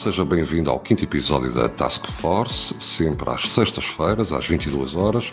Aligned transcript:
seja 0.00 0.24
bem-vindo 0.24 0.70
ao 0.70 0.80
quinto 0.80 1.04
episódio 1.04 1.52
da 1.52 1.68
Task 1.68 2.06
Force, 2.06 2.74
sempre 2.80 3.28
às 3.28 3.50
sextas-feiras, 3.50 4.32
às 4.32 4.46
22 4.46 4.96
horas, 4.96 5.30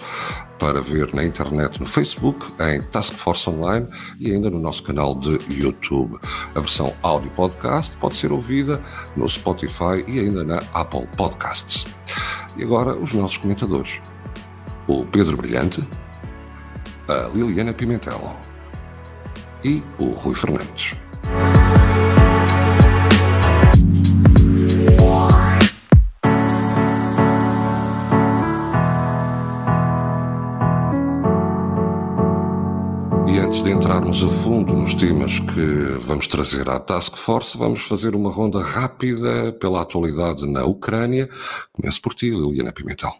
para 0.59 0.81
ver 0.81 1.13
na 1.13 1.23
internet, 1.23 1.79
no 1.79 1.85
Facebook, 1.85 2.45
em 2.61 2.81
Task 2.81 3.13
Force 3.13 3.49
Online 3.49 3.87
e 4.19 4.29
ainda 4.29 4.49
no 4.49 4.59
nosso 4.59 4.83
canal 4.83 5.15
de 5.15 5.39
YouTube. 5.49 6.19
A 6.53 6.59
versão 6.59 6.93
áudio 7.01 7.31
podcast 7.31 7.95
pode 7.95 8.17
ser 8.17 8.33
ouvida 8.33 8.83
no 9.15 9.27
Spotify 9.29 10.03
e 10.05 10.19
ainda 10.19 10.43
na 10.43 10.57
Apple 10.73 11.07
Podcasts. 11.15 11.87
E 12.57 12.63
agora 12.63 12.93
os 12.93 13.13
nossos 13.13 13.37
comentadores. 13.37 14.01
O 14.85 15.05
Pedro 15.05 15.37
Brilhante, 15.37 15.81
a 17.07 17.29
Liliana 17.33 17.71
Pimentel 17.71 18.35
e 19.63 19.81
o 19.97 20.09
Rui 20.09 20.35
Fernandes. 20.35 21.06
De 33.67 33.73
entrarmos 33.73 34.23
a 34.23 34.29
fundo 34.29 34.71
nos 34.71 34.93
temas 34.93 35.39
que 35.39 35.97
vamos 36.07 36.25
trazer 36.25 36.69
à 36.69 36.79
Task 36.79 37.17
Force, 37.17 37.57
vamos 37.57 37.81
fazer 37.81 38.15
uma 38.15 38.31
ronda 38.31 38.61
rápida 38.61 39.51
pela 39.59 39.81
atualidade 39.81 40.49
na 40.49 40.63
Ucrânia. 40.63 41.27
Começo 41.73 42.01
por 42.01 42.13
ti, 42.13 42.29
Liliana 42.29 42.71
Pimentel. 42.71 43.11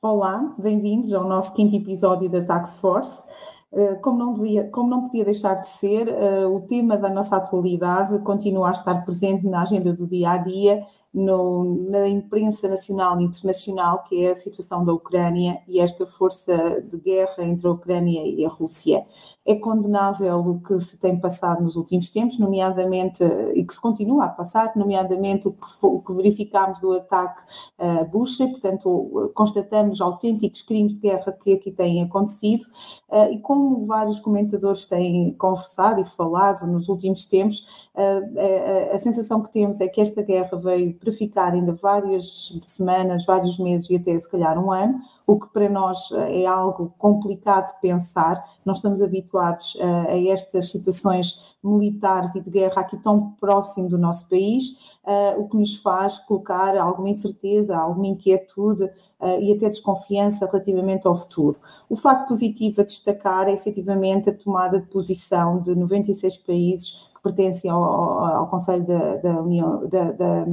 Olá, 0.00 0.54
bem-vindos 0.58 1.12
ao 1.12 1.28
nosso 1.28 1.52
quinto 1.52 1.76
episódio 1.76 2.30
da 2.30 2.42
Task 2.42 2.80
Force. 2.80 3.22
Eh, 3.70 3.96
como 3.96 4.18
não, 4.18 4.32
devia, 4.32 4.70
como 4.70 4.88
não 4.88 5.02
podia 5.04 5.26
deixar 5.26 5.56
de 5.56 5.68
ser, 5.68 6.08
eh, 6.08 6.46
o 6.46 6.60
tema 6.60 6.96
da 6.96 7.10
nossa 7.10 7.36
atualidade 7.36 8.18
continua 8.20 8.68
a 8.68 8.72
estar 8.72 9.04
presente 9.04 9.46
na 9.46 9.60
agenda 9.60 9.92
do 9.92 10.06
dia 10.06 10.30
a 10.30 10.36
dia 10.38 10.82
no, 11.12 11.88
na 11.90 12.06
imprensa 12.06 12.68
nacional 12.68 13.18
e 13.18 13.24
internacional, 13.24 14.04
que 14.04 14.24
é 14.24 14.32
a 14.32 14.34
situação 14.34 14.84
da 14.84 14.92
Ucrânia 14.92 15.60
e 15.66 15.80
esta 15.80 16.06
força 16.06 16.82
de 16.82 16.98
guerra 16.98 17.44
entre 17.44 17.66
a 17.66 17.70
Ucrânia 17.70 18.22
e 18.24 18.44
a 18.44 18.48
Rússia. 18.48 19.06
É 19.46 19.54
condenável 19.54 20.38
o 20.40 20.60
que 20.60 20.78
se 20.80 20.96
tem 20.98 21.18
passado 21.18 21.62
nos 21.62 21.76
últimos 21.76 22.10
tempos, 22.10 22.38
nomeadamente, 22.38 23.24
e 23.54 23.64
que 23.64 23.72
se 23.72 23.80
continua 23.80 24.26
a 24.26 24.28
passar, 24.28 24.72
nomeadamente 24.76 25.48
o 25.48 25.52
que, 25.52 25.66
o 25.80 26.00
que 26.02 26.12
verificámos 26.12 26.78
do 26.80 26.92
ataque 26.92 27.40
a 27.78 28.04
Bucha, 28.04 28.46
portanto, 28.46 29.32
constatamos 29.34 30.00
autênticos 30.00 30.62
crimes 30.62 30.94
de 30.94 31.00
guerra 31.00 31.32
que 31.32 31.54
aqui 31.54 31.72
têm 31.72 32.02
acontecido, 32.02 32.64
eh, 33.10 33.32
e 33.32 33.40
como 33.40 33.86
vários 33.86 34.20
comentadores 34.20 34.84
têm 34.84 35.32
conversado 35.34 36.00
e 36.00 36.04
falado 36.04 36.66
nos 36.66 36.88
últimos 36.88 37.24
tempos, 37.24 37.88
eh, 37.94 38.90
a, 38.92 38.96
a 38.96 38.98
sensação 38.98 39.42
que 39.42 39.50
temos 39.50 39.80
é 39.80 39.88
que 39.88 40.00
esta 40.00 40.22
guerra 40.22 40.56
veio 40.58 40.97
para 40.98 41.12
ficar 41.12 41.52
ainda 41.52 41.74
várias 41.74 42.58
semanas, 42.66 43.24
vários 43.24 43.58
meses 43.58 43.88
e 43.90 43.96
até 43.96 44.18
se 44.18 44.28
calhar 44.28 44.58
um 44.58 44.70
ano, 44.70 45.00
o 45.26 45.38
que 45.38 45.48
para 45.48 45.68
nós 45.68 46.10
eh, 46.12 46.42
é 46.42 46.46
algo 46.46 46.92
complicado 46.98 47.74
de 47.74 47.80
pensar. 47.80 48.42
Não 48.64 48.72
estamos 48.72 49.02
habituados 49.02 49.76
a, 49.80 49.84
eh, 49.84 50.12
a 50.12 50.32
estas 50.32 50.70
situações 50.70 51.56
militares 51.62 52.34
e 52.34 52.40
de 52.40 52.50
guerra 52.50 52.82
aqui 52.82 52.96
tão 52.96 53.32
próximo 53.32 53.88
do 53.88 53.98
nosso 53.98 54.28
país, 54.28 54.70
uh, 55.04 55.40
o 55.40 55.48
que 55.48 55.56
nos 55.56 55.76
faz 55.78 56.18
colocar 56.20 56.76
alguma 56.76 57.10
incerteza, 57.10 57.76
alguma 57.76 58.06
inquietude 58.06 58.84
uh, 58.84 59.40
e 59.40 59.52
até 59.52 59.68
desconfiança 59.68 60.46
relativamente 60.46 61.06
ao 61.06 61.14
futuro. 61.14 61.58
O 61.88 61.96
facto 61.96 62.28
positivo 62.28 62.80
a 62.80 62.84
destacar 62.84 63.48
é 63.48 63.52
efetivamente 63.52 64.30
a 64.30 64.34
tomada 64.34 64.80
de 64.80 64.86
posição 64.86 65.60
de 65.60 65.74
96 65.74 66.38
países 66.38 67.07
pertencem 67.28 67.70
ao, 67.70 67.82
ao 67.82 68.48
Conselho 68.48 68.86
da, 68.86 69.16
da 69.16 69.40
União, 69.42 69.86
da, 69.88 70.12
da, 70.12 70.44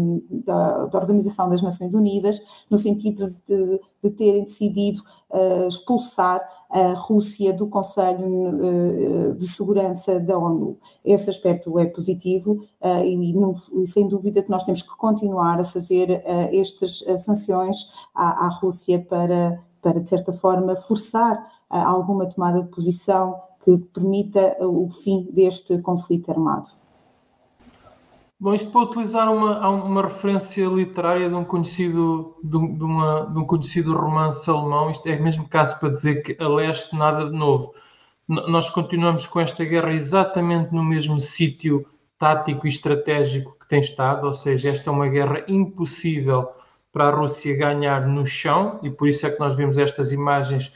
da, 0.87 0.99
Organização 0.99 1.49
das 1.49 1.61
Nações 1.61 1.93
Unidas, 1.93 2.41
no 2.69 2.77
sentido 2.77 3.25
de, 3.47 3.79
de 4.03 4.11
terem 4.11 4.43
decidido 4.43 5.01
uh, 5.31 5.67
expulsar 5.67 6.41
a 6.69 6.93
Rússia 6.93 7.53
do 7.53 7.67
Conselho 7.67 8.25
uh, 8.25 9.35
de 9.35 9.47
Segurança 9.47 10.19
da 10.19 10.37
ONU. 10.37 10.77
Esse 11.03 11.29
aspecto 11.29 11.79
é 11.79 11.85
positivo 11.85 12.59
uh, 12.81 13.03
e, 13.03 13.33
não, 13.33 13.53
e, 13.73 13.87
sem 13.87 14.07
dúvida 14.07 14.43
que 14.43 14.49
nós 14.49 14.63
temos 14.63 14.81
que 14.81 14.95
continuar 14.97 15.61
a 15.61 15.65
fazer 15.65 16.23
estas 16.51 17.03
sanções 17.23 17.87
à, 18.13 18.45
à 18.45 18.49
Rússia 18.49 18.99
para, 19.07 19.63
para, 19.81 20.01
de 20.01 20.09
certa 20.09 20.33
forma, 20.33 20.75
forçar 20.75 21.47
alguma 21.69 22.27
tomada 22.27 22.61
de 22.61 22.69
posição 22.69 23.35
que 23.65 23.77
permita 23.91 24.55
o 24.59 24.91
fim 24.91 25.27
deste 25.31 25.79
conflito 25.79 26.29
armado. 26.29 26.69
Bom, 28.39 28.53
isto 28.53 28.69
para 28.71 28.81
utilizar 28.81 29.33
uma, 29.33 29.67
uma 29.69 30.03
referência 30.03 30.67
literária 30.67 31.27
de 31.27 31.33
um 31.33 31.43
conhecido, 31.43 32.35
de, 32.43 32.57
uma, 32.57 33.25
de 33.25 33.39
um 33.39 33.45
conhecido 33.45 33.97
romance 33.97 34.47
alemão, 34.47 34.91
isto 34.91 35.07
é 35.07 35.17
mesmo 35.17 35.49
caso 35.49 35.79
para 35.79 35.89
dizer 35.89 36.21
que 36.21 36.41
a 36.41 36.47
leste 36.47 36.95
nada 36.95 37.25
de 37.25 37.35
novo. 37.35 37.73
Nós 38.27 38.69
continuamos 38.69 39.25
com 39.25 39.39
esta 39.39 39.65
guerra 39.65 39.93
exatamente 39.93 40.71
no 40.73 40.83
mesmo 40.83 41.17
sítio 41.17 41.87
tático 42.19 42.67
e 42.67 42.69
estratégico 42.69 43.57
que 43.59 43.67
tem 43.67 43.79
estado, 43.79 44.27
ou 44.27 44.33
seja, 44.33 44.69
esta 44.69 44.91
é 44.91 44.93
uma 44.93 45.07
guerra 45.07 45.43
impossível 45.47 46.49
para 46.91 47.07
a 47.07 47.11
Rússia 47.11 47.57
ganhar 47.57 48.05
no 48.05 48.25
chão, 48.25 48.79
e 48.83 48.91
por 48.91 49.07
isso 49.07 49.25
é 49.25 49.31
que 49.31 49.39
nós 49.39 49.55
vemos 49.55 49.77
estas 49.77 50.11
imagens 50.11 50.71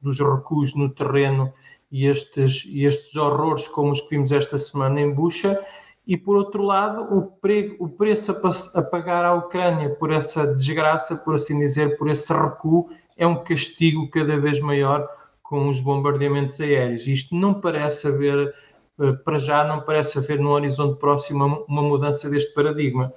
dos 0.00 0.18
recuos 0.18 0.74
no 0.74 0.90
terreno 0.90 1.52
e 1.90 2.06
estes, 2.06 2.64
e 2.66 2.84
estes 2.84 3.14
horrores 3.16 3.68
como 3.68 3.92
os 3.92 4.00
que 4.00 4.10
vimos 4.10 4.32
esta 4.32 4.58
semana 4.58 5.00
em 5.00 5.12
Bucha, 5.12 5.58
e 6.06 6.16
por 6.16 6.36
outro 6.36 6.62
lado, 6.62 7.02
o, 7.16 7.22
pre, 7.22 7.76
o 7.78 7.88
preço 7.88 8.32
a, 8.32 8.80
a, 8.80 8.82
pagar 8.82 9.24
à 9.24 9.34
Ucrânia 9.34 9.90
por 9.90 10.12
essa 10.12 10.54
desgraça, 10.54 11.16
por 11.16 11.34
assim 11.34 11.58
dizer, 11.58 11.96
por 11.96 12.10
esse 12.10 12.32
recuo, 12.32 12.88
é 13.16 13.26
um 13.26 13.42
castigo 13.42 14.10
cada 14.10 14.38
vez 14.38 14.60
maior 14.60 15.08
com 15.42 15.68
os 15.68 15.80
bombardeamentos 15.80 16.60
aéreos. 16.60 17.06
Isto 17.06 17.34
não 17.34 17.54
parece 17.54 18.08
haver, 18.08 18.54
eh, 19.00 19.12
para 19.24 19.38
já, 19.38 19.64
não 19.64 19.80
parece 19.80 20.18
haver 20.18 20.38
no 20.38 20.50
horizonte 20.50 20.98
próximo 20.98 21.64
uma 21.68 21.82
mudança 21.82 22.28
deste 22.28 22.52
paradigma. 22.52 23.12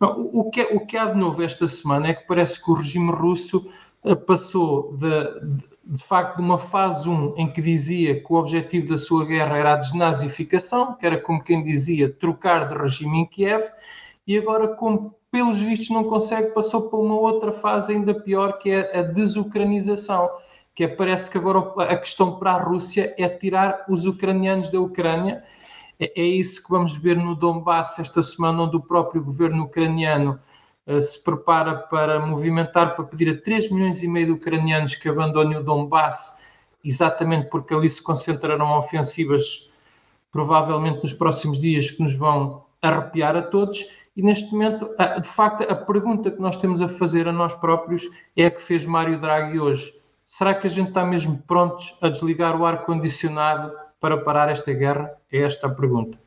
o, 0.00 0.50
que, 0.50 0.60
é, 0.60 0.74
o 0.74 0.84
que 0.86 0.96
há 0.96 1.06
de 1.06 1.18
novo 1.18 1.40
esta 1.42 1.68
semana 1.68 2.08
é 2.08 2.14
que 2.14 2.26
parece 2.26 2.62
que 2.62 2.70
o 2.70 2.74
regime 2.74 3.12
russo 3.12 3.70
passou 4.26 4.96
de, 4.96 5.62
de 5.84 6.02
facto 6.02 6.36
de 6.36 6.42
uma 6.42 6.58
fase 6.58 7.08
1 7.08 7.34
em 7.38 7.50
que 7.50 7.62
dizia 7.62 8.20
que 8.20 8.32
o 8.32 8.36
objetivo 8.36 8.88
da 8.88 8.98
sua 8.98 9.24
guerra 9.24 9.56
era 9.56 9.72
a 9.72 9.76
desnazificação, 9.76 10.94
que 10.94 11.06
era 11.06 11.18
como 11.18 11.42
quem 11.42 11.64
dizia 11.64 12.10
trocar 12.10 12.68
de 12.68 12.74
regime 12.74 13.20
em 13.20 13.26
Kiev, 13.26 13.64
e 14.26 14.38
agora, 14.38 14.68
como 14.68 15.14
pelos 15.30 15.60
vistos 15.60 15.90
não 15.90 16.04
consegue, 16.04 16.52
passou 16.52 16.88
para 16.88 16.98
uma 16.98 17.16
outra 17.16 17.52
fase 17.52 17.92
ainda 17.92 18.14
pior, 18.14 18.58
que 18.58 18.70
é 18.70 18.98
a 18.98 19.02
desucranização, 19.02 20.30
que 20.74 20.84
é, 20.84 20.88
parece 20.88 21.30
que 21.30 21.38
agora 21.38 21.58
a 21.82 21.96
questão 21.96 22.38
para 22.38 22.52
a 22.52 22.62
Rússia 22.62 23.14
é 23.18 23.28
tirar 23.28 23.84
os 23.88 24.06
ucranianos 24.06 24.70
da 24.70 24.80
Ucrânia. 24.80 25.42
É, 25.98 26.20
é 26.20 26.24
isso 26.24 26.62
que 26.62 26.70
vamos 26.70 26.94
ver 26.94 27.16
no 27.16 27.34
Donbass 27.34 27.98
esta 27.98 28.22
semana, 28.22 28.62
onde 28.62 28.76
o 28.76 28.80
próprio 28.80 29.22
governo 29.22 29.64
ucraniano 29.64 30.38
eh, 30.38 30.53
se 31.00 31.22
prepara 31.24 31.76
para 31.76 32.24
movimentar, 32.24 32.94
para 32.94 33.04
pedir 33.04 33.30
a 33.30 33.40
3 33.40 33.70
milhões 33.70 34.02
e 34.02 34.08
meio 34.08 34.26
de 34.26 34.32
ucranianos 34.32 34.94
que 34.94 35.08
abandonem 35.08 35.56
o 35.56 35.62
Donbass, 35.62 36.46
exatamente 36.84 37.48
porque 37.48 37.72
ali 37.72 37.88
se 37.88 38.02
concentrarão 38.02 38.76
ofensivas, 38.76 39.72
provavelmente 40.30 41.02
nos 41.02 41.12
próximos 41.12 41.58
dias, 41.58 41.90
que 41.90 42.02
nos 42.02 42.14
vão 42.14 42.64
arrepiar 42.82 43.34
a 43.36 43.42
todos. 43.42 44.04
E 44.16 44.22
neste 44.22 44.52
momento, 44.52 44.90
de 45.20 45.28
facto, 45.28 45.62
a 45.64 45.74
pergunta 45.74 46.30
que 46.30 46.40
nós 46.40 46.56
temos 46.56 46.82
a 46.82 46.88
fazer 46.88 47.26
a 47.26 47.32
nós 47.32 47.54
próprios 47.54 48.08
é 48.36 48.46
a 48.46 48.50
que 48.50 48.60
fez 48.60 48.84
Mário 48.84 49.18
Draghi 49.18 49.58
hoje. 49.58 49.92
Será 50.26 50.54
que 50.54 50.66
a 50.66 50.70
gente 50.70 50.88
está 50.88 51.04
mesmo 51.04 51.42
prontos 51.46 51.96
a 52.00 52.08
desligar 52.08 52.60
o 52.60 52.64
ar-condicionado 52.64 53.72
para 53.98 54.18
parar 54.18 54.50
esta 54.50 54.72
guerra? 54.72 55.10
É 55.32 55.38
esta 55.38 55.66
a 55.66 55.70
pergunta. 55.70 56.18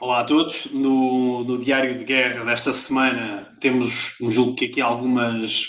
Olá 0.00 0.20
a 0.20 0.24
todos. 0.24 0.66
No, 0.72 1.44
no, 1.44 1.56
diário 1.56 1.96
de 1.96 2.04
guerra 2.04 2.44
desta 2.44 2.72
semana 2.72 3.56
temos, 3.60 4.16
julgo 4.20 4.56
que 4.56 4.64
aqui 4.64 4.80
algumas, 4.80 5.68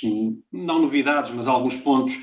não 0.51 0.80
novidades, 0.80 1.31
mas 1.31 1.48
alguns 1.48 1.75
pontos 1.75 2.13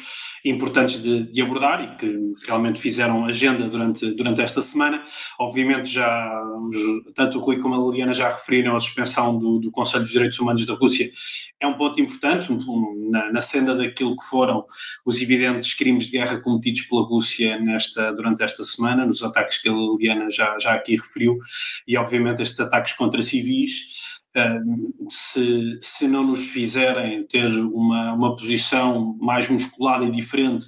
importantes 0.45 1.01
de, 1.03 1.25
de, 1.25 1.41
abordar 1.41 1.83
e 1.83 1.97
que 1.97 2.33
realmente 2.47 2.81
fizeram 2.81 3.25
agenda 3.25 3.69
durante, 3.69 4.11
durante 4.13 4.41
esta 4.41 4.61
semana. 4.61 5.05
Obviamente, 5.39 5.91
já 5.91 6.43
tanto 7.15 7.39
o 7.39 7.41
Rui 7.41 7.59
como 7.59 7.75
a 7.75 7.91
Liliana 7.91 8.13
já 8.13 8.29
referiram 8.29 8.75
a 8.75 8.81
suspensão 8.81 9.39
do, 9.39 9.59
do 9.59 9.71
Conselho 9.71 10.03
dos 10.03 10.13
Direitos 10.13 10.39
Humanos 10.39 10.67
da 10.67 10.75
Rússia. 10.75 11.11
É 11.61 11.67
um 11.67 11.75
ponto 11.75 12.01
importante 12.01 12.49
na, 13.11 13.33
na, 13.33 13.41
senda 13.41 13.75
daquilo 13.75 14.17
que 14.17 14.25
foram 14.25 14.65
os 15.07 15.21
evidentes 15.21 15.75
crimes 15.75 16.07
de 16.07 16.13
guerra 16.13 16.41
cometidos 16.41 16.83
pela 16.83 17.03
Rússia 17.03 17.59
nesta, 17.61 18.13
durante 18.13 18.43
esta 18.43 18.65
semana, 18.65 19.07
nos 19.07 19.23
ataques 19.23 19.59
que 19.59 19.69
a 19.69 19.73
Liliana 19.73 20.29
já, 20.29 20.59
já 20.59 20.75
aqui 20.75 20.97
referiu, 20.97 21.39
e 21.87 21.97
obviamente 21.97 22.43
estes 22.43 22.59
ataques 22.59 22.95
contra 22.95 23.23
civis 23.23 24.03
se, 25.09 25.79
se 25.81 26.09
não 26.09 26.25
nos 26.25 26.49
fizerem 26.49 27.27
ter 27.27 27.51
uma, 27.59 28.13
uma 28.13 28.37
posição 28.37 29.17
mais 29.21 29.49
musculada 29.49 30.05
e 30.05 30.11
diferente 30.11 30.67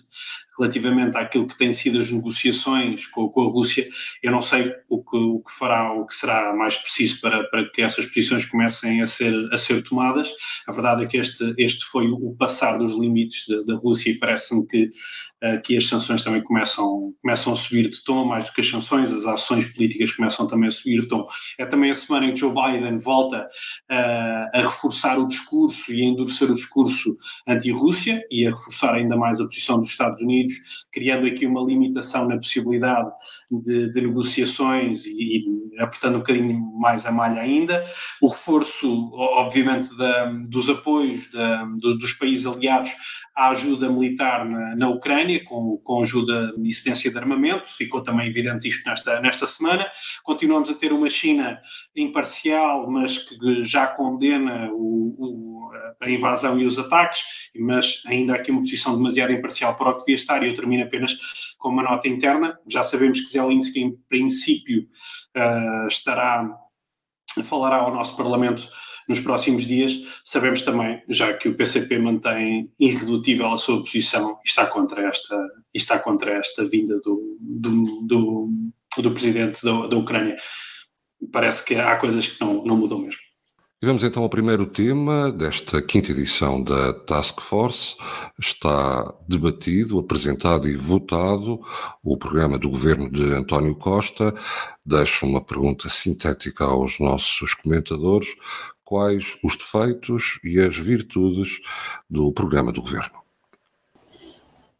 relativamente 0.59 1.17
àquilo 1.17 1.47
que 1.47 1.57
têm 1.57 1.73
sido 1.73 1.99
as 1.99 2.11
negociações 2.11 3.07
com, 3.07 3.29
com 3.29 3.43
a 3.43 3.51
Rússia. 3.51 3.89
Eu 4.23 4.31
não 4.31 4.41
sei 4.41 4.73
o 4.89 5.03
que, 5.03 5.17
o 5.17 5.41
que 5.41 5.53
fará, 5.53 5.93
o 5.93 6.07
que 6.07 6.15
será 6.15 6.55
mais 6.55 6.77
preciso 6.77 7.21
para, 7.21 7.45
para 7.45 7.69
que 7.71 7.83
essas 7.83 8.07
posições 8.07 8.45
comecem 8.45 9.03
a 9.03 9.07
ser, 9.07 9.35
a 9.53 9.59
ser 9.59 9.83
tomadas. 9.83 10.33
A 10.67 10.73
verdade 10.73 11.05
é 11.05 11.07
que 11.07 11.17
este, 11.17 11.55
este 11.59 11.85
foi 11.87 12.07
o 12.07 12.35
passar 12.37 12.79
dos 12.79 12.95
limites 12.95 13.47
da 13.67 13.75
Rússia 13.75 14.11
e 14.11 14.19
parece-me 14.19 14.67
que 14.67 14.91
que 15.65 15.77
as 15.77 15.87
sanções 15.87 16.23
também 16.23 16.43
começam, 16.43 17.13
começam 17.21 17.53
a 17.53 17.57
subir 17.57 17.89
de 17.89 18.03
tom, 18.03 18.25
mais 18.25 18.45
do 18.45 18.53
que 18.53 18.61
as 18.61 18.69
sanções, 18.69 19.13
as 19.13 19.27
ações 19.27 19.67
políticas 19.67 20.13
começam 20.13 20.47
também 20.47 20.69
a 20.69 20.73
subir 20.73 21.03
de 21.03 21.09
tom. 21.09 21.27
É 21.59 21.67
também 21.67 21.91
a 21.91 21.95
semana 21.95 22.27
em 22.27 22.33
que 22.33 22.41
Joe 22.41 22.53
Biden 22.53 22.99
volta 22.99 23.47
uh, 23.91 24.59
a 24.59 24.61
reforçar 24.63 25.19
o 25.19 25.27
discurso 25.27 25.93
e 25.93 26.01
a 26.01 26.05
endurecer 26.05 26.51
o 26.51 26.55
discurso 26.55 27.17
anti-Rússia 27.47 28.23
e 28.31 28.47
a 28.47 28.51
reforçar 28.51 28.95
ainda 28.95 29.17
mais 29.17 29.41
a 29.41 29.45
posição 29.45 29.79
dos 29.79 29.89
Estados 29.89 30.21
Unidos, 30.21 30.55
criando 30.93 31.27
aqui 31.27 31.47
uma 31.47 31.63
limitação 31.63 32.27
na 32.27 32.37
possibilidade 32.37 33.11
de, 33.51 33.93
de 33.93 34.01
negociações 34.01 35.05
e, 35.05 35.39
e, 35.39 35.83
apertando 35.83 36.17
um 36.17 36.19
bocadinho 36.19 36.73
mais 36.79 37.05
a 37.05 37.13
malha 37.13 37.43
ainda. 37.43 37.85
O 38.21 38.29
reforço, 38.29 39.11
obviamente, 39.13 39.95
da, 39.97 40.27
dos 40.49 40.71
apoios 40.71 41.31
da, 41.31 41.65
dos 41.65 42.13
países 42.15 42.47
aliados 42.47 42.91
à 43.35 43.49
ajuda 43.49 43.91
militar 43.91 44.45
na, 44.45 44.77
na 44.77 44.89
Ucrânia, 44.89 45.43
com, 45.45 45.77
com 45.79 46.03
ajuda 46.03 46.55
e 46.57 46.69
assistência 46.69 47.11
de 47.11 47.19
armamento, 47.19 47.69
ficou 47.69 48.01
também 48.01 48.29
evidente 48.29 48.69
isto 48.69 48.89
nesta, 48.89 49.21
nesta 49.21 49.45
semana. 49.45 49.91
Continuamos 50.23 50.71
a 50.71 50.75
ter 50.75 50.93
uma 50.93 51.11
China 51.11 51.61
imparcial, 51.97 52.89
mas 52.89 53.19
que 53.19 53.65
já 53.65 53.87
condena 53.89 54.71
o, 54.73 55.17
o, 55.19 55.71
a 56.01 56.09
invasão 56.09 56.59
e 56.61 56.65
os 56.65 56.79
ataques, 56.79 57.25
mas 57.57 58.03
ainda 58.07 58.35
aqui 58.35 58.51
uma 58.51 58.61
posição 58.61 58.97
demasiado 58.97 59.33
imparcial 59.33 59.75
para 59.77 59.91
o 59.91 59.95
que 59.95 60.01
devia 60.01 60.15
estar, 60.15 60.43
e 60.43 60.49
eu 60.49 60.55
termino 60.55 60.85
apenas 60.85 61.17
com 61.59 61.71
uma 61.71 61.83
nota 61.83 62.07
interna. 62.07 62.57
Já 62.69 62.85
sabemos 62.85 63.21
que 63.21 63.31
Zelensky, 63.31 63.81
em 63.81 63.97
princípio, 64.09 64.87
uh, 65.37 65.89
estará, 65.89 66.49
falará 67.45 67.77
ao 67.77 67.93
nosso 67.93 68.17
Parlamento 68.17 68.69
nos 69.09 69.21
próximos 69.21 69.65
dias. 69.65 69.93
Sabemos 70.25 70.63
também, 70.63 71.03
já 71.09 71.33
que 71.35 71.49
o 71.49 71.55
PCP 71.55 71.99
mantém 71.99 72.71
irredutível 72.79 73.53
a 73.53 73.59
sua 73.59 73.79
posição 73.79 74.39
e 74.45 74.49
está 74.49 74.67
contra 74.67 75.07
esta, 75.09 75.37
está 75.73 75.99
contra 75.99 76.33
esta 76.33 76.65
vinda 76.65 77.01
do, 77.01 77.37
do, 77.41 78.07
do, 78.07 78.49
do 78.99 79.11
presidente 79.13 79.65
da, 79.65 79.87
da 79.87 79.97
Ucrânia. 79.97 80.37
Parece 81.33 81.65
que 81.65 81.75
há 81.75 81.97
coisas 81.97 82.27
que 82.27 82.41
não, 82.41 82.65
não 82.65 82.77
mudam 82.77 82.99
mesmo. 82.99 83.25
E 83.85 83.87
vamos 83.87 84.03
então 84.03 84.23
ao 84.23 84.31
primeiro 84.31 84.65
tema 84.65 85.31
desta 85.31 85.83
quinta 85.83 86.11
edição 86.11 86.63
da 86.63 86.91
Task 86.91 87.39
Force. 87.43 87.95
Está 88.41 89.15
debatido, 89.29 89.99
apresentado 89.99 90.67
e 90.67 90.75
votado 90.75 91.61
o 92.03 92.17
programa 92.17 92.59
do 92.59 92.71
governo 92.71 93.11
de 93.11 93.35
António 93.35 93.77
Costa. 93.77 94.35
Deixo 94.87 95.27
uma 95.27 95.45
pergunta 95.45 95.91
sintética 95.91 96.65
aos 96.65 96.99
nossos 96.99 97.53
comentadores 97.53 98.29
quais 98.85 99.39
os 99.43 99.57
defeitos 99.57 100.39
e 100.45 100.61
as 100.61 100.77
virtudes 100.77 101.61
do 102.09 102.33
programa 102.33 102.73
do 102.73 102.83
Governo. 102.83 103.25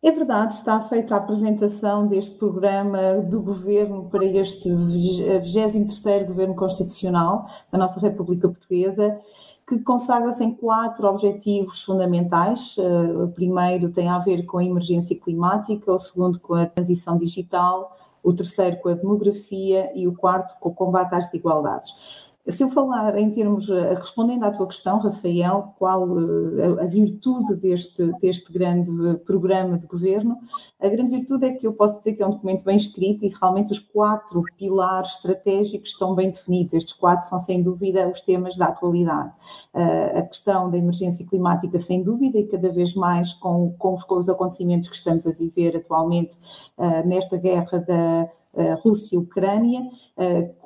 É 0.03 0.11
verdade, 0.11 0.53
está 0.53 0.79
feita 0.83 1.15
a 1.15 1.17
apresentação 1.17 2.07
deste 2.07 2.35
programa 2.35 3.23
do 3.23 3.41
Governo 3.41 4.05
para 4.11 4.23
este 4.23 4.69
23º 4.69 6.27
Governo 6.27 6.55
Constitucional 6.55 7.47
da 7.73 7.79
nossa 7.79 7.99
República 7.99 8.47
Portuguesa, 8.47 9.19
que 9.67 9.79
consagra-se 9.79 10.45
em 10.45 10.55
quatro 10.55 11.09
objetivos 11.09 11.83
fundamentais. 11.83 12.77
Eh, 12.79 13.13
o 13.17 13.29
primeiro 13.29 13.91
tem 13.91 14.11
a 14.11 14.19
ver 14.19 14.45
com 14.45 14.59
a 14.59 14.65
emergência 14.65 15.19
climática, 15.19 15.91
o 15.91 15.99
segundo 15.99 16.39
com 16.39 16.53
a 16.53 16.67
transição 16.67 17.17
digital, 17.17 17.91
o 18.23 18.35
terceiro 18.35 18.77
com 18.83 18.91
a 18.91 18.95
demografia 18.95 19.91
e 19.95 20.07
o 20.07 20.15
quarto 20.15 20.59
com 20.61 20.69
o 20.69 20.75
combate 20.75 21.15
às 21.15 21.25
desigualdades. 21.25 22.34
Se 22.47 22.63
eu 22.63 22.69
falar 22.69 23.17
em 23.17 23.31
termos, 23.31 23.71
eh, 23.71 23.95
respondendo 23.95 24.45
à 24.45 24.51
tua 24.51 24.67
questão, 24.67 24.99
Rafael, 24.99 25.75
qual 25.79 26.07
eh, 26.19 26.83
a 26.83 26.85
virtude 26.85 27.57
deste, 27.57 28.13
deste 28.21 28.53
grande 28.53 28.91
programa 29.25 29.79
de 29.79 29.87
governo, 29.87 30.37
a 30.79 30.87
grande 30.91 31.17
virtude 31.17 31.47
é 31.47 31.53
que 31.53 31.67
eu 31.67 31.73
posso 31.73 31.99
dizer 31.99 32.13
que 32.13 32.23
é 32.23 32.27
um 32.27 32.31
documento 32.31 32.63
bem 32.63 32.77
escrito 32.77 33.25
e 33.25 33.31
realmente 33.41 33.73
os 33.73 33.79
quatro 33.79 34.43
pilares 34.59 35.13
estratégicos 35.13 35.89
estão 35.89 36.15
bem 36.15 36.29
definidos. 36.31 36.75
Estes 36.75 36.93
quatro 36.93 37.27
são, 37.27 37.41
sem 37.41 37.63
dúvida, 37.63 38.07
os 38.11 38.21
temas 38.21 38.59
da 38.59 38.67
atualidade. 38.67 39.33
Eh, 39.73 40.19
a 40.19 40.23
questão 40.23 40.69
da 40.69 40.77
emergência 40.77 41.27
climática, 41.27 41.79
sem 41.79 42.03
dúvida, 42.03 42.39
e 42.39 42.47
cada 42.47 42.71
vez 42.71 42.95
mais 42.95 43.33
com, 43.33 43.73
com, 43.79 43.95
os, 43.95 44.05
com 44.05 44.17
os 44.17 44.29
acontecimentos 44.29 44.91
que 44.91 44.97
estamos 44.97 45.27
a 45.27 45.33
viver 45.33 45.79
atualmente 45.79 46.39
nesta 47.07 47.39
guerra 47.39 47.79
da 47.79 48.29
Rússia 48.83 49.17
e 49.17 49.19
Ucrânia, 49.19 49.83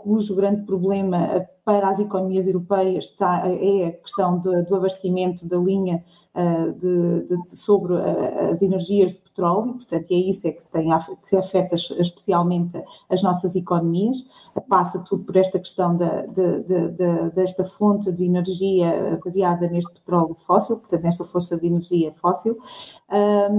cujo 0.02 0.34
grande 0.34 0.64
problema 0.64 1.46
para 1.68 1.90
as 1.90 1.98
economias 1.98 2.46
europeias 2.46 3.04
está, 3.04 3.42
é 3.44 3.88
a 3.88 3.92
questão 3.92 4.38
do, 4.38 4.64
do 4.64 4.76
abastecimento 4.76 5.46
da 5.46 5.58
linha 5.58 6.02
uh, 6.34 6.72
de, 6.72 7.26
de, 7.26 7.56
sobre 7.58 7.92
uh, 7.92 8.52
as 8.52 8.62
energias 8.62 9.12
de 9.12 9.18
petróleo, 9.18 9.74
portanto, 9.74 10.10
e 10.10 10.14
é 10.14 10.30
isso 10.30 10.46
é 10.48 10.52
que, 10.52 10.64
tem, 10.68 10.88
que 11.28 11.36
afeta 11.36 11.74
especialmente 11.74 12.82
as 13.10 13.22
nossas 13.22 13.54
economias, 13.54 14.24
passa 14.66 14.98
tudo 15.00 15.24
por 15.24 15.36
esta 15.36 15.58
questão 15.58 15.94
da, 15.94 16.22
de, 16.22 17.30
desta 17.34 17.66
fonte 17.66 18.10
de 18.12 18.24
energia 18.24 19.20
baseada 19.22 19.68
neste 19.68 19.92
petróleo 19.92 20.34
fóssil, 20.34 20.78
portanto, 20.78 21.02
nesta 21.02 21.24
força 21.24 21.58
de 21.58 21.66
energia 21.66 22.12
fóssil, 22.14 22.56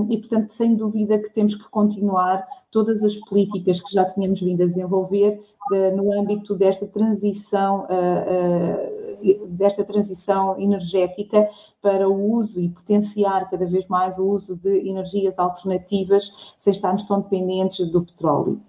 e, 0.09 0.17
portanto, 0.17 0.49
sem 0.49 0.75
dúvida 0.75 1.19
que 1.19 1.31
temos 1.31 1.53
que 1.53 1.69
continuar 1.69 2.43
todas 2.71 3.03
as 3.03 3.15
políticas 3.15 3.81
que 3.81 3.93
já 3.93 4.05
tínhamos 4.05 4.41
vindo 4.41 4.63
a 4.63 4.65
desenvolver 4.65 5.39
de, 5.69 5.91
no 5.91 6.11
âmbito 6.11 6.55
desta 6.55 6.87
transição, 6.87 7.85
uh, 7.89 9.43
uh, 9.43 9.47
desta 9.47 9.83
transição 9.83 10.59
energética 10.59 11.47
para 11.81 12.07
o 12.07 12.31
uso 12.33 12.59
e 12.59 12.69
potenciar 12.69 13.49
cada 13.49 13.65
vez 13.65 13.87
mais 13.87 14.17
o 14.17 14.27
uso 14.27 14.55
de 14.55 14.87
energias 14.87 15.37
alternativas 15.37 16.31
sem 16.57 16.71
estarmos 16.71 17.03
tão 17.03 17.21
dependentes 17.21 17.89
do 17.89 18.03
petróleo. 18.03 18.61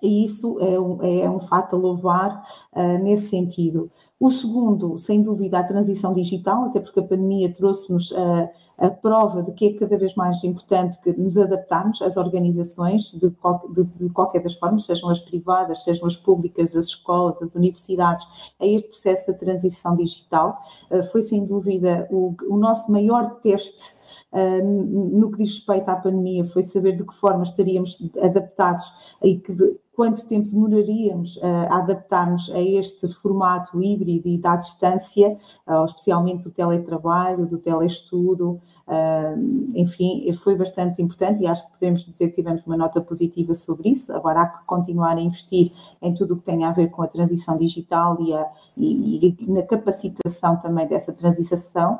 E 0.00 0.24
isso 0.24 0.58
é 0.60 0.80
um, 0.80 1.02
é 1.02 1.28
um 1.28 1.40
fato 1.40 1.76
a 1.76 1.78
louvar 1.78 2.42
uh, 2.74 2.98
nesse 3.02 3.28
sentido. 3.28 3.90
O 4.22 4.30
segundo, 4.30 4.96
sem 4.96 5.20
dúvida, 5.20 5.58
a 5.58 5.64
transição 5.64 6.12
digital, 6.12 6.66
até 6.66 6.78
porque 6.78 7.00
a 7.00 7.02
pandemia 7.02 7.52
trouxe-nos 7.52 8.12
a, 8.12 8.50
a, 8.78 8.88
prova 8.88 9.42
de 9.42 9.50
que 9.50 9.66
é 9.66 9.72
cada 9.72 9.98
vez 9.98 10.14
mais 10.14 10.44
importante 10.44 11.00
que 11.00 11.12
nos 11.14 11.36
adaptarmos 11.36 12.00
às 12.00 12.16
organizações 12.16 13.10
de, 13.14 13.34
de, 13.74 13.84
de, 13.98 14.10
qualquer 14.10 14.40
das 14.40 14.54
formas, 14.54 14.84
sejam 14.84 15.10
as 15.10 15.18
privadas, 15.18 15.82
sejam 15.82 16.06
as 16.06 16.14
públicas, 16.14 16.76
as 16.76 16.86
escolas, 16.86 17.42
as 17.42 17.56
universidades, 17.56 18.24
a 18.60 18.64
este 18.64 18.90
processo 18.90 19.26
da 19.26 19.34
transição 19.34 19.92
digital. 19.96 20.56
Uh, 20.88 21.02
foi, 21.02 21.20
sem 21.20 21.44
dúvida, 21.44 22.06
o, 22.08 22.32
o 22.48 22.56
nosso 22.56 22.92
maior 22.92 23.40
teste 23.40 24.00
Uh, 24.30 24.64
no 24.64 25.30
que 25.30 25.38
diz 25.38 25.58
respeito 25.58 25.90
à 25.90 25.96
pandemia, 25.96 26.42
foi 26.44 26.62
saber 26.62 26.96
de 26.96 27.04
que 27.04 27.14
forma 27.14 27.42
estaríamos 27.42 27.98
adaptados 28.22 28.90
e 29.22 29.36
que, 29.36 29.54
quanto 29.94 30.26
tempo 30.26 30.48
demoraríamos 30.48 31.36
uh, 31.36 31.68
a 31.68 31.78
adaptarmos 31.78 32.50
a 32.50 32.60
este 32.60 33.06
formato 33.08 33.80
híbrido 33.82 34.26
e 34.26 34.38
da 34.38 34.56
distância, 34.56 35.36
uh, 35.66 35.84
especialmente 35.84 36.44
do 36.44 36.50
teletrabalho, 36.50 37.46
do 37.46 37.58
telestudo, 37.58 38.58
uh, 38.88 39.72
enfim, 39.74 40.32
foi 40.32 40.56
bastante 40.56 41.02
importante 41.02 41.42
e 41.42 41.46
acho 41.46 41.66
que 41.66 41.72
podemos 41.72 42.04
dizer 42.04 42.28
que 42.28 42.36
tivemos 42.36 42.64
uma 42.64 42.76
nota 42.76 43.02
positiva 43.02 43.54
sobre 43.54 43.90
isso. 43.90 44.12
Agora 44.12 44.42
há 44.42 44.46
que 44.46 44.64
continuar 44.64 45.16
a 45.16 45.20
investir 45.20 45.72
em 46.00 46.14
tudo 46.14 46.34
o 46.34 46.36
que 46.38 46.44
tem 46.44 46.64
a 46.64 46.72
ver 46.72 46.88
com 46.88 47.02
a 47.02 47.06
transição 47.06 47.58
digital 47.58 48.16
e, 48.20 48.34
a, 48.34 48.50
e, 48.76 49.36
e 49.38 49.50
na 49.50 49.62
capacitação 49.62 50.58
também 50.58 50.86
dessa 50.86 51.12
transição. 51.12 51.98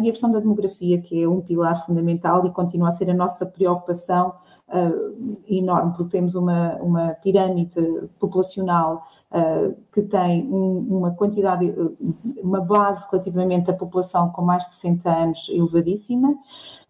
e 0.00 0.08
a 0.08 0.12
questão 0.12 0.30
da 0.30 0.40
demografia, 0.40 1.00
que 1.00 1.22
é 1.22 1.28
um 1.28 1.40
pilar 1.40 1.86
fundamental 1.86 2.44
e 2.44 2.50
continua 2.50 2.88
a 2.88 2.92
ser 2.92 3.08
a 3.10 3.14
nossa 3.14 3.46
preocupação 3.46 4.32
uh, 4.68 5.38
enorme, 5.48 5.92
porque 5.92 6.16
temos 6.16 6.34
uma, 6.34 6.76
uma 6.76 7.08
pirâmide 7.14 8.08
populacional 8.18 9.02
uh, 9.30 9.74
que 9.92 10.02
tem 10.02 10.46
um, 10.46 10.98
uma 10.98 11.10
quantidade, 11.12 11.74
uma 12.42 12.60
base 12.60 13.06
relativamente 13.10 13.70
à 13.70 13.74
população 13.74 14.30
com 14.30 14.42
mais 14.42 14.64
de 14.64 14.74
60 14.74 15.10
anos 15.10 15.48
elevadíssima. 15.48 16.34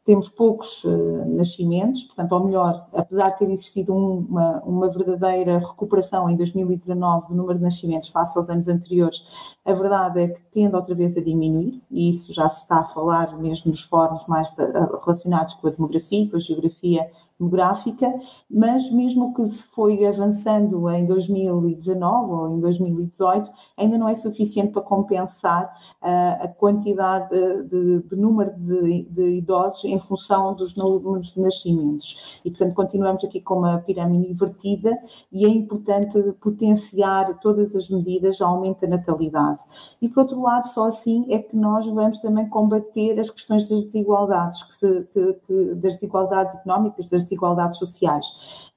Temos 0.04 0.28
poucos 0.28 0.84
uh, 0.84 1.24
nascimentos, 1.26 2.04
portanto, 2.04 2.32
ou 2.32 2.44
melhor, 2.44 2.86
apesar 2.92 3.30
de 3.30 3.38
ter 3.38 3.50
existido 3.50 3.94
um, 3.94 4.18
uma, 4.18 4.62
uma, 4.62 4.90
verdadeira 4.90 5.58
recuperação 5.58 6.28
em 6.28 6.36
2019 6.36 7.28
do 7.28 7.34
número 7.34 7.58
de 7.58 7.64
nascimentos 7.64 8.10
face 8.10 8.36
aos 8.36 8.50
anos 8.50 8.68
anteriores, 8.68 9.22
a 9.64 9.72
verdade 9.72 10.20
é 10.20 10.28
que 10.28 10.42
tende 10.52 10.76
outra 10.76 10.94
vez 10.94 11.16
a 11.16 11.22
diminuir, 11.22 11.82
e 11.90 12.10
isso 12.10 12.34
já 12.34 12.46
se 12.50 12.64
está 12.64 12.80
a 12.80 12.84
falar 12.84 13.34
mesmo 13.38 13.70
nos 13.70 13.82
fóruns 13.84 14.26
mais 14.26 14.50
de, 14.50 14.62
relacionados 15.02 15.54
com 15.54 15.68
a 15.68 15.70
demografia, 15.70 16.28
com 16.28 16.36
a 16.36 16.40
geografia 16.40 17.10
demográfica, 17.38 18.12
mas 18.48 18.90
mesmo 18.90 19.34
que 19.34 19.44
se 19.46 19.66
foi 19.68 20.04
avançando 20.06 20.88
em 20.90 21.04
2019 21.04 22.32
ou 22.32 22.56
em 22.56 22.60
2018, 22.60 23.50
ainda 23.76 23.98
não 23.98 24.08
é 24.08 24.14
suficiente 24.14 24.72
para 24.72 24.82
compensar 24.82 25.64
uh, 26.02 26.44
a 26.44 26.48
quantidade 26.48 27.28
de, 27.68 28.02
de 28.02 28.16
número 28.16 28.52
de, 28.56 29.08
de, 29.10 29.38
idosos 29.38 29.84
em 29.84 29.98
função 29.98 30.54
dos 30.54 30.74
números 30.76 31.34
de 31.34 31.40
nascimentos. 31.40 32.40
E, 32.44 32.50
portanto, 32.50 32.74
continuamos 32.74 33.24
aqui 33.24 33.40
com 33.40 33.58
uma 33.58 33.78
pirâmide 33.78 34.30
invertida 34.30 34.96
e 35.32 35.44
é 35.44 35.48
importante 35.48 36.20
potenciar 36.40 37.38
todas 37.40 37.74
as 37.74 37.88
medidas 37.88 38.40
ao 38.40 38.54
aumento 38.54 38.82
da 38.82 38.88
natalidade. 38.88 39.60
E, 40.00 40.08
por 40.08 40.20
outro 40.20 40.40
lado, 40.40 40.66
só 40.66 40.86
assim 40.86 41.26
é 41.30 41.38
que 41.38 41.56
nós 41.56 41.86
vamos 41.86 42.20
também 42.20 42.48
combater 42.48 43.18
as 43.18 43.30
questões 43.30 43.68
das 43.68 43.84
desigualdades, 43.84 44.62
que 44.62 44.74
se, 44.74 45.04
que, 45.12 45.32
que, 45.46 45.74
das 45.74 45.94
desigualdades 45.94 46.54
económicas, 46.54 47.10
das 47.10 47.23
desigualdades 47.24 47.78
sociais. 47.78 48.26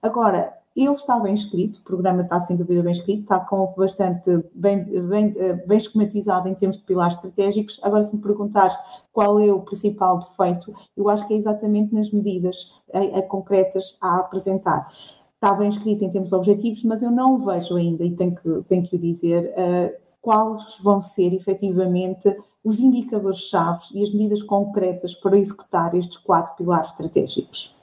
Agora, 0.02 0.54
ele 0.76 0.94
está 0.94 1.20
bem 1.20 1.34
escrito, 1.34 1.78
o 1.78 1.84
programa 1.84 2.22
está 2.22 2.40
sem 2.40 2.56
dúvida 2.56 2.84
bem 2.84 2.92
escrito, 2.92 3.24
está 3.24 3.40
com 3.40 3.74
bastante 3.76 4.30
bem, 4.54 4.84
bem, 4.84 5.34
bem 5.66 5.78
esquematizado 5.78 6.48
em 6.48 6.54
termos 6.54 6.78
de 6.78 6.84
pilares 6.84 7.16
estratégicos. 7.16 7.80
Agora, 7.82 8.04
se 8.04 8.16
me 8.16 8.22
perguntares 8.22 8.78
qual 9.12 9.40
é 9.40 9.52
o 9.52 9.62
principal 9.62 10.20
defeito, 10.20 10.72
eu 10.96 11.10
acho 11.10 11.28
que 11.28 11.34
é 11.34 11.38
exatamente 11.38 11.96
nas 11.96 12.12
medidas 12.12 12.72
a, 12.94 13.20
a 13.20 13.22
concretas 13.24 13.98
a 14.00 14.18
apresentar. 14.20 14.88
Está 15.34 15.56
bem 15.56 15.70
escrito 15.70 16.04
em 16.04 16.12
termos 16.12 16.32
objetivos, 16.32 16.84
mas 16.84 17.02
eu 17.02 17.10
não 17.10 17.40
vejo 17.40 17.76
ainda, 17.76 18.04
e 18.04 18.12
tenho 18.12 18.36
que, 18.36 18.64
tenho 18.68 18.84
que 18.84 18.96
o 18.96 19.00
dizer, 19.00 19.52
uh, 19.54 19.96
quais 20.22 20.78
vão 20.84 21.00
ser 21.00 21.34
efetivamente 21.34 22.36
os 22.64 22.80
indicadores-chave 22.80 23.84
e 23.94 24.04
as 24.04 24.12
medidas 24.12 24.42
concretas 24.42 25.16
para 25.16 25.38
executar 25.38 25.96
estes 25.96 26.18
quatro 26.18 26.56
pilares 26.56 26.90
estratégicos. 26.90 27.77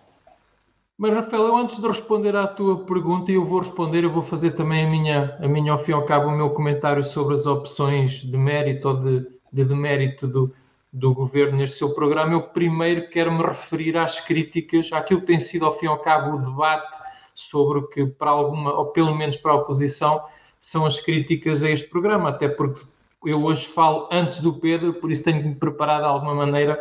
Mas, 0.97 1.13
Rafael, 1.13 1.49
eu 1.49 1.57
antes 1.57 1.81
de 1.81 1.87
responder 1.89 2.37
à 2.37 2.47
tua 2.47 2.85
pergunta, 2.85 3.33
e 3.33 3.35
eu 3.35 3.45
vou 3.45 3.59
responder, 3.59 4.05
eu 4.05 4.11
vou 4.11 4.23
fazer 4.23 4.53
também 4.53 4.87
a 4.87 4.89
minha, 4.89 5.37
a 5.41 5.49
minha 5.49 5.73
ao 5.73 5.79
fim 5.79 5.91
e 5.91 5.95
ao 5.95 6.05
cabo, 6.05 6.29
o 6.29 6.31
meu 6.31 6.51
comentário 6.51 7.03
sobre 7.03 7.35
as 7.35 7.47
opções 7.47 8.23
de 8.23 8.37
mérito 8.37 8.89
ou 8.89 8.99
de, 8.99 9.27
de 9.53 9.65
demérito 9.65 10.29
do, 10.29 10.55
do 10.93 11.13
governo 11.13 11.59
neste 11.59 11.79
seu 11.79 11.93
programa. 11.95 12.35
Eu 12.35 12.43
primeiro 12.43 13.09
quero 13.09 13.33
me 13.33 13.43
referir 13.43 13.97
às 13.97 14.21
críticas, 14.21 14.93
àquilo 14.93 15.21
que 15.21 15.27
tem 15.27 15.41
sido, 15.41 15.65
ao 15.65 15.73
fim 15.77 15.87
e 15.87 15.89
ao 15.89 15.99
cabo, 15.99 16.37
o 16.37 16.41
debate 16.41 16.97
sobre 17.35 17.79
o 17.79 17.89
que, 17.89 18.07
para 18.07 18.31
alguma, 18.31 18.73
ou 18.73 18.87
pelo 18.87 19.17
menos 19.17 19.37
para 19.37 19.51
a 19.51 19.57
oposição, 19.57 20.25
são 20.61 20.87
as 20.87 21.01
críticas 21.01 21.65
a 21.65 21.71
este 21.71 21.89
programa, 21.89 22.29
até 22.29 22.47
porque 22.47 22.85
eu 23.27 23.43
hoje 23.45 23.67
falo 23.67 24.09
antes 24.13 24.39
do 24.39 24.53
Pedro, 24.55 24.95
por 24.95 25.11
isso 25.11 25.25
tenho-me 25.25 25.57
preparado 25.57 26.03
de 26.03 26.07
alguma 26.07 26.35
maneira 26.37 26.81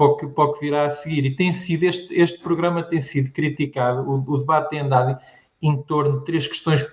para 0.00 0.06
o 0.06 0.16
que, 0.16 0.26
para 0.28 0.44
o 0.44 0.52
que 0.54 0.60
virá 0.60 0.86
a 0.86 0.88
seguir. 0.88 1.26
E 1.26 1.36
tem 1.36 1.52
sido, 1.52 1.84
este, 1.84 2.18
este 2.18 2.40
programa 2.40 2.82
tem 2.82 3.02
sido 3.02 3.30
criticado, 3.34 4.00
o, 4.08 4.14
o 4.14 4.38
debate 4.38 4.70
tem 4.70 4.80
andado 4.80 5.20
em 5.60 5.76
torno 5.82 6.20
de 6.20 6.24
três 6.24 6.46
questões, 6.46 6.86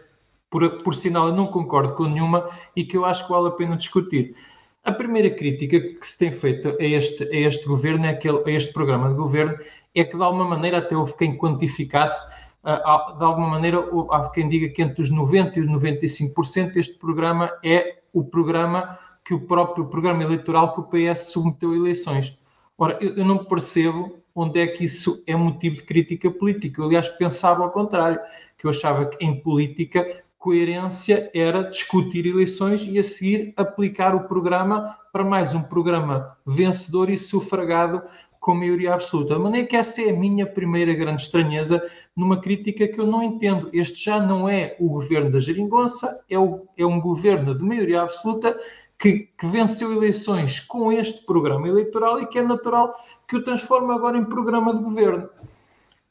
por, 0.50 0.84
por 0.84 0.94
sinal 0.94 1.30
eu 1.30 1.34
não 1.34 1.46
concordo 1.46 1.94
com 1.94 2.04
nenhuma 2.04 2.50
e 2.76 2.84
que 2.84 2.98
eu 2.98 3.06
acho 3.06 3.26
que 3.26 3.32
vale 3.32 3.48
a 3.48 3.52
pena 3.52 3.78
discutir. 3.78 4.36
A 4.84 4.92
primeira 4.92 5.30
crítica 5.30 5.80
que 5.80 6.06
se 6.06 6.20
tem 6.20 6.34
feito 6.34 6.68
a 6.68 6.84
este, 6.84 7.24
a 7.24 7.48
este 7.48 7.66
governo, 7.66 8.06
é 8.06 8.10
aquele, 8.10 8.44
a 8.46 8.52
este 8.52 8.74
programa 8.74 9.08
de 9.08 9.16
governo, 9.16 9.58
é 9.96 10.04
que 10.04 10.18
de 10.18 10.24
alguma 10.24 10.44
maneira 10.44 10.80
até 10.80 10.98
houve 10.98 11.16
quem 11.16 11.38
quantificasse, 11.38 12.30
de 12.62 13.24
alguma 13.24 13.48
maneira 13.48 13.88
há 14.12 14.30
quem 14.32 14.50
diga 14.50 14.68
que 14.68 14.82
entre 14.82 15.02
os 15.02 15.10
90% 15.10 15.56
e 15.56 15.62
os 15.62 15.68
95% 15.70 16.76
este 16.76 17.00
programa 17.00 17.54
é 17.64 18.00
o 18.12 18.26
programa 18.26 19.00
que 19.24 19.34
o 19.34 19.40
próprio 19.40 19.86
programa 19.86 20.24
eleitoral 20.24 20.74
que 20.74 20.82
o 20.82 20.84
PS 20.84 21.32
submeteu 21.32 21.72
a 21.72 21.76
eleições. 21.76 22.38
Ora, 22.78 22.98
eu, 23.02 23.16
eu 23.16 23.26
não 23.26 23.44
percebo 23.44 24.18
onde 24.36 24.60
é 24.60 24.68
que 24.68 24.84
isso 24.84 25.24
é 25.26 25.36
motivo 25.36 25.78
de 25.78 25.84
crítica 25.84 26.30
política. 26.30 26.82
Eu, 26.82 26.86
aliás, 26.86 27.10
pensava 27.10 27.64
ao 27.64 27.72
contrário, 27.72 28.20
que 28.58 28.66
eu 28.66 28.70
achava 28.70 29.08
que 29.08 29.24
em 29.24 29.40
política 29.40 30.24
coerência 30.38 31.30
era 31.34 31.64
discutir 31.64 32.26
eleições 32.26 32.84
e 32.84 33.00
a 33.00 33.04
seguir 33.04 33.54
aplicar 33.58 34.16
o 34.16 34.28
programa 34.28 34.96
para 35.12 35.24
mais 35.24 35.56
um 35.56 35.64
programa 35.64 36.38
vencedor 36.46 37.10
e 37.10 37.18
sufragado 37.18 38.04
com 38.40 38.54
maioria 38.54 38.94
absoluta. 38.94 39.34
De 39.34 39.42
maneira 39.42 39.68
que 39.68 39.76
essa 39.76 40.02
é 40.02 40.12
a 40.12 40.16
minha 40.16 40.46
primeira 40.46 40.94
grande 40.94 41.24
estranheza 41.24 41.86
numa 42.16 42.40
crítica 42.40 42.88
que 42.88 43.00
eu 43.00 43.08
não 43.08 43.22
entendo. 43.24 43.70
Este 43.74 44.06
já 44.06 44.20
não 44.20 44.48
é 44.48 44.76
o 44.80 44.88
governo 44.88 45.32
da 45.32 45.40
geringonça, 45.40 46.24
é, 46.30 46.38
o, 46.38 46.66
é 46.78 46.86
um 46.86 47.02
governo 47.02 47.58
de 47.58 47.64
maioria 47.64 48.04
absoluta 48.04 48.58
que, 48.98 49.30
que, 49.38 49.46
venceu 49.46 49.94
eleições 49.94 50.60
com 50.60 50.92
este 50.92 51.26
programa 51.26 51.68
eleitoral 51.68 52.20
e 52.20 52.26
que 52.26 52.40
é 52.40 52.42
natural 52.42 52.96
que 53.28 53.36
o 53.36 53.44
transforme 53.44 53.94
agora 53.94 54.18
em 54.18 54.26
programa 54.26 54.74
de 54.74 54.82
governo. 54.82 55.30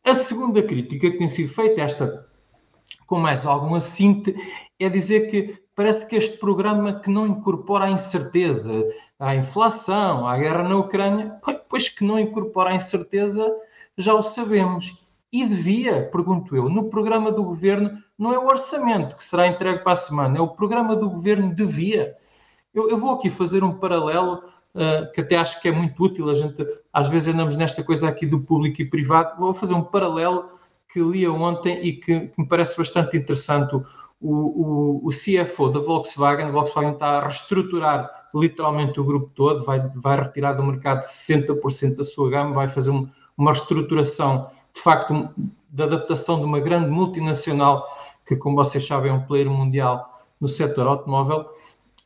A 0.04 0.14
segunda 0.14 0.62
crítica 0.62 1.10
que 1.10 1.18
tem 1.18 1.26
sido 1.26 1.52
feita, 1.52 1.80
esta 1.80 2.26
com 3.06 3.18
mais 3.18 3.44
algum 3.46 3.74
assinte, 3.74 4.34
é 4.78 4.88
dizer 4.88 5.30
que 5.30 5.58
parece 5.74 6.08
que 6.08 6.16
este 6.16 6.38
programa 6.38 7.00
que 7.00 7.10
não 7.10 7.26
incorpora 7.26 7.86
a 7.86 7.90
incerteza, 7.90 8.84
a 9.18 9.34
inflação, 9.34 10.26
a 10.26 10.36
guerra 10.38 10.68
na 10.68 10.76
Ucrânia, 10.76 11.40
pois 11.68 11.88
que 11.88 12.04
não 12.04 12.18
incorpora 12.18 12.70
a 12.70 12.74
incerteza, 12.74 13.52
já 13.96 14.14
o 14.14 14.22
sabemos. 14.22 15.04
E 15.32 15.44
devia, 15.44 16.08
pergunto 16.10 16.56
eu, 16.56 16.68
no 16.68 16.88
programa 16.88 17.32
do 17.32 17.42
governo, 17.42 17.98
não 18.18 18.32
é 18.32 18.38
o 18.38 18.46
orçamento 18.46 19.16
que 19.16 19.24
será 19.24 19.46
entregue 19.46 19.82
para 19.82 19.92
a 19.92 19.96
semana, 19.96 20.38
é 20.38 20.40
o 20.40 20.48
programa 20.48 20.96
do 20.96 21.10
governo 21.10 21.54
devia 21.54 22.14
eu, 22.76 22.90
eu 22.90 22.98
vou 22.98 23.12
aqui 23.12 23.30
fazer 23.30 23.64
um 23.64 23.72
paralelo 23.72 24.42
uh, 24.74 25.10
que 25.14 25.22
até 25.22 25.36
acho 25.36 25.60
que 25.62 25.68
é 25.68 25.72
muito 25.72 26.00
útil. 26.02 26.28
A 26.28 26.34
gente 26.34 26.62
às 26.92 27.08
vezes 27.08 27.32
andamos 27.32 27.56
nesta 27.56 27.82
coisa 27.82 28.06
aqui 28.06 28.26
do 28.26 28.38
público 28.38 28.82
e 28.82 28.84
privado. 28.84 29.38
Vou 29.38 29.54
fazer 29.54 29.72
um 29.72 29.82
paralelo 29.82 30.50
que 30.92 31.00
li 31.00 31.26
ontem 31.26 31.80
e 31.82 31.94
que, 31.94 32.28
que 32.28 32.40
me 32.40 32.46
parece 32.46 32.76
bastante 32.76 33.16
interessante. 33.16 33.74
O, 33.74 33.82
o, 34.20 35.06
o, 35.06 35.08
CFO 35.08 35.70
da 35.70 35.80
Volkswagen, 35.80 36.46
a 36.46 36.50
Volkswagen 36.50 36.92
está 36.92 37.18
a 37.18 37.20
reestruturar 37.22 38.28
literalmente 38.34 39.00
o 39.00 39.04
grupo 39.04 39.30
todo, 39.34 39.64
vai, 39.64 39.80
vai 39.94 40.20
retirar 40.20 40.54
do 40.54 40.62
mercado 40.62 41.00
60% 41.00 41.96
da 41.96 42.04
sua 42.04 42.30
gama, 42.30 42.54
vai 42.54 42.68
fazer 42.68 42.90
um, 42.90 43.08
uma 43.36 43.52
reestruturação, 43.52 44.50
de 44.74 44.80
facto, 44.80 45.30
de 45.70 45.82
adaptação 45.82 46.38
de 46.38 46.44
uma 46.44 46.60
grande 46.60 46.90
multinacional 46.90 47.86
que, 48.26 48.36
como 48.36 48.56
vocês 48.56 48.86
sabem, 48.86 49.10
é 49.10 49.14
um 49.14 49.22
player 49.22 49.50
mundial 49.50 50.14
no 50.40 50.48
setor 50.48 50.86
automóvel 50.86 51.46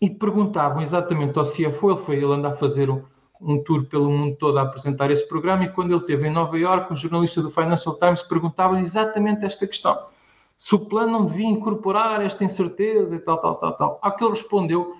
e 0.00 0.08
perguntavam 0.08 0.80
exatamente 0.80 1.38
ao 1.38 1.44
CFO, 1.44 1.90
ele 1.90 2.00
foi 2.00 2.16
ele 2.16 2.32
anda 2.32 2.48
a 2.48 2.52
fazer 2.52 2.88
um, 2.88 3.02
um, 3.40 3.62
tour 3.62 3.84
pelo 3.84 4.10
mundo 4.10 4.36
todo 4.36 4.58
a 4.58 4.62
apresentar 4.62 5.10
esse 5.10 5.28
programa, 5.28 5.64
e 5.64 5.68
quando 5.68 5.90
ele 5.90 6.00
esteve 6.00 6.26
em 6.26 6.32
Nova 6.32 6.58
York, 6.58 6.92
um 6.92 6.96
jornalista 6.96 7.42
do 7.42 7.50
Financial 7.50 7.98
Times 7.98 8.22
perguntava 8.22 8.78
exatamente 8.78 9.44
esta 9.44 9.66
questão. 9.66 10.06
Se 10.56 10.74
o 10.74 10.78
plano 10.78 11.12
não 11.12 11.26
devia 11.26 11.48
incorporar 11.48 12.20
esta 12.20 12.44
incerteza 12.44 13.16
e 13.16 13.18
tal, 13.18 13.38
tal, 13.38 13.56
tal, 13.56 13.72
tal. 13.76 13.98
Ao 14.02 14.14
que 14.14 14.22
ele 14.22 14.32
respondeu 14.32 14.94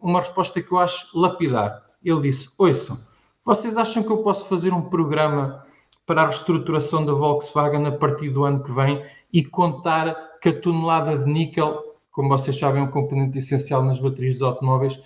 uma 0.00 0.20
resposta 0.20 0.62
que 0.62 0.72
eu 0.72 0.78
acho 0.78 1.18
lapidar. 1.18 1.82
Ele 2.02 2.22
disse, 2.22 2.48
ouçam, 2.56 2.96
vocês 3.44 3.76
acham 3.76 4.02
que 4.02 4.10
eu 4.10 4.18
posso 4.18 4.46
fazer 4.46 4.72
um 4.72 4.80
programa 4.80 5.64
para 6.06 6.22
a 6.22 6.24
reestruturação 6.26 7.04
da 7.04 7.12
Volkswagen 7.12 7.86
a 7.86 7.92
partir 7.92 8.30
do 8.30 8.44
ano 8.44 8.62
que 8.62 8.72
vem 8.72 9.04
e 9.32 9.44
contar 9.44 10.38
que 10.40 10.48
a 10.48 10.60
tonelada 10.60 11.16
de 11.18 11.30
níquel 11.30 11.93
como 12.14 12.28
vocês 12.28 12.56
sabem, 12.56 12.80
é 12.80 12.84
um 12.84 12.90
componente 12.90 13.38
essencial 13.38 13.84
nas 13.84 13.98
baterias 13.98 14.34
dos 14.34 14.42
automóveis, 14.44 15.00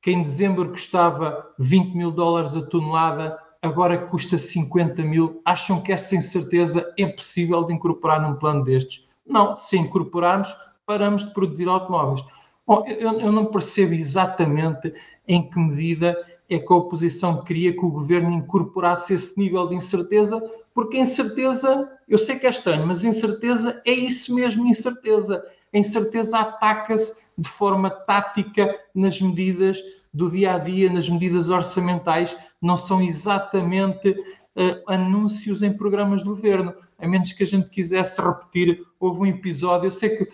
que 0.00 0.10
em 0.10 0.22
dezembro 0.22 0.70
custava 0.70 1.46
20 1.58 1.94
mil 1.94 2.10
dólares 2.10 2.56
a 2.56 2.62
tonelada, 2.62 3.38
agora 3.60 3.98
custa 3.98 4.38
50 4.38 5.02
mil. 5.02 5.42
Acham 5.44 5.82
que 5.82 5.92
essa 5.92 6.16
incerteza 6.16 6.94
é 6.98 7.06
possível 7.06 7.62
de 7.64 7.74
incorporar 7.74 8.22
num 8.22 8.36
plano 8.36 8.64
destes? 8.64 9.06
Não, 9.26 9.54
se 9.54 9.76
incorporarmos, 9.76 10.48
paramos 10.86 11.26
de 11.26 11.34
produzir 11.34 11.68
automóveis. 11.68 12.24
Bom, 12.66 12.82
eu, 12.86 13.12
eu 13.20 13.32
não 13.32 13.46
percebo 13.46 13.92
exatamente 13.92 14.94
em 15.28 15.46
que 15.50 15.58
medida 15.58 16.16
é 16.48 16.58
que 16.58 16.72
a 16.72 16.76
oposição 16.76 17.44
queria 17.44 17.72
que 17.72 17.84
o 17.84 17.90
governo 17.90 18.30
incorporasse 18.30 19.12
esse 19.12 19.38
nível 19.38 19.68
de 19.68 19.74
incerteza, 19.74 20.42
porque 20.74 20.96
a 20.96 21.00
incerteza, 21.00 21.90
eu 22.08 22.16
sei 22.16 22.38
que 22.38 22.46
é 22.46 22.50
estranho, 22.50 22.86
mas 22.86 23.04
incerteza 23.04 23.82
é 23.84 23.92
isso 23.92 24.34
mesmo, 24.34 24.66
incerteza 24.66 25.44
a 25.76 25.78
incerteza 25.78 26.38
ataca-se 26.38 27.26
de 27.36 27.48
forma 27.50 27.90
tática 27.90 28.74
nas 28.94 29.20
medidas 29.20 29.78
do 30.12 30.30
dia 30.30 30.54
a 30.54 30.58
dia, 30.58 30.90
nas 30.90 31.06
medidas 31.06 31.50
orçamentais, 31.50 32.34
não 32.62 32.78
são 32.78 33.02
exatamente 33.02 34.10
uh, 34.10 34.82
anúncios 34.90 35.62
em 35.62 35.76
programas 35.76 36.22
de 36.22 36.28
governo. 36.28 36.74
A 36.98 37.06
menos 37.06 37.30
que 37.32 37.42
a 37.42 37.46
gente 37.46 37.68
quisesse 37.68 38.22
repetir, 38.22 38.82
houve 38.98 39.20
um 39.20 39.26
episódio, 39.26 39.88
eu 39.88 39.90
sei 39.90 40.16
que 40.16 40.28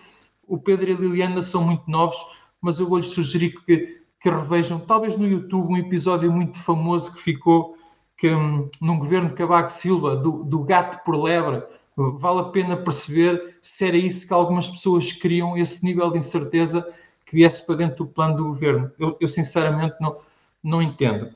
o 0.46 0.56
Pedro 0.56 0.88
e 0.88 0.94
a 0.94 0.96
Liliana 0.96 1.42
são 1.42 1.64
muito 1.64 1.90
novos, 1.90 2.16
mas 2.60 2.78
eu 2.78 2.88
vou-lhes 2.88 3.08
sugerir 3.08 3.60
que, 3.66 4.00
que 4.20 4.30
revejam, 4.30 4.78
talvez 4.78 5.16
no 5.16 5.26
YouTube, 5.26 5.72
um 5.72 5.76
episódio 5.76 6.30
muito 6.30 6.62
famoso 6.62 7.14
que 7.14 7.20
ficou 7.20 7.76
que, 8.16 8.32
um, 8.32 8.70
num 8.80 8.96
governo 8.96 9.30
de 9.30 9.34
Cavaco 9.34 9.72
Silva, 9.72 10.14
do, 10.14 10.44
do 10.44 10.62
gato 10.62 11.02
por 11.04 11.20
lebre, 11.20 11.64
vale 11.96 12.40
a 12.40 12.44
pena 12.44 12.76
perceber 12.76 13.56
se 13.60 13.86
era 13.86 13.96
isso 13.96 14.26
que 14.26 14.32
algumas 14.32 14.68
pessoas 14.68 15.12
queriam, 15.12 15.56
esse 15.56 15.84
nível 15.84 16.10
de 16.10 16.18
incerteza 16.18 16.86
que 17.26 17.36
viesse 17.36 17.64
para 17.64 17.76
dentro 17.76 18.04
do 18.04 18.06
plano 18.06 18.36
do 18.36 18.44
governo. 18.44 18.90
Eu, 18.98 19.16
eu 19.20 19.28
sinceramente 19.28 19.96
não, 20.00 20.16
não 20.62 20.82
entendo. 20.82 21.30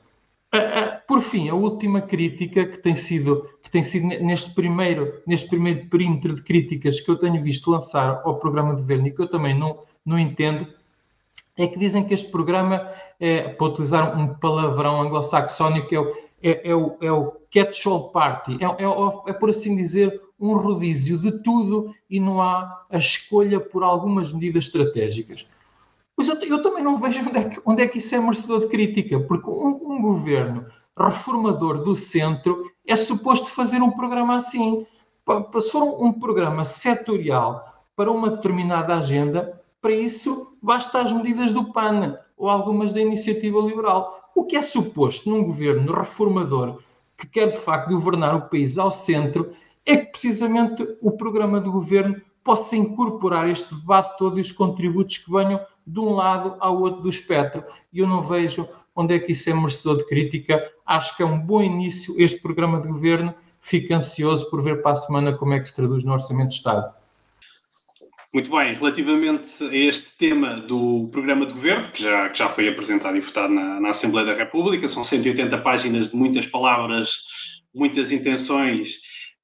Por 1.07 1.21
fim, 1.21 1.49
a 1.49 1.53
última 1.53 2.01
crítica 2.01 2.65
que 2.65 2.77
tem 2.77 2.95
sido, 2.95 3.49
que 3.61 3.69
tem 3.69 3.83
sido 3.83 4.07
neste, 4.07 4.53
primeiro, 4.53 5.21
neste 5.25 5.47
primeiro 5.47 5.87
perímetro 5.87 6.35
de 6.35 6.41
críticas 6.41 6.99
que 6.99 7.09
eu 7.09 7.17
tenho 7.17 7.41
visto 7.41 7.69
lançar 7.69 8.21
ao 8.23 8.39
programa 8.39 8.75
de 8.75 8.81
governo 8.81 9.07
e 9.07 9.11
que 9.11 9.21
eu 9.21 9.27
também 9.27 9.57
não, 9.57 9.79
não 10.05 10.17
entendo, 10.17 10.67
é 11.57 11.67
que 11.67 11.77
dizem 11.77 12.03
que 12.03 12.13
este 12.13 12.29
programa, 12.29 12.89
é, 13.19 13.49
para 13.49 13.67
utilizar 13.67 14.17
um 14.17 14.35
palavrão 14.35 15.01
anglo-saxónico, 15.01 15.93
é 15.93 16.27
é, 16.41 16.69
é, 16.69 16.75
o, 16.75 16.97
é 17.01 17.11
o 17.11 17.33
catch-all 17.51 18.09
party, 18.09 18.57
é, 18.61 18.65
é, 18.65 18.85
é, 19.27 19.33
por 19.33 19.49
assim 19.49 19.75
dizer, 19.75 20.21
um 20.39 20.55
rodízio 20.55 21.17
de 21.17 21.31
tudo 21.43 21.93
e 22.09 22.19
não 22.19 22.41
há 22.41 22.85
a 22.89 22.97
escolha 22.97 23.59
por 23.59 23.83
algumas 23.83 24.31
medidas 24.31 24.65
estratégicas. 24.65 25.47
Pois 26.15 26.27
eu, 26.27 26.35
eu 26.35 26.61
também 26.61 26.83
não 26.83 26.97
vejo 26.97 27.21
onde 27.27 27.37
é, 27.37 27.43
que, 27.49 27.61
onde 27.65 27.83
é 27.83 27.87
que 27.87 27.97
isso 27.97 28.15
é 28.15 28.19
merecedor 28.19 28.61
de 28.61 28.67
crítica, 28.67 29.19
porque 29.19 29.49
um, 29.49 29.93
um 29.93 30.01
governo 30.01 30.65
reformador 30.97 31.83
do 31.83 31.95
centro 31.95 32.71
é 32.85 32.95
suposto 32.95 33.49
fazer 33.49 33.81
um 33.81 33.91
programa 33.91 34.37
assim. 34.37 34.85
Um, 35.27 36.05
um 36.05 36.13
programa 36.13 36.63
setorial 36.63 37.85
para 37.95 38.11
uma 38.11 38.29
determinada 38.29 38.95
agenda, 38.95 39.61
para 39.81 39.91
isso 39.91 40.57
basta 40.61 41.01
as 41.01 41.11
medidas 41.11 41.51
do 41.51 41.71
PAN 41.73 42.17
ou 42.37 42.49
algumas 42.49 42.93
da 42.93 43.01
iniciativa 43.01 43.59
liberal. 43.59 44.31
O 44.35 44.45
que 44.45 44.55
é 44.55 44.61
suposto 44.61 45.29
num 45.29 45.43
governo 45.43 45.93
reformador 45.93 46.79
que 47.17 47.27
quer 47.27 47.47
de 47.51 47.57
facto 47.57 47.89
governar 47.89 48.35
o 48.35 48.47
país 48.47 48.77
ao 48.77 48.91
centro 48.91 49.51
é 49.87 49.97
que 49.97 50.11
precisamente 50.11 50.85
o 51.01 51.11
programa 51.11 51.61
de 51.61 51.69
governo 51.69 52.21
possa 52.43 52.75
incorporar 52.75 53.49
este 53.49 53.73
debate 53.73 54.17
todo 54.17 54.37
e 54.37 54.41
os 54.41 54.51
contributos 54.51 55.17
que 55.17 55.31
venham 55.31 55.59
de 55.85 55.99
um 55.99 56.13
lado 56.13 56.57
ao 56.59 56.77
outro 56.79 57.01
do 57.01 57.09
espectro. 57.09 57.63
E 57.91 57.99
eu 57.99 58.07
não 58.07 58.21
vejo 58.21 58.67
onde 58.93 59.15
é 59.15 59.19
que 59.19 59.31
isso 59.31 59.49
é 59.49 59.53
merecedor 59.53 59.97
de 59.97 60.05
crítica. 60.05 60.61
Acho 60.85 61.15
que 61.15 61.23
é 61.23 61.25
um 61.25 61.39
bom 61.39 61.61
início 61.61 62.13
este 62.17 62.41
programa 62.41 62.81
de 62.81 62.87
governo. 62.89 63.33
Fico 63.61 63.93
ansioso 63.93 64.49
por 64.49 64.61
ver 64.61 64.81
para 64.81 64.91
a 64.91 64.95
semana 64.95 65.33
como 65.37 65.53
é 65.53 65.59
que 65.59 65.67
se 65.67 65.75
traduz 65.75 66.03
no 66.03 66.13
Orçamento 66.13 66.49
de 66.49 66.55
Estado. 66.55 66.93
Muito 68.33 68.51
bem, 68.51 68.75
relativamente 68.75 69.63
a 69.63 69.75
este 69.75 70.09
tema 70.17 70.57
do 70.61 71.07
programa 71.11 71.45
de 71.45 71.53
governo, 71.53 71.89
que 71.91 72.03
já, 72.03 72.29
que 72.29 72.37
já 72.37 72.49
foi 72.49 72.67
apresentado 72.67 73.15
e 73.15 73.21
votado 73.21 73.53
na, 73.53 73.79
na 73.79 73.89
Assembleia 73.89 74.27
da 74.27 74.33
República, 74.33 74.87
são 74.87 75.03
180 75.03 75.57
páginas 75.59 76.09
de 76.09 76.15
muitas 76.15 76.45
palavras, 76.45 77.23
muitas 77.73 78.11
intenções 78.11 78.97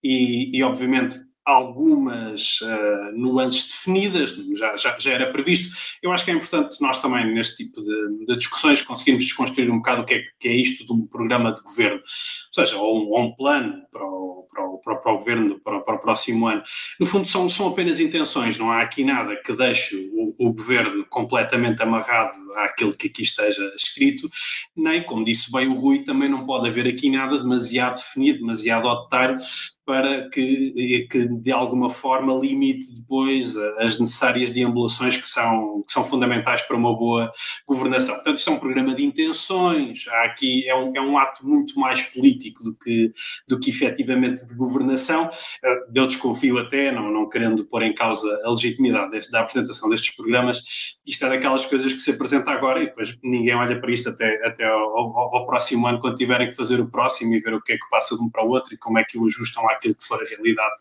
e, 0.03 0.57
e 0.57 0.63
obviamente, 0.63 1.19
algumas 1.45 2.61
uh, 2.61 3.11
nuances 3.17 3.67
definidas, 3.67 4.33
já, 4.55 4.77
já, 4.77 4.97
já, 4.97 5.11
era 5.11 5.31
previsto. 5.31 5.75
Eu 6.01 6.11
acho 6.11 6.23
que 6.23 6.31
é 6.31 6.33
importante 6.33 6.81
nós 6.81 6.97
também, 6.99 7.33
neste 7.33 7.65
tipo 7.65 7.81
de, 7.81 8.25
de 8.25 8.37
discussões, 8.37 8.81
conseguirmos 8.81 9.25
desconstruir 9.25 9.69
um 9.69 9.77
bocado 9.77 10.03
o 10.03 10.05
que 10.05 10.13
é, 10.15 10.23
que 10.39 10.47
é 10.47 10.53
isto 10.53 10.85
de 10.85 10.93
um 10.93 11.05
programa 11.05 11.51
de 11.51 11.61
governo, 11.61 11.97
ou 11.97 12.53
seja, 12.53 12.77
ou 12.77 12.97
um, 12.97 13.09
ou 13.09 13.21
um 13.23 13.35
plano 13.35 13.83
para 13.91 14.05
o, 14.05 14.47
para, 14.53 14.63
o, 14.63 14.77
para, 14.79 15.13
o, 15.13 15.17
governo 15.17 15.59
para, 15.59 15.79
para, 15.81 15.95
o 15.95 15.99
próximo 15.99 16.47
ano. 16.47 16.63
No 16.97 17.05
fundo, 17.05 17.27
são, 17.27 17.49
são 17.49 17.67
apenas 17.67 17.99
intenções, 17.99 18.57
não 18.57 18.71
há 18.71 18.81
aqui 18.81 19.03
nada 19.03 19.35
que 19.35 19.51
deixe 19.53 19.95
o, 20.13 20.33
o 20.39 20.53
governo 20.53 21.05
completamente 21.07 21.83
amarrado 21.83 22.37
àquilo 22.55 22.93
que 22.93 23.07
aqui 23.07 23.23
esteja 23.23 23.65
escrito, 23.75 24.29
nem, 24.75 25.03
como 25.03 25.25
disse 25.25 25.51
bem 25.51 25.67
o 25.67 25.73
Rui, 25.73 26.05
também 26.05 26.29
não 26.29 26.45
pode 26.45 26.69
haver 26.69 26.87
aqui 26.87 27.09
nada 27.09 27.37
demasiado 27.37 27.97
definido, 27.97 28.39
demasiado 28.39 29.03
detalhe, 29.03 29.41
para 29.85 30.29
que, 30.29 31.07
que 31.09 31.27
de 31.27 31.51
alguma 31.51 31.89
forma 31.89 32.33
limite 32.33 32.93
depois 33.01 33.55
as 33.77 33.99
necessárias 33.99 34.49
deambulações 34.49 35.17
que 35.17 35.27
são, 35.27 35.83
que 35.85 35.91
são 35.91 36.05
fundamentais 36.05 36.61
para 36.61 36.77
uma 36.77 36.95
boa 36.95 37.31
governação. 37.67 38.15
Portanto, 38.15 38.37
isto 38.37 38.49
é 38.49 38.53
um 38.53 38.59
programa 38.59 38.95
de 38.95 39.03
intenções, 39.03 40.05
há 40.07 40.23
aqui 40.23 40.67
é 40.67 40.75
um, 40.75 40.95
é 40.95 41.01
um 41.01 41.17
ato 41.17 41.45
muito 41.45 41.77
mais 41.77 42.01
político 42.01 42.63
do 42.63 42.75
que, 42.75 43.11
do 43.47 43.59
que 43.59 43.69
efetivamente 43.69 44.45
de 44.45 44.55
governação. 44.55 45.29
Eh, 45.63 45.79
eu 45.93 46.07
desconfio 46.07 46.57
até, 46.59 46.91
não, 46.91 47.11
não 47.11 47.29
querendo 47.29 47.65
pôr 47.65 47.83
em 47.83 47.93
causa 47.93 48.27
a 48.45 48.49
legitimidade 48.49 49.11
deste, 49.11 49.31
da 49.31 49.41
apresentação 49.41 49.89
destes 49.89 50.15
programas, 50.15 50.61
isto 51.05 51.25
é 51.25 51.29
daquelas 51.29 51.65
coisas 51.65 51.91
que 51.91 51.99
se 51.99 52.11
apresenta 52.11 52.51
agora 52.51 52.81
e 52.81 52.85
depois 52.85 53.17
ninguém 53.21 53.55
olha 53.55 53.79
para 53.79 53.91
isto 53.91 54.09
até, 54.09 54.45
até 54.47 54.63
ao, 54.63 54.97
ao, 54.97 55.35
ao 55.37 55.45
próximo 55.45 55.85
ano, 55.87 55.99
quando 55.99 56.15
tiverem 56.15 56.49
que 56.49 56.55
fazer 56.55 56.79
o 56.79 56.89
próximo 56.89 57.33
e 57.33 57.39
ver 57.39 57.53
o 57.53 57.61
que 57.61 57.73
é 57.73 57.75
que 57.75 57.89
passa 57.89 58.15
de 58.15 58.21
um 58.21 58.29
para 58.29 58.45
o 58.45 58.49
outro 58.49 58.73
e 58.73 58.77
como 58.77 58.97
é 58.97 59.03
que 59.03 59.17
o 59.17 59.25
ajustam 59.25 59.69
àquilo 59.73 59.95
que 59.95 60.05
for 60.05 60.21
a 60.21 60.25
realidade 60.25 60.73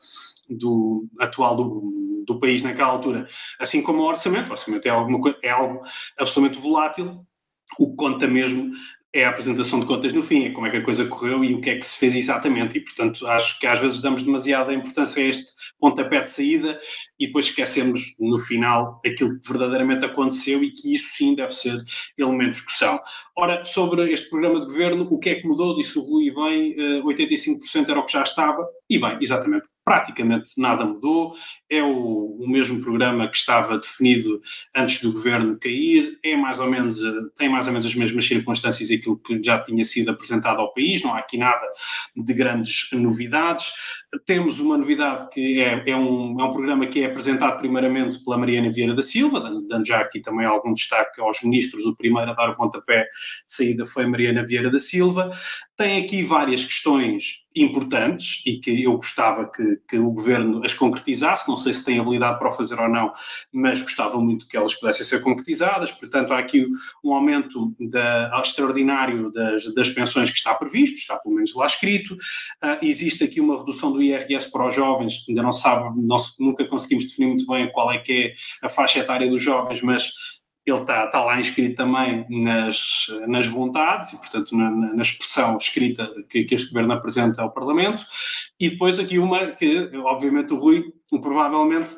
do, 0.48 1.06
atual 1.18 1.56
do, 1.56 2.24
do 2.26 2.38
país 2.38 2.62
naquela 2.62 2.88
altura. 2.88 3.28
Assim 3.58 3.82
como 3.82 4.02
o 4.02 4.06
orçamento, 4.06 4.48
o 4.48 4.52
orçamento 4.52 4.86
é, 4.86 4.90
alguma, 4.90 5.36
é 5.42 5.50
algo 5.50 5.80
absolutamente 6.18 6.60
volátil, 6.60 7.26
o 7.78 7.90
que 7.90 7.96
conta 7.96 8.26
mesmo 8.26 8.72
é 9.14 9.24
a 9.24 9.28
apresentação 9.28 9.78
de 9.78 9.84
contas 9.84 10.12
no 10.12 10.22
fim, 10.22 10.46
é 10.46 10.50
como 10.50 10.66
é 10.66 10.70
que 10.70 10.78
a 10.78 10.82
coisa 10.82 11.04
correu 11.04 11.44
e 11.44 11.52
o 11.52 11.60
que 11.60 11.68
é 11.68 11.76
que 11.76 11.84
se 11.84 11.98
fez 11.98 12.14
exatamente. 12.16 12.78
E, 12.78 12.80
portanto, 12.80 13.26
acho 13.26 13.58
que 13.58 13.66
às 13.66 13.78
vezes 13.78 14.00
damos 14.00 14.22
demasiada 14.22 14.72
importância 14.72 15.22
a 15.22 15.26
este 15.26 15.52
pontapé 15.78 16.22
de 16.22 16.30
saída 16.30 16.80
e 17.18 17.26
depois 17.26 17.46
esquecemos 17.46 18.14
no 18.18 18.38
final 18.38 19.00
aquilo 19.04 19.38
que 19.38 19.48
verdadeiramente 19.48 20.04
aconteceu 20.04 20.64
e 20.64 20.70
que 20.70 20.94
isso 20.94 21.14
sim 21.14 21.34
deve 21.34 21.52
ser 21.52 21.82
elemento 22.16 22.52
de 22.52 22.56
discussão. 22.56 22.98
Ora, 23.36 23.62
sobre 23.64 24.10
este 24.10 24.30
programa 24.30 24.60
de 24.60 24.66
governo, 24.66 25.06
o 25.10 25.18
que 25.18 25.30
é 25.30 25.34
que 25.34 25.46
mudou? 25.46 25.76
Disse 25.76 25.98
o 25.98 26.02
Rui 26.02 26.30
bem, 26.30 26.74
85% 27.02 27.58
eh, 27.88 27.90
era 27.90 28.00
o 28.00 28.06
que 28.06 28.12
já 28.12 28.22
estava, 28.22 28.66
e 28.88 28.98
bem, 28.98 29.18
exatamente, 29.20 29.68
praticamente 29.84 30.52
nada 30.58 30.84
mudou, 30.84 31.34
é 31.68 31.82
o, 31.82 32.36
o, 32.40 32.48
mesmo 32.48 32.80
programa 32.80 33.28
que 33.28 33.36
estava 33.36 33.78
definido 33.78 34.40
antes 34.74 35.00
do 35.00 35.12
governo 35.12 35.58
cair, 35.58 36.18
é 36.24 36.36
mais 36.36 36.60
ou 36.60 36.70
menos, 36.70 37.02
eh, 37.02 37.10
tem 37.36 37.48
mais 37.48 37.66
ou 37.66 37.72
menos 37.72 37.86
as 37.86 37.94
mesmas 37.94 38.26
circunstâncias 38.26 38.90
e 38.90 38.94
aquilo 38.94 39.18
que 39.18 39.42
já 39.42 39.58
tinha 39.58 39.84
sido 39.84 40.10
apresentado 40.10 40.60
ao 40.60 40.72
país, 40.72 41.02
não 41.02 41.14
há 41.14 41.18
aqui 41.18 41.36
nada 41.36 41.66
de 42.16 42.32
grandes 42.32 42.88
novidades. 42.92 43.72
Temos 44.26 44.60
uma 44.60 44.76
novidade 44.76 45.30
que 45.30 45.60
é, 45.60 45.82
é, 45.86 45.96
um, 45.96 46.38
é 46.38 46.44
um 46.44 46.50
programa 46.50 46.86
que 46.86 47.02
é 47.02 47.06
apresentado 47.06 47.58
primeiramente 47.58 48.22
pela 48.22 48.36
Mariana 48.36 48.70
Vieira 48.70 48.94
da 48.94 49.02
Silva, 49.02 49.40
dando, 49.40 49.86
já 49.86 50.00
aqui 50.00 50.20
também 50.20 50.44
algum 50.44 50.72
destaque 50.72 51.20
aos 51.20 51.42
ministros, 51.42 51.86
o 51.86 51.96
primeiro 51.96 52.30
a 52.30 52.34
dar 52.34 52.50
o 52.50 52.54
pontapé 52.54 53.04
de 53.04 53.08
saída 53.46 53.86
foi 53.86 54.06
Mariana 54.06 54.44
Vieira 54.44 54.70
da 54.70 54.78
Silva. 54.78 55.30
Tem 55.76 56.04
aqui 56.04 56.22
várias 56.22 56.62
questões 56.62 57.42
importantes 57.54 58.42
e 58.46 58.56
que 58.56 58.82
eu 58.82 58.96
gostava 58.96 59.46
que, 59.50 59.78
que, 59.88 59.98
o 59.98 60.10
governo 60.10 60.64
as 60.64 60.74
concretizasse. 60.74 61.48
Não 61.48 61.56
sei 61.56 61.72
se 61.72 61.84
tem 61.84 61.98
habilidade 61.98 62.38
para 62.38 62.50
o 62.50 62.52
fazer 62.52 62.78
ou 62.78 62.88
não, 62.88 63.12
mas 63.52 63.80
gostava 63.82 64.18
muito 64.18 64.48
que 64.48 64.56
elas 64.56 64.74
pudessem 64.74 65.04
ser 65.04 65.20
concretizadas. 65.20 65.90
Portanto, 65.90 66.32
há 66.32 66.38
aqui 66.38 66.66
um 67.04 67.12
aumento 67.12 67.74
da, 67.78 68.40
extraordinário 68.42 69.30
das, 69.30 69.72
das 69.74 69.90
pensões 69.90 70.30
que 70.30 70.36
está 70.36 70.54
previsto, 70.54 70.96
está 70.96 71.16
pelo 71.16 71.34
menos 71.34 71.54
lá 71.54 71.66
escrito. 71.66 72.14
Uh, 72.14 72.78
existe 72.82 73.24
aqui 73.24 73.40
uma 73.40 73.58
redução 73.58 73.92
do 73.92 74.01
IRS 74.02 74.50
para 74.50 74.68
os 74.68 74.74
jovens, 74.74 75.24
ainda 75.28 75.42
não 75.42 75.52
sabe, 75.52 75.90
nunca 76.38 76.66
conseguimos 76.66 77.04
definir 77.04 77.28
muito 77.28 77.46
bem 77.46 77.70
qual 77.72 77.92
é 77.92 77.98
que 77.98 78.34
é 78.62 78.66
a 78.66 78.68
faixa 78.68 78.98
etária 78.98 79.28
dos 79.28 79.42
jovens, 79.42 79.82
mas 79.82 80.10
ele 80.64 80.80
está, 80.80 81.06
está 81.06 81.24
lá 81.24 81.40
inscrito 81.40 81.74
também 81.74 82.24
nas, 82.30 83.06
nas 83.26 83.46
vontades 83.46 84.12
e, 84.12 84.16
portanto, 84.16 84.56
na, 84.56 84.70
na 84.70 85.02
expressão 85.02 85.56
escrita 85.56 86.08
que, 86.28 86.44
que, 86.44 86.54
este 86.54 86.68
governo 86.68 86.92
apresenta 86.92 87.42
ao 87.42 87.52
Parlamento. 87.52 88.04
E 88.60 88.70
depois 88.70 88.98
aqui 89.00 89.18
uma 89.18 89.48
que, 89.48 89.90
obviamente, 89.96 90.52
o 90.52 90.58
Rui 90.58 90.84
provavelmente 91.20 91.96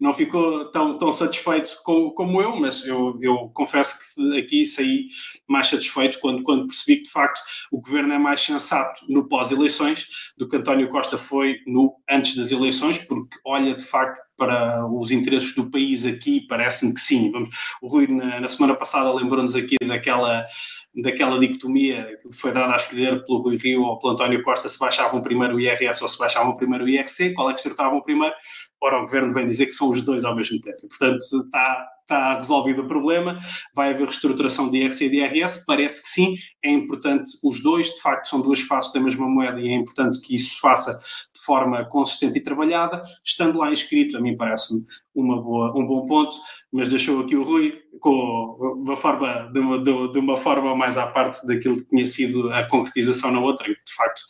não 0.00 0.14
ficou 0.14 0.70
tão, 0.70 0.96
tão 0.96 1.12
satisfeito 1.12 1.80
com, 1.82 2.10
como 2.10 2.40
eu, 2.40 2.56
mas 2.56 2.86
eu, 2.86 3.18
eu, 3.20 3.50
confesso 3.52 3.98
que 3.98 4.38
aqui 4.38 4.64
saí 4.64 5.08
mais 5.48 5.66
satisfeito 5.66 6.18
quando, 6.20 6.42
quando 6.42 6.66
percebi 6.66 6.98
que, 6.98 7.04
de 7.04 7.10
facto, 7.10 7.40
o 7.70 7.80
governo 7.80 8.12
é 8.12 8.18
mais 8.18 8.40
sensato 8.40 9.04
no 9.08 9.28
pós-eleições 9.28 10.06
do 10.36 10.48
que 10.48 10.56
António 10.56 10.88
Costa 10.88 11.18
foi 11.18 11.60
no 11.66 11.94
antes 12.08 12.36
das 12.36 12.50
eleições, 12.50 12.98
porque 12.98 13.36
olha, 13.44 13.74
de 13.74 13.84
facto, 13.84 14.20
para 14.36 14.86
os 14.86 15.10
interesses 15.10 15.54
do 15.54 15.70
país 15.70 16.04
aqui, 16.04 16.40
parece-me 16.48 16.92
que 16.94 17.00
sim. 17.00 17.30
Vamos, 17.30 17.50
o 17.80 17.88
Rui, 17.88 18.06
na, 18.06 18.40
na 18.40 18.48
semana 18.48 18.74
passada, 18.74 19.12
lembrou-nos 19.12 19.54
aqui 19.54 19.76
daquela, 19.86 20.46
daquela 20.94 21.38
dicotomia 21.38 22.06
que 22.30 22.36
foi 22.36 22.52
dada 22.52 22.72
a 22.72 22.76
escolher 22.76 23.24
pelo 23.24 23.40
Rui 23.40 23.56
Rio 23.56 23.82
ou 23.82 23.98
pelo 23.98 24.12
António 24.12 24.42
Costa 24.42 24.68
se 24.68 24.78
baixavam 24.78 25.22
primeiro 25.22 25.56
o 25.56 25.60
IRS 25.60 26.02
ou 26.02 26.08
se 26.08 26.18
baixavam 26.18 26.56
primeiro 26.56 26.84
o 26.84 26.88
IRC, 26.88 27.32
qual 27.34 27.50
é 27.50 27.54
que 27.54 27.60
acertavam 27.60 28.00
primeiro? 28.00 28.34
Ora, 28.82 28.98
o 28.98 29.02
governo 29.02 29.32
vem 29.32 29.46
dizer 29.46 29.66
que 29.66 29.72
são 29.72 29.90
os 29.90 30.02
dois 30.02 30.24
ao 30.24 30.36
mesmo 30.36 30.60
tempo. 30.60 30.88
Portanto, 30.88 31.18
está, 31.18 31.86
está 32.04 32.36
resolvido 32.36 32.82
o 32.82 32.86
problema, 32.86 33.38
vai 33.74 33.90
haver 33.90 34.04
reestruturação 34.04 34.70
de 34.70 34.78
IRC 34.78 35.04
e 35.04 35.08
de 35.08 35.16
IRS, 35.16 35.64
parece 35.66 36.02
que 36.02 36.08
sim, 36.08 36.36
é 36.62 36.70
importante 36.70 37.32
os 37.42 37.62
dois, 37.62 37.86
de 37.86 38.00
facto 38.00 38.28
são 38.28 38.40
duas 38.40 38.60
faces 38.60 38.92
da 38.92 39.00
mesma 39.00 39.26
moeda 39.26 39.60
e 39.60 39.68
é 39.68 39.74
importante 39.74 40.20
que 40.20 40.34
isso 40.34 40.54
se 40.54 40.60
faça 40.60 40.94
de 40.94 41.40
forma 41.44 41.84
consistente 41.86 42.38
e 42.38 42.42
trabalhada, 42.42 43.02
estando 43.24 43.58
lá 43.58 43.72
inscrito, 43.72 44.16
a 44.16 44.20
mim 44.20 44.36
parece-me 44.36 44.84
uma 45.14 45.40
boa, 45.40 45.76
um 45.76 45.86
bom 45.86 46.06
ponto, 46.06 46.36
mas 46.72 46.88
deixou 46.88 47.20
aqui 47.20 47.36
o 47.36 47.42
Rui 47.42 47.80
com 48.00 48.74
uma 48.76 48.96
forma, 48.96 49.50
de 49.52 49.60
uma, 49.60 49.82
de 49.82 50.18
uma 50.18 50.36
forma 50.36 50.76
mais 50.76 50.98
à 50.98 51.06
parte 51.06 51.46
daquilo 51.46 51.76
que 51.76 51.88
tinha 51.88 52.04
sido 52.04 52.52
a 52.52 52.64
concretização 52.64 53.30
na 53.30 53.40
outra, 53.40 53.70
e 53.70 53.74
que 53.74 53.84
de 53.84 53.94
facto 53.94 54.22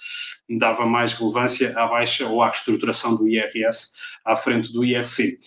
dava 0.58 0.84
mais 0.84 1.14
relevância 1.14 1.72
à 1.76 1.87
baixa 1.87 2.26
ou 2.26 2.42
à 2.42 2.48
reestruturação 2.48 3.16
do 3.16 3.26
IRS 3.26 3.92
à 4.24 4.37
frente 4.37 4.72
do 4.72 4.84
IRC. 4.84 5.38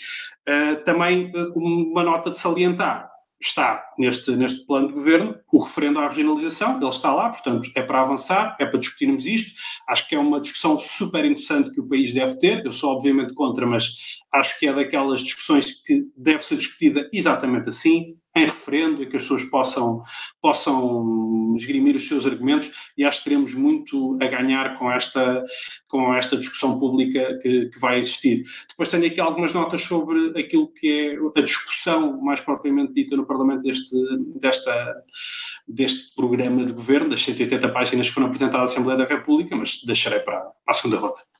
Uh, 0.47 0.83
também 0.83 1.31
uh, 1.36 1.51
uma 1.55 2.03
nota 2.03 2.29
de 2.29 2.38
salientar, 2.38 3.10
está 3.39 3.83
neste, 3.97 4.31
neste 4.31 4.65
plano 4.65 4.88
de 4.88 4.93
governo 4.93 5.36
o 5.51 5.60
referendo 5.60 5.99
à 5.99 6.07
regionalização, 6.07 6.77
ele 6.77 6.89
está 6.89 7.13
lá, 7.13 7.29
portanto, 7.29 7.69
é 7.75 7.81
para 7.81 8.01
avançar, 8.01 8.55
é 8.60 8.65
para 8.65 8.79
discutirmos 8.79 9.25
isto. 9.25 9.51
Acho 9.88 10.07
que 10.07 10.15
é 10.15 10.19
uma 10.19 10.41
discussão 10.41 10.79
super 10.79 11.23
interessante 11.23 11.71
que 11.71 11.79
o 11.79 11.88
país 11.88 12.13
deve 12.13 12.38
ter. 12.39 12.65
Eu 12.65 12.71
sou, 12.71 12.91
obviamente, 12.91 13.33
contra, 13.33 13.65
mas 13.65 13.95
acho 14.33 14.57
que 14.60 14.67
é 14.67 14.73
daquelas 14.73 15.21
discussões 15.21 15.71
que 15.83 16.05
deve 16.17 16.43
ser 16.43 16.57
discutida 16.57 17.10
exatamente 17.13 17.69
assim, 17.69 18.15
em 18.38 18.45
referendo 18.45 19.04
e 19.04 19.08
que 19.08 19.15
as 19.15 19.23
pessoas 19.23 19.43
possam, 19.43 20.04
possam 20.41 21.56
esgrimir 21.58 21.95
os 21.95 22.08
seus 22.08 22.26
argumentos 22.26 22.71
e 22.97 23.04
acho 23.04 23.19
que 23.19 23.23
teremos 23.26 23.54
muito 23.54 24.17
a 24.21 24.28
ganhar 24.28 24.78
com 24.78 24.91
esta, 24.91 25.43
com 25.88 26.13
esta 26.13 26.38
discussão 26.38 26.80
pública 26.80 27.38
que, 27.41 27.67
que 27.67 27.80
vai 27.80 28.00
existir. 28.00 28.43
Depois 28.69 28.89
tenho 28.89 29.06
aqui 29.06 29.19
algumas 29.19 29.54
notas 29.54 29.82
sobre 29.82 30.39
aquilo 30.39 30.71
que 30.73 31.17
é 31.36 31.39
a 31.39 31.43
discussão 31.43 32.21
mais 32.21 32.39
propriamente 32.39 32.93
dita 32.93 33.15
no 33.15 33.26
Parlamento 33.26 33.63
deste, 33.63 33.95
desta, 34.39 35.04
deste 35.67 36.15
programa 36.15 36.65
de 36.65 36.73
governo, 36.73 37.10
das 37.10 37.21
180 37.21 37.69
páginas 37.69 38.08
que 38.08 38.13
foram 38.13 38.28
apresentadas 38.28 38.69
à 38.69 38.73
Assembleia 38.73 38.97
da 38.97 39.06
República, 39.06 39.56
mas 39.56 39.82
deixarei 39.84 40.19
para, 40.19 40.52
a 40.67 40.73
segunda 40.73 40.97
roda. 40.97 41.37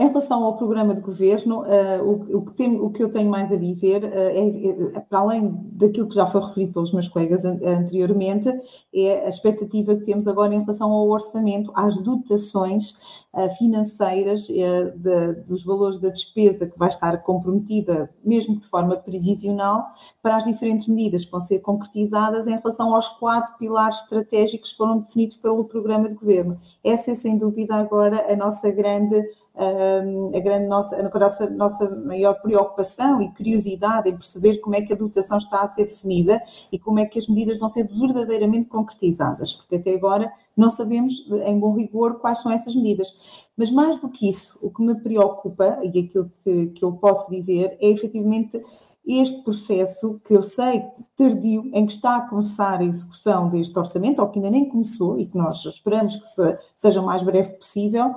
Em 0.00 0.06
relação 0.06 0.44
ao 0.44 0.56
programa 0.56 0.94
de 0.94 1.00
governo, 1.00 1.62
uh, 1.62 2.02
o, 2.04 2.38
o, 2.38 2.42
que 2.42 2.52
tem, 2.52 2.80
o, 2.80 2.88
que 2.88 3.02
eu 3.02 3.10
tenho 3.10 3.28
mais 3.28 3.50
a 3.50 3.56
dizer, 3.56 4.04
uh, 4.04 4.06
é, 4.06 4.96
é, 4.96 5.00
para 5.00 5.18
além 5.18 5.52
daquilo 5.72 6.08
que 6.08 6.14
já 6.14 6.24
foi 6.24 6.40
referido 6.40 6.72
pelos 6.72 6.92
meus 6.92 7.08
colegas 7.08 7.44
an 7.44 7.58
anteriormente, 7.64 8.48
é 8.94 9.26
a 9.26 9.28
expectativa 9.28 9.96
que 9.96 10.04
temos 10.04 10.28
agora 10.28 10.54
em 10.54 10.60
relação 10.60 10.92
ao 10.92 11.08
orçamento, 11.08 11.72
às 11.74 11.96
dotações 11.98 12.92
uh, 13.34 13.50
financeiras 13.58 14.42
de, 14.42 15.32
dos 15.48 15.64
valores 15.64 15.98
da 15.98 16.10
despesa 16.10 16.68
que 16.68 16.78
vai 16.78 16.90
estar 16.90 17.20
comprometida, 17.24 18.08
mesmo 18.24 18.56
de 18.60 18.68
forma 18.68 18.96
previsional, 18.98 19.84
para 20.22 20.36
as 20.36 20.44
diferentes 20.44 20.86
medidas 20.86 21.24
que 21.24 21.32
vão 21.32 21.40
ser 21.40 21.58
concretizadas 21.58 22.46
em 22.46 22.56
relação 22.56 22.94
aos 22.94 23.08
quatro 23.08 23.58
pilares 23.58 24.00
estratégicos 24.02 24.70
que 24.70 24.76
foram 24.76 24.98
definidos 24.98 25.36
pelo 25.38 25.64
programa 25.64 26.08
de 26.08 26.14
governo. 26.14 26.56
Essa 26.84 27.10
é, 27.10 27.14
sem 27.16 27.36
dúvida, 27.36 27.74
agora 27.74 28.32
a 28.32 28.36
nossa 28.36 28.70
grande 28.70 29.26
a 29.58 30.40
grande 30.40 30.68
nossa, 30.68 30.96
a 30.96 31.02
nossa, 31.02 31.50
nossa 31.50 31.90
maior 31.96 32.34
preocupação 32.40 33.20
e 33.20 33.32
curiosidade 33.34 34.08
em 34.08 34.16
perceber 34.16 34.58
como 34.58 34.76
é 34.76 34.82
que 34.82 34.92
a 34.92 34.96
dotação 34.96 35.38
está 35.38 35.62
a 35.62 35.68
ser 35.68 35.86
definida 35.86 36.40
e 36.70 36.78
como 36.78 36.98
é 37.00 37.06
que 37.06 37.18
as 37.18 37.26
medidas 37.26 37.58
vão 37.58 37.68
ser 37.68 37.86
verdadeiramente 37.88 38.66
concretizadas, 38.66 39.52
porque 39.52 39.76
até 39.76 39.94
agora 39.94 40.32
não 40.56 40.70
sabemos 40.70 41.12
em 41.46 41.58
bom 41.58 41.74
rigor 41.74 42.20
quais 42.20 42.40
são 42.40 42.52
essas 42.52 42.74
medidas. 42.74 43.48
Mas 43.56 43.70
mais 43.70 43.98
do 43.98 44.08
que 44.08 44.28
isso, 44.28 44.58
o 44.62 44.70
que 44.70 44.82
me 44.82 44.94
preocupa 44.94 45.80
e 45.82 45.88
aquilo 45.88 46.30
que, 46.42 46.66
que 46.68 46.84
eu 46.84 46.92
posso 46.92 47.30
dizer 47.30 47.76
é 47.80 47.88
efetivamente 47.88 48.62
este 49.08 49.42
processo 49.42 50.20
que 50.22 50.36
eu 50.36 50.42
sei 50.42 50.84
tardio, 51.16 51.70
em 51.72 51.86
que 51.86 51.92
está 51.92 52.16
a 52.16 52.28
começar 52.28 52.80
a 52.80 52.84
execução 52.84 53.48
deste 53.48 53.76
orçamento, 53.78 54.20
ou 54.20 54.28
que 54.28 54.38
ainda 54.38 54.50
nem 54.50 54.68
começou 54.68 55.18
e 55.18 55.26
que 55.26 55.36
nós 55.36 55.64
esperamos 55.64 56.14
que 56.14 56.26
se, 56.26 56.58
seja 56.76 57.00
o 57.00 57.06
mais 57.06 57.22
breve 57.22 57.54
possível, 57.54 58.14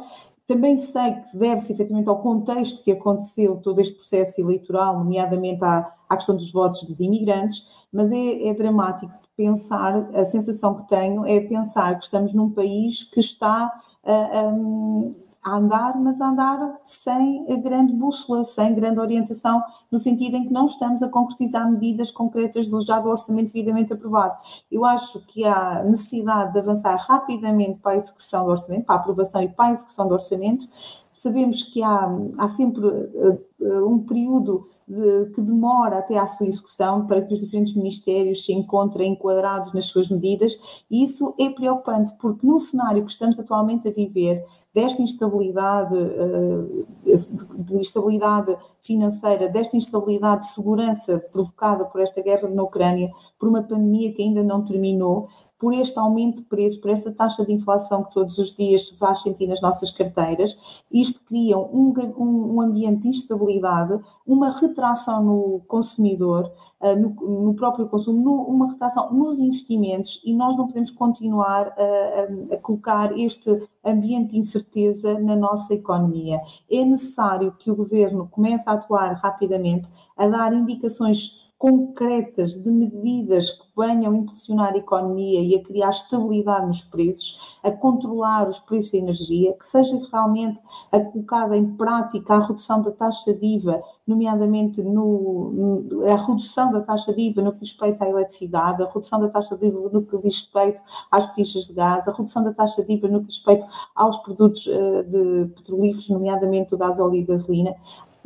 também 0.47 0.81
sei 0.81 1.13
que 1.13 1.37
deve-se 1.37 1.73
efetivamente 1.73 2.09
ao 2.09 2.21
contexto 2.21 2.83
que 2.83 2.91
aconteceu 2.91 3.57
todo 3.57 3.79
este 3.79 3.95
processo 3.95 4.41
eleitoral, 4.41 4.99
nomeadamente 4.99 5.63
à, 5.63 5.93
à 6.09 6.15
questão 6.17 6.35
dos 6.35 6.51
votos 6.51 6.83
dos 6.83 6.99
imigrantes, 6.99 7.65
mas 7.91 8.11
é, 8.11 8.49
é 8.49 8.53
dramático 8.53 9.21
pensar, 9.35 10.07
a 10.13 10.25
sensação 10.25 10.75
que 10.75 10.87
tenho 10.87 11.25
é 11.25 11.39
pensar 11.41 11.97
que 11.97 12.05
estamos 12.05 12.33
num 12.33 12.51
país 12.51 13.03
que 13.03 13.19
está 13.19 13.71
uh, 14.03 14.47
um, 14.49 15.15
a 15.43 15.57
andar, 15.57 15.99
mas 15.99 16.21
a 16.21 16.29
andar 16.29 16.79
sem 16.85 17.43
grande 17.61 17.93
bússola, 17.93 18.45
sem 18.45 18.75
grande 18.75 18.99
orientação, 18.99 19.61
no 19.91 19.97
sentido 19.97 20.35
em 20.35 20.43
que 20.43 20.53
não 20.53 20.65
estamos 20.65 21.01
a 21.01 21.09
concretizar 21.09 21.69
medidas 21.69 22.11
concretas 22.11 22.67
do 22.67 22.79
já 22.81 22.99
do 22.99 23.09
orçamento 23.09 23.51
devidamente 23.51 23.91
aprovado. 23.93 24.37
Eu 24.71 24.85
acho 24.85 25.19
que 25.25 25.43
há 25.45 25.83
necessidade 25.83 26.53
de 26.53 26.59
avançar 26.59 26.95
rapidamente 26.95 27.79
para 27.79 27.93
a 27.93 27.95
execução 27.95 28.45
do 28.45 28.51
orçamento, 28.51 28.85
para 28.85 28.95
a 28.95 28.99
aprovação 28.99 29.41
e 29.41 29.49
para 29.49 29.69
a 29.69 29.71
execução 29.71 30.07
do 30.07 30.13
orçamento. 30.13 30.67
Sabemos 31.11 31.63
que 31.63 31.81
há, 31.83 32.09
há 32.37 32.47
sempre 32.49 32.85
uh, 32.85 33.87
um 33.87 33.99
período 33.99 34.67
de, 34.87 35.31
que 35.33 35.41
demora 35.41 35.99
até 35.99 36.17
à 36.17 36.27
sua 36.27 36.47
execução 36.47 37.05
para 37.07 37.21
que 37.21 37.33
os 37.33 37.39
diferentes 37.39 37.73
ministérios 37.75 38.43
se 38.43 38.51
encontrem 38.51 39.13
enquadrados 39.13 39.73
nas 39.73 39.85
suas 39.85 40.09
medidas, 40.09 40.83
e 40.89 41.05
isso 41.05 41.33
é 41.39 41.49
preocupante, 41.49 42.13
porque 42.19 42.45
num 42.45 42.59
cenário 42.59 43.05
que 43.05 43.11
estamos 43.11 43.39
atualmente 43.39 43.87
a 43.87 43.91
viver, 43.91 44.45
desta 44.73 45.01
instabilidade, 45.01 45.97
eh, 45.97 47.15
de 47.59 47.75
instabilidade 47.75 48.57
financeira, 48.81 49.49
desta 49.49 49.75
instabilidade 49.75 50.43
de 50.43 50.53
segurança 50.53 51.19
provocada 51.31 51.85
por 51.85 52.01
esta 52.01 52.21
guerra 52.21 52.47
na 52.47 52.63
Ucrânia, 52.63 53.11
por 53.37 53.49
uma 53.49 53.63
pandemia 53.63 54.13
que 54.13 54.21
ainda 54.21 54.43
não 54.43 54.63
terminou, 54.63 55.27
por 55.61 55.75
este 55.75 55.99
aumento 55.99 56.37
de 56.37 56.47
preços, 56.47 56.79
por 56.79 56.89
essa 56.89 57.11
taxa 57.11 57.45
de 57.45 57.53
inflação 57.53 58.03
que 58.03 58.11
todos 58.11 58.39
os 58.39 58.51
dias 58.51 58.87
se 58.87 58.97
faz 58.97 59.21
sentir 59.21 59.45
nas 59.45 59.61
nossas 59.61 59.91
carteiras, 59.91 60.81
isto 60.91 61.23
cria 61.23 61.55
um, 61.55 61.93
um 62.17 62.59
ambiente 62.59 63.03
de 63.03 63.09
instabilidade, 63.09 64.01
uma 64.25 64.57
retração 64.57 65.23
no 65.23 65.61
consumidor, 65.67 66.51
eh, 66.81 66.95
no, 66.95 67.09
no 67.09 67.53
próprio 67.53 67.87
consumo, 67.87 68.23
no, 68.23 68.41
uma 68.41 68.71
retração 68.71 69.13
nos 69.13 69.39
investimentos 69.39 70.19
e 70.25 70.33
nós 70.33 70.57
não 70.57 70.65
podemos 70.65 70.89
continuar 70.89 71.67
a, 71.77 72.53
a, 72.53 72.55
a 72.55 72.57
colocar 72.57 73.15
este 73.15 73.61
ambiente 73.85 74.31
de 74.31 74.39
incerteza 74.39 75.19
na 75.19 75.35
nossa 75.35 75.75
economia. 75.75 76.41
É 76.71 76.83
necessário 76.83 77.51
que 77.59 77.69
o 77.69 77.75
governo 77.75 78.27
comece 78.31 78.67
a 78.67 78.73
atuar 78.73 79.13
rapidamente, 79.13 79.91
a 80.17 80.27
dar 80.27 80.53
indicações 80.53 81.40
concretas 81.61 82.55
de 82.55 82.71
medidas 82.71 83.51
que 83.51 83.67
venham 83.77 84.15
impulsionar 84.15 84.73
a 84.73 84.77
economia 84.77 85.43
e 85.43 85.55
a 85.55 85.61
criar 85.61 85.91
estabilidade 85.91 86.65
nos 86.65 86.81
preços, 86.81 87.59
a 87.63 87.69
controlar 87.69 88.49
os 88.49 88.59
preços 88.59 88.93
da 88.93 88.97
energia, 88.97 89.53
que 89.53 89.67
seja 89.67 90.01
realmente 90.11 90.59
a 90.91 90.99
colocada 90.99 91.55
em 91.55 91.67
prática 91.77 92.33
a 92.33 92.47
redução 92.47 92.81
da 92.81 92.89
taxa 92.89 93.31
de 93.35 93.45
IVA, 93.45 93.79
nomeadamente 94.07 94.81
no, 94.81 96.01
a 96.11 96.15
redução 96.15 96.71
da 96.71 96.81
taxa 96.81 97.13
de 97.13 97.31
no 97.39 97.53
que 97.53 97.59
diz 97.59 97.69
respeito 97.69 98.01
à 98.01 98.09
eletricidade, 98.09 98.81
a 98.81 98.87
redução 98.87 99.19
da 99.19 99.29
taxa 99.29 99.55
de 99.55 99.67
IVA 99.67 99.89
no 99.89 100.01
que 100.01 100.17
diz 100.17 100.41
respeito 100.41 100.81
às 101.11 101.27
botijas 101.27 101.67
de 101.67 101.73
gás, 101.73 102.07
a 102.07 102.11
redução 102.11 102.43
da 102.43 102.53
taxa 102.53 102.83
de 102.83 102.91
IVA 102.91 103.07
no 103.07 103.19
que 103.19 103.27
diz 103.27 103.35
respeito 103.35 103.67
aos 103.93 104.17
produtos 104.17 104.65
uh, 104.65 105.03
de 105.03 105.53
petrolíferos, 105.53 106.09
nomeadamente 106.09 106.73
o 106.73 106.77
gás 106.79 106.99
óleo 106.99 107.17
e 107.17 107.23
gasolina, 107.23 107.75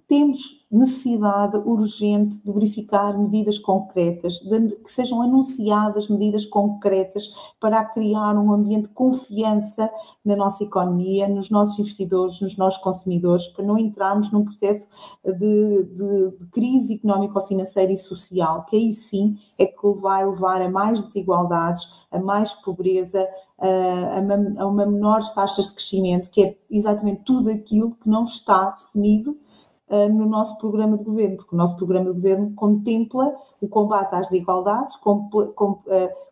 temos 0.07 0.64
necessidade 0.75 1.57
urgente 1.57 2.37
de 2.43 2.51
verificar 2.51 3.17
medidas 3.17 3.57
concretas, 3.57 4.39
de, 4.39 4.75
que 4.77 4.91
sejam 4.91 5.21
anunciadas 5.21 6.09
medidas 6.09 6.45
concretas 6.45 7.29
para 7.59 7.83
criar 7.85 8.35
um 8.35 8.51
ambiente 8.51 8.83
de 8.83 8.93
confiança 8.93 9.89
na 10.23 10.35
nossa 10.35 10.63
economia, 10.63 11.27
nos 11.27 11.49
nossos 11.49 11.79
investidores, 11.79 12.41
nos 12.41 12.57
nossos 12.57 12.81
consumidores, 12.81 13.47
para 13.47 13.65
não 13.65 13.77
entrarmos 13.77 14.31
num 14.31 14.43
processo 14.43 14.87
de, 15.23 15.83
de, 15.83 16.37
de 16.37 16.45
crise 16.51 16.95
económico-financeira 16.95 17.91
e 17.91 17.97
social, 17.97 18.65
que 18.65 18.75
aí 18.75 18.93
sim 18.93 19.37
é 19.57 19.65
que 19.65 19.87
vai 20.01 20.25
levar 20.25 20.61
a 20.61 20.69
mais 20.69 21.01
desigualdades, 21.01 21.87
a 22.11 22.19
mais 22.19 22.53
pobreza, 22.53 23.27
a, 23.57 24.19
uma, 24.19 24.61
a 24.61 24.67
uma 24.67 24.85
menores 24.85 25.29
taxas 25.31 25.67
de 25.67 25.73
crescimento, 25.73 26.29
que 26.29 26.43
é 26.43 26.57
exatamente 26.69 27.21
tudo 27.23 27.49
aquilo 27.49 27.95
que 27.95 28.09
não 28.09 28.25
está 28.25 28.71
definido 28.71 29.37
uh, 29.89 30.09
no 30.09 30.25
nosso 30.25 30.57
programa 30.57 30.97
de 30.97 31.03
governo, 31.03 31.37
porque 31.37 31.55
o 31.55 31.57
nosso 31.57 31.75
programa 31.75 32.07
de 32.07 32.13
governo 32.13 32.53
contempla 32.55 33.35
o 33.61 33.67
combate 33.67 34.13
às 34.15 34.29
desigualdades, 34.29 34.95
com, 34.97 35.29
com, 35.29 35.71
uh, 35.71 35.81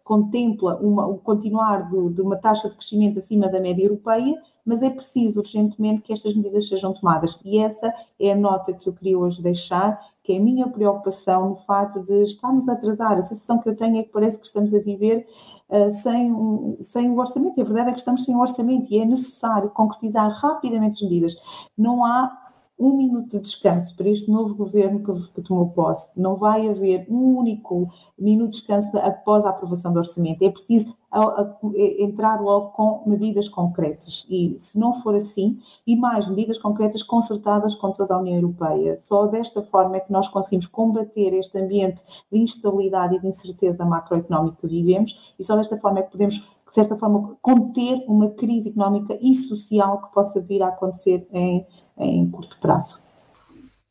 contempla 0.03 0.77
uma, 0.81 1.07
o 1.07 1.17
continuar 1.17 1.89
de, 1.89 2.09
de 2.09 2.21
uma 2.21 2.35
taxa 2.35 2.69
de 2.69 2.75
crescimento 2.75 3.19
acima 3.19 3.49
da 3.49 3.59
média 3.59 3.83
europeia, 3.83 4.35
mas 4.65 4.81
é 4.81 4.89
preciso 4.89 5.39
urgentemente 5.39 6.01
que 6.01 6.13
estas 6.13 6.33
medidas 6.33 6.67
sejam 6.67 6.93
tomadas. 6.93 7.37
E 7.43 7.59
essa 7.59 7.93
é 8.19 8.31
a 8.31 8.35
nota 8.35 8.73
que 8.73 8.87
eu 8.87 8.93
queria 8.93 9.19
hoje 9.19 9.41
deixar, 9.41 9.99
que 10.23 10.33
é 10.33 10.37
a 10.37 10.41
minha 10.41 10.67
preocupação 10.67 11.49
no 11.49 11.55
facto 11.55 12.01
de 12.01 12.23
estarmos 12.23 12.69
a 12.69 12.73
atrasar. 12.73 13.17
A 13.17 13.21
sensação 13.21 13.59
que 13.59 13.67
eu 13.67 13.75
tenho 13.75 13.97
é 13.97 14.03
que 14.03 14.11
parece 14.11 14.39
que 14.39 14.45
estamos 14.45 14.73
a 14.73 14.79
viver 14.79 15.27
uh, 15.69 15.91
sem, 15.91 16.31
um, 16.31 16.77
sem 16.81 17.09
o 17.09 17.17
orçamento. 17.17 17.57
E 17.57 17.61
a 17.61 17.65
verdade 17.65 17.89
é 17.89 17.93
que 17.93 17.99
estamos 17.99 18.23
sem 18.23 18.35
o 18.35 18.39
orçamento 18.39 18.87
e 18.89 18.99
é 18.99 19.05
necessário 19.05 19.69
concretizar 19.69 20.31
rapidamente 20.31 20.95
as 20.95 21.01
medidas. 21.01 21.35
Não 21.77 22.05
há 22.05 22.42
um 22.83 22.97
minuto 22.97 23.29
de 23.29 23.39
descanso 23.39 23.95
para 23.95 24.09
este 24.09 24.29
novo 24.29 24.55
governo 24.55 25.01
que, 25.01 25.33
que, 25.33 25.41
tomou 25.41 25.69
posse. 25.69 26.11
Não 26.19 26.35
vai 26.35 26.67
haver 26.67 27.07
um 27.09 27.37
único 27.37 27.89
minuto 28.19 28.51
de 28.51 28.57
descanso 28.57 28.89
após 28.97 29.45
a 29.45 29.49
aprovação 29.49 29.93
do 29.93 29.99
orçamento. 29.99 30.43
É 30.43 30.49
preciso 30.49 30.93
a, 31.09 31.21
a, 31.21 31.59
entrar 31.99 32.41
logo 32.41 32.71
com 32.71 33.03
medidas 33.09 33.47
concretas. 33.47 34.25
E 34.29 34.57
se 34.59 34.77
não 34.77 34.93
for 34.95 35.15
assim, 35.15 35.57
e 35.87 35.95
mais 35.95 36.27
medidas 36.27 36.57
concretas 36.57 37.01
concertadas 37.01 37.73
com 37.73 37.91
toda 37.93 38.15
a 38.15 38.19
União 38.19 38.35
Europeia. 38.35 38.99
Só 38.99 39.27
desta 39.27 39.63
forma 39.63 39.95
é 39.95 39.99
que 40.01 40.11
nós 40.11 40.27
conseguimos 40.27 40.65
combater 40.65 41.33
este 41.33 41.57
ambiente 41.59 42.03
de 42.29 42.39
instabilidade 42.39 43.15
e 43.15 43.21
de 43.21 43.27
incerteza 43.27 43.85
macroeconómica 43.85 44.57
que 44.59 44.67
vivemos, 44.67 45.33
e 45.39 45.43
só 45.43 45.55
desta 45.55 45.77
forma 45.77 45.99
é 45.99 46.01
que 46.03 46.11
podemos 46.11 46.51
de 46.73 46.79
certa 46.79 46.97
forma, 46.97 47.37
conter 47.39 48.03
uma 48.07 48.31
crise 48.31 48.69
económica 48.69 49.15
e 49.21 49.35
social 49.35 50.01
que 50.01 50.11
possa 50.11 50.41
vir 50.41 50.63
a 50.63 50.69
acontecer 50.69 51.27
em, 51.31 51.63
em 51.99 52.27
curto 52.31 52.57
prazo. 52.59 52.99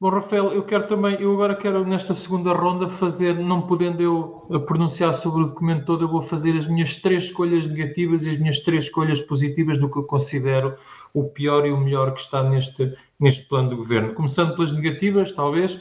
Bom, 0.01 0.09
Rafael, 0.09 0.47
eu 0.47 0.65
quero 0.65 0.89
também, 0.89 1.15
eu 1.21 1.33
agora 1.33 1.55
quero 1.55 1.87
nesta 1.87 2.13
segunda 2.13 2.53
ronda 2.53 2.89
fazer, 2.89 3.39
não 3.39 3.63
podendo 3.63 4.03
eu 4.03 4.65
pronunciar 4.67 5.15
sobre 5.15 5.45
o 5.45 5.47
documento 5.47 5.85
todo, 5.85 6.03
eu 6.03 6.09
vou 6.09 6.21
fazer 6.21 6.57
as 6.57 6.67
minhas 6.67 6.97
três 6.97 7.23
escolhas 7.23 7.69
negativas 7.69 8.27
e 8.27 8.31
as 8.31 8.37
minhas 8.37 8.59
três 8.59 8.87
escolhas 8.87 9.21
positivas 9.21 9.79
do 9.79 9.89
que 9.89 9.99
eu 9.99 10.03
considero 10.03 10.77
o 11.15 11.23
pior 11.23 11.65
e 11.65 11.71
o 11.71 11.79
melhor 11.79 12.13
que 12.15 12.21
está 12.21 12.43
neste, 12.43 12.93
neste 13.21 13.47
plano 13.47 13.71
do 13.71 13.77
governo. 13.77 14.13
Começando 14.13 14.57
pelas 14.57 14.73
negativas, 14.73 15.31
talvez. 15.31 15.81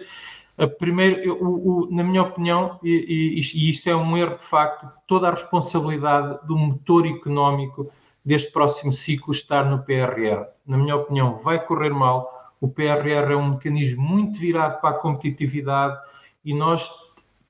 Primeiro, 0.77 1.33
o, 1.43 1.85
o, 1.85 1.91
na 1.91 2.03
minha 2.03 2.21
opinião, 2.21 2.79
e, 2.83 3.39
e 3.39 3.69
isto 3.69 3.89
é 3.89 3.95
um 3.95 4.15
erro 4.17 4.35
de 4.35 4.41
facto, 4.41 4.87
toda 5.07 5.27
a 5.27 5.31
responsabilidade 5.31 6.45
do 6.45 6.57
motor 6.57 7.07
económico 7.07 7.91
deste 8.23 8.51
próximo 8.51 8.91
ciclo 8.91 9.31
estar 9.31 9.63
no 9.69 9.83
PRR. 9.83 10.45
Na 10.67 10.77
minha 10.77 10.95
opinião, 10.95 11.33
vai 11.33 11.65
correr 11.65 11.89
mal 11.89 12.41
o 12.61 12.67
PRR 12.67 13.33
é 13.33 13.35
um 13.35 13.49
mecanismo 13.53 14.03
muito 14.03 14.39
virado 14.39 14.79
para 14.79 14.91
a 14.91 14.99
competitividade 14.99 15.99
e 16.45 16.53
nós 16.53 16.91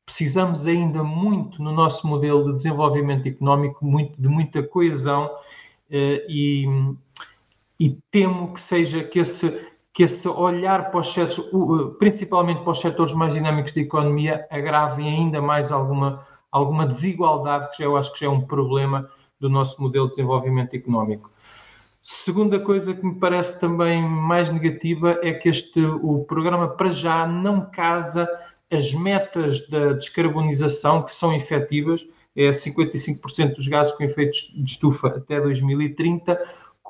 precisamos 0.05 0.65
ainda 0.65 1.03
muito 1.03 1.61
no 1.61 1.73
nosso 1.73 2.07
modelo 2.07 2.45
de 2.45 2.55
desenvolvimento 2.55 3.27
económico 3.27 3.85
muito, 3.85 4.19
de 4.19 4.29
muita 4.29 4.63
coesão 4.63 5.29
eh, 5.89 6.25
e, 6.29 6.65
e 7.77 7.97
temo 8.09 8.53
que 8.53 8.61
seja 8.61 9.03
que 9.03 9.19
esse, 9.19 9.70
que 9.93 10.04
esse 10.04 10.27
olhar 10.27 10.89
para 10.89 10.99
os 10.99 11.13
setores, 11.13 11.39
principalmente 11.99 12.62
para 12.62 12.71
os 12.71 12.80
setores 12.80 13.13
mais 13.13 13.34
dinâmicos 13.34 13.73
da 13.73 13.82
economia, 13.82 14.47
agravem 14.49 15.08
ainda 15.08 15.41
mais 15.41 15.71
alguma, 15.71 16.25
alguma 16.51 16.86
desigualdade, 16.86 17.75
que 17.75 17.84
eu 17.84 17.97
acho 17.97 18.13
que 18.13 18.21
já 18.21 18.27
é 18.27 18.30
um 18.30 18.41
problema 18.41 19.10
do 19.39 19.49
nosso 19.49 19.82
modelo 19.82 20.06
de 20.06 20.15
desenvolvimento 20.15 20.75
económico. 20.75 21.30
Segunda 22.01 22.60
coisa 22.60 22.93
que 22.93 23.06
me 23.06 23.15
parece 23.15 23.60
também 23.60 24.01
mais 24.01 24.49
negativa 24.49 25.19
é 25.21 25.34
que 25.34 25.49
este, 25.49 25.86
o 25.86 26.23
programa 26.23 26.67
para 26.69 26.89
já 26.89 27.27
não 27.27 27.69
casa 27.69 28.27
as 28.71 28.93
metas 28.93 29.67
da 29.67 29.93
descarbonização 29.93 31.04
que 31.04 31.12
são 31.12 31.34
efetivas, 31.34 32.08
é 32.36 32.49
55% 32.49 33.56
dos 33.56 33.67
gases 33.67 33.91
com 33.93 34.04
efeitos 34.04 34.54
de 34.56 34.71
estufa 34.71 35.10
até 35.10 35.41
2030, 35.41 36.39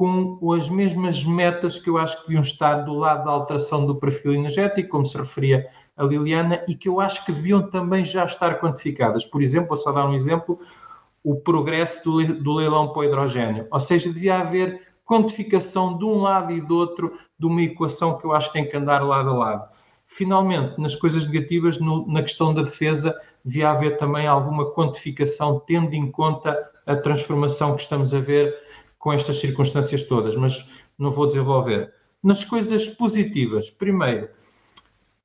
com 0.02 0.52
as 0.54 0.68
mesmas 0.68 1.24
metas 1.24 1.78
que 1.78 1.88
eu 1.88 1.96
acho 1.96 2.18
que 2.18 2.24
deviam 2.24 2.42
estar 2.42 2.78
do 2.78 2.96
lado 2.96 3.24
da 3.24 3.30
alteração 3.30 3.86
do 3.86 4.00
perfil 4.00 4.34
energético, 4.34 4.90
como 4.90 5.06
se 5.06 5.16
referia 5.16 5.68
a 5.96 6.04
Liliana, 6.04 6.66
e 6.68 6.74
que 6.74 6.90
eu 6.90 7.00
acho 7.00 7.24
que 7.24 7.32
deviam 7.32 7.70
também 7.70 8.04
já 8.04 8.26
estar 8.26 8.60
quantificadas. 8.60 9.24
Por 9.26 9.44
exemplo, 9.44 9.68
vou 9.68 9.78
só 9.78 9.92
dar 9.92 10.10
um 10.10 10.16
exemplo, 10.16 10.60
o 11.24 11.36
progresso 11.36 12.04
do, 12.04 12.34
do 12.42 12.52
leilão 12.52 12.88
para 12.88 13.00
o 13.00 13.04
hidrogênio. 13.04 13.68
Ou 13.70 13.80
seja, 13.80 14.12
devia 14.12 14.40
haver 14.40 14.88
quantificação 15.06 15.96
de 15.96 16.04
um 16.04 16.20
lado 16.20 16.52
e 16.52 16.60
do 16.62 16.76
outro 16.76 17.14
de 17.38 17.46
uma 17.46 17.62
equação 17.62 18.18
que 18.18 18.26
eu 18.26 18.34
acho 18.34 18.48
que 18.48 18.54
tem 18.54 18.68
que 18.68 18.76
andar 18.76 19.04
lado 19.04 19.30
a 19.30 19.34
lado. 19.34 19.70
Finalmente, 20.08 20.82
nas 20.82 20.96
coisas 20.96 21.28
negativas, 21.28 21.78
no, 21.78 22.12
na 22.12 22.24
questão 22.24 22.56
da 22.56 22.64
defesa, 22.64 23.16
devia 23.46 23.70
haver 23.70 23.98
também 23.98 24.26
alguma 24.26 24.74
quantificação, 24.74 25.60
tendo 25.60 25.94
em 25.94 26.10
conta 26.10 26.58
a 26.88 26.96
transformação 26.96 27.76
que 27.76 27.84
estamos 27.84 28.16
a 28.16 28.20
ver 28.20 28.52
com 29.02 29.12
estas 29.12 29.38
circunstâncias 29.38 30.04
todas, 30.04 30.36
mas 30.36 30.70
não 30.98 31.10
vou 31.10 31.26
desenvolver. 31.26 31.92
Nas 32.24 32.44
coisas 32.44 32.88
positivas, 32.88 33.72
primeiro, 33.72 34.30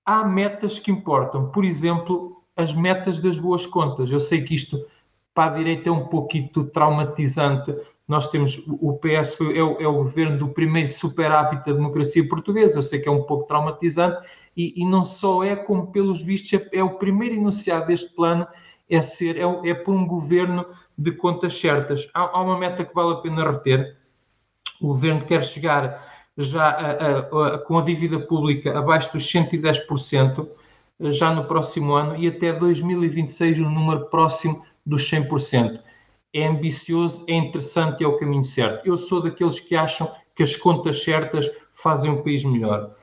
há 0.05 0.25
metas 0.25 0.79
que 0.79 0.91
importam. 0.91 1.51
Por 1.51 1.63
exemplo, 1.63 2.43
as 2.57 2.73
metas 2.73 3.21
das 3.21 3.39
boas 3.39 3.67
contas. 3.67 4.11
Eu 4.11 4.19
sei 4.19 4.43
que 4.43 4.55
isto 4.55 4.83
para 5.35 5.53
a 5.53 5.59
direita 5.59 5.91
é 5.91 5.93
um 5.93 6.07
pouquinho 6.07 6.49
traumatizante, 6.73 7.77
nós 8.09 8.31
temos 8.31 8.65
o 8.67 8.95
PS 8.95 9.35
foi, 9.35 9.59
é, 9.59 9.63
o, 9.63 9.79
é 9.79 9.87
o 9.87 9.97
governo 9.97 10.39
do 10.39 10.49
primeiro 10.49 10.89
superávit 10.89 11.63
da 11.67 11.77
democracia 11.77 12.27
portuguesa. 12.27 12.79
Eu 12.79 12.83
sei 12.83 12.99
que 12.99 13.09
é 13.09 13.13
um 13.13 13.25
pouco 13.25 13.47
traumatizante 13.47 14.27
e, 14.57 14.81
e 14.81 14.87
não 14.87 15.05
só 15.05 15.45
é, 15.45 15.55
como 15.55 15.93
pelos 15.93 16.23
vistos 16.23 16.55
é, 16.55 16.79
é, 16.79 16.83
o 16.83 16.97
primeiro 16.97 17.35
enunciado 17.35 17.89
deste 17.89 18.15
plano 18.15 18.47
é 18.89 19.03
ser 19.03 19.37
é, 19.37 19.71
é 19.71 19.75
por 19.75 19.95
um 19.95 20.07
governo 20.07 20.67
de 20.97 21.13
contas 21.13 21.59
certas. 21.59 22.09
Há, 22.15 22.23
há, 22.23 22.41
uma 22.41 22.59
meta 22.59 22.85
que 22.85 22.95
vale 22.95 23.13
a 23.13 23.17
pena 23.17 23.51
reter. 23.51 23.97
O 24.81 24.89
governo 24.89 25.25
quer 25.25 25.43
chegar 25.43 26.05
já 26.37 26.69
a, 26.69 26.91
a, 26.91 27.55
a, 27.55 27.59
com 27.59 27.79
a 27.79 27.83
dívida 27.83 28.21
pública 28.21 28.79
abaixo 28.79 29.13
dos 29.13 29.25
110% 29.25 30.47
já 31.01 31.33
no 31.33 31.45
próximo 31.45 31.95
ano 31.95 32.17
e 32.17 32.27
até 32.27 32.53
2026 32.53 33.61
um 33.61 33.71
número 33.71 34.07
próximo 34.07 34.65
dos 34.85 35.11
100% 35.11 35.81
é 36.37 36.47
ambicioso, 36.47 37.25
é 37.29 37.35
interessante 37.35 38.05
é 38.05 38.07
o 38.07 38.17
caminho 38.17 38.45
certo. 38.45 38.87
Eu 38.87 38.97
sou 38.97 39.23
daqueles 39.23 39.59
que 39.59 39.75
acham 39.75 40.11
que 40.35 40.43
as 40.43 40.55
contas 40.55 41.03
certas 41.03 41.51
fazem 41.73 42.11
um 42.11 42.23
país 42.23 42.45
melhor. 42.45 42.95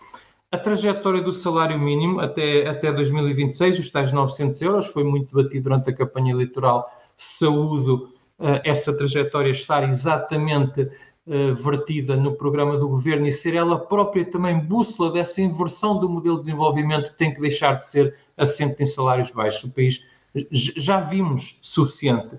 A 0.53 0.57
trajetória 0.59 1.19
do 1.19 1.33
salário 1.33 1.79
mínimo 1.79 2.19
até, 2.19 2.67
até 2.69 2.93
2026, 2.93 3.79
os 3.79 3.89
tais 3.89 4.11
900 4.11 4.61
euros, 4.61 4.85
foi 4.85 5.03
muito 5.03 5.35
debatido 5.35 5.63
durante 5.63 5.89
a 5.89 5.95
campanha 5.95 6.31
eleitoral. 6.31 6.87
Saúdo 7.17 8.13
uh, 8.37 8.61
essa 8.63 8.95
trajetória 8.95 9.49
estar 9.49 9.83
exatamente 9.89 10.81
uh, 10.81 11.55
vertida 11.55 12.15
no 12.15 12.35
programa 12.35 12.77
do 12.77 12.87
governo 12.87 13.25
e 13.25 13.31
ser 13.31 13.55
ela 13.55 13.79
própria 13.79 14.23
também 14.23 14.59
bússola 14.59 15.11
dessa 15.11 15.41
inversão 15.41 15.99
do 15.99 16.07
modelo 16.07 16.35
de 16.35 16.45
desenvolvimento 16.45 17.09
que 17.09 17.17
tem 17.17 17.33
que 17.33 17.41
deixar 17.41 17.79
de 17.79 17.87
ser 17.87 18.15
assente 18.37 18.83
em 18.83 18.85
salários 18.85 19.31
baixos. 19.31 19.63
O 19.63 19.73
país 19.73 20.05
já 20.51 20.99
vimos 20.99 21.57
suficiente. 21.63 22.37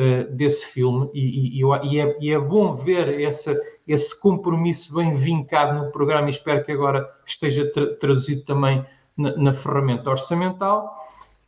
Eh, 0.00 0.24
desse 0.24 0.66
filme 0.66 1.10
e, 1.12 1.58
e, 1.58 1.62
e, 1.64 1.98
é, 1.98 2.16
e, 2.20 2.30
é, 2.30 2.38
bom 2.38 2.72
ver 2.72 3.08
esse, 3.20 3.52
esse 3.88 4.18
compromisso 4.20 4.94
bem 4.94 5.14
vincado 5.14 5.78
no 5.78 5.90
programa 5.90 6.28
e 6.28 6.30
espero 6.30 6.62
que 6.62 6.70
agora 6.70 7.08
esteja 7.24 7.70
tra 7.72 7.96
traduzido 7.96 8.42
também 8.42 8.84
na, 9.16 9.36
na, 9.36 9.52
ferramenta 9.52 10.10
orçamental. 10.10 10.94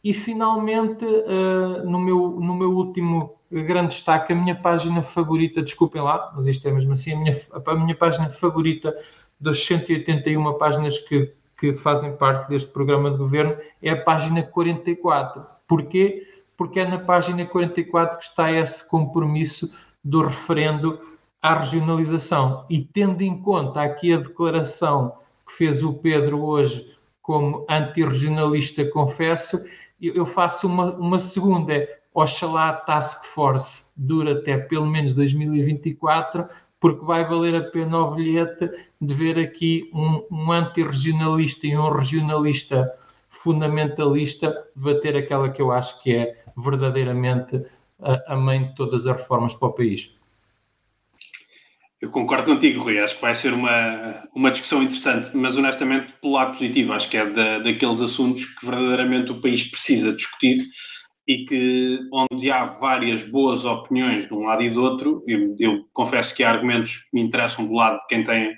E 0.03 0.15
finalmente, 0.15 1.05
uh, 1.05 1.85
no, 1.89 2.01
meu, 2.01 2.31
no 2.41 2.55
meu 2.55 2.71
último 2.73 3.37
grande 3.51 3.89
destaque, 3.89 4.33
a 4.33 4.37
minha 4.37 4.55
página 4.55 5.03
favorita, 5.03 5.63
desculpem 5.63 6.01
lá, 6.01 6.33
mas 6.35 6.47
isto 6.47 6.67
é 6.67 6.71
mesmo 6.71 6.95
assim, 6.95 7.13
a 7.13 7.19
minha, 7.19 7.33
a 7.67 7.75
minha 7.75 7.95
página 7.95 8.29
favorita 8.31 8.97
das 9.39 9.63
181 9.65 10.59
páginas 10.59 10.99
que, 10.99 11.35
que 11.59 11.75
fazem 11.75 12.17
parte 12.17 12.49
deste 12.49 12.71
programa 12.71 13.11
de 13.11 13.19
governo 13.19 13.57
é 13.83 13.91
a 13.91 14.03
página 14.03 14.43
44. 14.43 15.45
Porquê? 15.69 16.27
porque 16.61 16.79
é 16.79 16.87
na 16.87 16.99
página 16.99 17.47
44 17.47 18.19
que 18.19 18.25
está 18.25 18.53
esse 18.53 18.87
compromisso 18.87 19.83
do 20.05 20.21
referendo 20.21 21.01
à 21.43 21.55
regionalização. 21.55 22.67
E 22.69 22.81
tendo 22.81 23.23
em 23.23 23.41
conta 23.41 23.83
aqui 23.83 24.13
a 24.13 24.19
declaração 24.19 25.15
que 25.47 25.55
fez 25.55 25.83
o 25.83 25.95
Pedro 25.95 26.43
hoje 26.43 26.95
como 27.23 27.65
antirregionalista, 27.69 28.85
confesso, 28.91 29.59
eu 30.01 30.27
faço 30.27 30.67
uma, 30.67 30.93
uma 30.95 31.19
segunda, 31.19 31.87
oxalá 32.13 32.71
a 32.71 32.73
Task 32.73 33.25
Force 33.25 33.93
dure 33.97 34.33
até 34.33 34.59
pelo 34.59 34.87
menos 34.87 35.13
2024, 35.15 36.49
porque 36.81 37.05
vai 37.05 37.29
valer 37.29 37.55
a 37.55 37.71
pena 37.71 37.99
o 37.99 38.15
bilhete 38.15 38.71
de 39.01 39.15
ver 39.15 39.39
aqui 39.39 39.91
um, 39.95 40.25
um 40.31 40.53
antirregionalista 40.53 41.67
e 41.67 41.77
um 41.77 41.91
regionalista 41.91 42.91
fundamentalista 43.29 44.67
debater 44.75 45.17
aquela 45.17 45.51
que 45.51 45.63
eu 45.63 45.71
acho 45.71 46.03
que 46.03 46.15
é 46.15 46.43
verdadeiramente 46.57 47.65
a, 48.01 48.35
a 48.35 48.37
mãe 48.37 48.65
de 48.65 48.75
todas 48.75 49.07
as 49.07 49.17
reformas 49.17 49.55
para 49.55 49.69
o 49.69 49.73
país. 49.73 50.19
Eu 52.01 52.11
concordo 52.11 52.47
contigo, 52.47 52.83
Rui. 52.83 52.99
Acho 52.99 53.17
que 53.17 53.21
vai 53.21 53.35
ser 53.35 53.53
uma, 53.53 54.27
uma 54.35 54.51
discussão 54.51 54.83
interessante, 54.83 55.31
mas 55.35 55.57
honestamente, 55.57 56.15
pelo 56.21 56.33
lado 56.33 56.53
positivo, 56.53 56.95
acho 56.95 57.11
que 57.11 57.17
é 57.17 57.27
da, 57.27 57.59
daqueles 57.59 58.01
assuntos 58.01 58.47
que 58.47 58.65
verdadeiramente 58.65 59.31
o 59.33 59.41
país 59.41 59.65
precisa 59.65 60.13
discutir 60.13 60.63
e 61.29 61.45
que, 61.45 61.99
onde 62.13 62.51
há 62.51 62.65
várias 62.65 63.23
boas 63.23 63.67
opiniões 63.67 64.27
de 64.27 64.33
um 64.33 64.41
lado 64.41 64.63
e 64.63 64.71
do 64.71 64.83
outro, 64.83 65.23
eu, 65.29 65.55
eu 65.59 65.85
confesso 65.93 66.35
que 66.35 66.43
há 66.43 66.51
argumentos 66.51 66.97
que 66.97 67.09
me 67.13 67.21
interessam 67.21 67.67
do 67.67 67.75
lado 67.75 67.99
de 68.01 68.07
quem 68.07 68.25
tem 68.25 68.57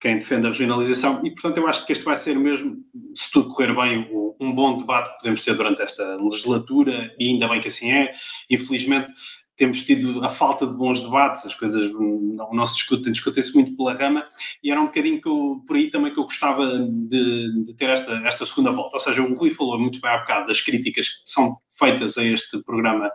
quem 0.00 0.18
defende 0.18 0.46
a 0.46 0.50
regionalização, 0.50 1.22
e 1.24 1.30
portanto 1.30 1.56
eu 1.56 1.66
acho 1.66 1.86
que 1.86 1.92
este 1.92 2.04
vai 2.04 2.18
ser 2.18 2.36
mesmo, 2.36 2.76
se 3.14 3.30
tudo 3.32 3.48
correr 3.48 3.74
bem, 3.74 4.06
um 4.38 4.54
bom 4.54 4.76
debate 4.76 5.08
que 5.08 5.16
podemos 5.16 5.40
ter 5.40 5.54
durante 5.54 5.80
esta 5.80 6.16
legislatura, 6.16 7.10
e 7.18 7.30
ainda 7.30 7.48
bem 7.48 7.58
que 7.58 7.68
assim 7.68 7.90
é. 7.90 8.12
Infelizmente 8.50 9.10
temos 9.56 9.82
tido 9.82 10.24
a 10.24 10.28
falta 10.28 10.66
de 10.66 10.74
bons 10.74 11.00
debates, 11.00 11.44
as 11.46 11.54
coisas 11.54 11.92
não, 11.92 12.50
não 12.52 12.66
se 12.66 12.74
discutem, 12.74 13.12
discutem-se 13.12 13.54
muito 13.54 13.76
pela 13.76 13.94
rama, 13.94 14.26
e 14.62 14.70
era 14.70 14.80
um 14.80 14.86
bocadinho 14.86 15.20
que 15.20 15.28
eu, 15.28 15.62
por 15.66 15.76
aí 15.76 15.90
também 15.90 16.12
que 16.12 16.18
eu 16.18 16.24
gostava 16.24 16.78
de, 16.78 17.64
de 17.64 17.74
ter 17.74 17.88
esta, 17.90 18.12
esta 18.26 18.44
segunda 18.44 18.70
volta. 18.70 18.96
Ou 18.96 19.00
seja, 19.00 19.22
o 19.22 19.34
Rui 19.34 19.50
falou 19.50 19.78
muito 19.78 20.00
bem 20.00 20.10
há 20.10 20.18
bocado 20.18 20.48
das 20.48 20.60
críticas 20.60 21.08
que 21.08 21.30
são 21.30 21.56
feitas 21.70 22.18
a 22.18 22.24
este 22.24 22.62
programa 22.62 23.10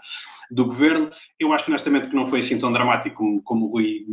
do 0.51 0.65
governo. 0.65 1.09
Eu 1.39 1.53
acho 1.53 1.69
honestamente 1.69 2.07
que 2.07 2.15
não 2.15 2.25
foi 2.25 2.39
assim 2.39 2.57
tão 2.57 2.71
dramático 2.71 3.15
como, 3.15 3.41
como 3.41 3.65
o 3.65 3.69
Rui 3.69 4.05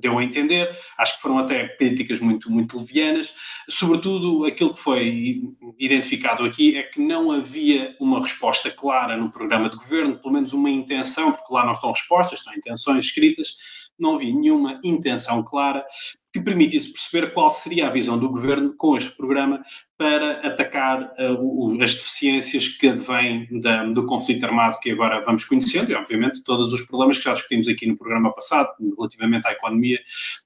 deu 0.00 0.18
a 0.18 0.24
entender. 0.24 0.76
Acho 0.98 1.16
que 1.16 1.22
foram 1.22 1.38
até 1.38 1.68
críticas 1.76 2.20
muito, 2.20 2.50
muito 2.50 2.78
levianas. 2.78 3.32
Sobretudo, 3.68 4.44
aquilo 4.44 4.74
que 4.74 4.80
foi 4.80 5.42
identificado 5.78 6.44
aqui 6.44 6.76
é 6.76 6.82
que 6.82 7.00
não 7.00 7.30
havia 7.30 7.96
uma 8.00 8.20
resposta 8.20 8.70
clara 8.70 9.16
no 9.16 9.30
programa 9.30 9.70
de 9.70 9.76
governo, 9.76 10.18
pelo 10.18 10.34
menos 10.34 10.52
uma 10.52 10.70
intenção, 10.70 11.32
porque 11.32 11.52
lá 11.52 11.64
não 11.64 11.72
estão 11.72 11.90
respostas, 11.90 12.40
estão 12.40 12.54
intenções 12.54 13.06
escritas, 13.06 13.56
não 13.98 14.16
havia 14.16 14.34
nenhuma 14.34 14.80
intenção 14.82 15.42
clara 15.42 15.84
que 16.32 16.40
permitisse 16.40 16.92
perceber 16.92 17.32
qual 17.32 17.48
seria 17.48 17.86
a 17.86 17.90
visão 17.90 18.18
do 18.18 18.28
governo 18.28 18.74
com 18.76 18.96
este 18.96 19.16
programa 19.16 19.62
para 19.96 20.40
atacar 20.44 21.12
uh, 21.16 21.80
as 21.80 21.94
deficiências 21.94 22.66
que 22.66 22.88
advêm 22.88 23.46
da, 23.60 23.84
do 23.84 24.04
conflito 24.04 24.44
armado 24.44 24.80
que 24.80 24.90
agora 24.90 25.20
vamos 25.20 25.44
conhecendo 25.44 25.92
e, 25.92 25.94
obviamente, 25.94 26.42
todos 26.42 26.72
os 26.72 26.82
problemas 26.82 27.18
que 27.18 27.24
já 27.24 27.34
discutimos 27.34 27.68
aqui 27.68 27.86
no 27.86 27.96
programa 27.96 28.34
passado, 28.34 28.74
relativamente 28.96 29.46
à 29.46 29.52
economia 29.52 30.00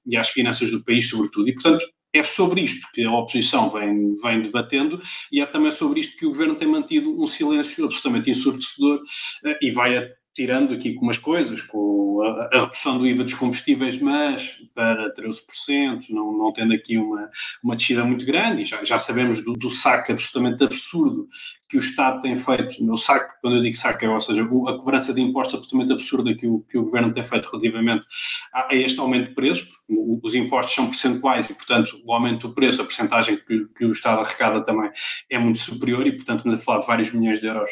e 0.05 0.15
às 0.15 0.29
finanças 0.29 0.69
do 0.69 0.83
país, 0.83 1.09
sobretudo. 1.09 1.49
E, 1.49 1.53
portanto, 1.53 1.83
é 2.13 2.21
sobre 2.21 2.61
isto 2.61 2.87
que 2.93 3.03
a 3.03 3.11
oposição 3.11 3.69
vem, 3.71 4.13
vem 4.15 4.41
debatendo 4.43 5.01
e 5.31 5.41
é 5.41 5.45
também 5.47 5.71
sobre 5.71 5.99
isto 5.99 6.17
que 6.17 6.25
o 6.25 6.29
governo 6.29 6.55
tem 6.55 6.67
mantido 6.67 7.19
um 7.19 7.25
silêncio 7.25 7.85
absolutamente 7.85 8.29
ensurdecedor 8.29 8.99
uh, 8.99 9.55
e 9.59 9.71
vai 9.71 10.07
tirando 10.33 10.73
aqui 10.73 10.93
com 10.93 11.03
umas 11.03 11.17
coisas, 11.17 11.61
com 11.61 12.21
a, 12.21 12.49
a, 12.55 12.61
redução 12.61 12.97
do 12.97 13.07
IVA 13.07 13.23
dos 13.23 13.33
combustíveis, 13.33 13.99
mas 13.99 14.53
para 14.73 15.13
13%, 15.13 16.09
não, 16.09 16.37
não 16.37 16.53
tendo 16.53 16.73
aqui 16.73 16.97
uma, 16.97 17.29
uma 17.63 17.75
descida 17.75 18.03
muito 18.03 18.25
grande, 18.25 18.61
e 18.61 18.65
já, 18.65 18.83
já 18.83 18.99
sabemos 18.99 19.43
do, 19.43 19.53
do 19.53 19.69
saque 19.69 20.11
absolutamente 20.11 20.63
absurdo 20.63 21.27
que 21.69 21.77
o 21.77 21.79
Estado 21.79 22.19
tem 22.19 22.35
feito, 22.35 22.83
no 22.83 22.97
saque, 22.97 23.35
quando 23.41 23.57
eu 23.57 23.61
digo 23.61 23.77
saque, 23.77 24.03
é, 24.03 24.09
ou 24.09 24.19
seja, 24.19 24.41
a 24.41 24.73
cobrança 24.73 25.13
de 25.13 25.21
impostos 25.21 25.53
absolutamente 25.53 25.93
absurda 25.93 26.33
que 26.33 26.47
o, 26.47 26.61
que 26.61 26.79
o 26.79 26.83
Governo 26.83 27.13
tem 27.13 27.23
feito 27.23 27.47
relativamente 27.47 28.07
a, 28.51 28.73
a 28.73 28.75
este 28.75 28.99
aumento 28.99 29.29
de 29.29 29.35
preços, 29.35 29.69
os 29.87 30.33
impostos 30.33 30.73
são 30.73 30.87
percentuais 30.87 31.47
e, 31.51 31.53
portanto, 31.53 32.01
o 32.03 32.11
aumento 32.11 32.47
do 32.47 32.55
preço, 32.55 32.81
a 32.81 32.85
percentagem 32.85 33.37
que, 33.37 33.67
que 33.77 33.85
o 33.85 33.91
Estado 33.91 34.21
arrecada 34.21 34.63
também 34.63 34.89
é 35.29 35.37
muito 35.37 35.59
superior 35.59 36.07
e, 36.07 36.13
portanto, 36.13 36.39
estamos 36.39 36.59
a 36.59 36.63
falar 36.63 36.79
de 36.79 36.87
vários 36.87 37.13
milhões 37.13 37.39
de 37.39 37.45
euros 37.45 37.69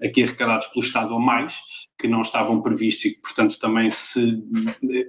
aqui 0.00 0.22
arrecadados 0.22 0.68
pelo 0.68 0.84
Estado 0.84 1.12
ou 1.12 1.20
mais, 1.20 1.60
que 2.00 2.08
não 2.08 2.22
estavam 2.22 2.62
previstos 2.62 3.04
e 3.04 3.10
que, 3.14 3.20
portanto, 3.20 3.58
também 3.58 3.90
se. 3.90 4.42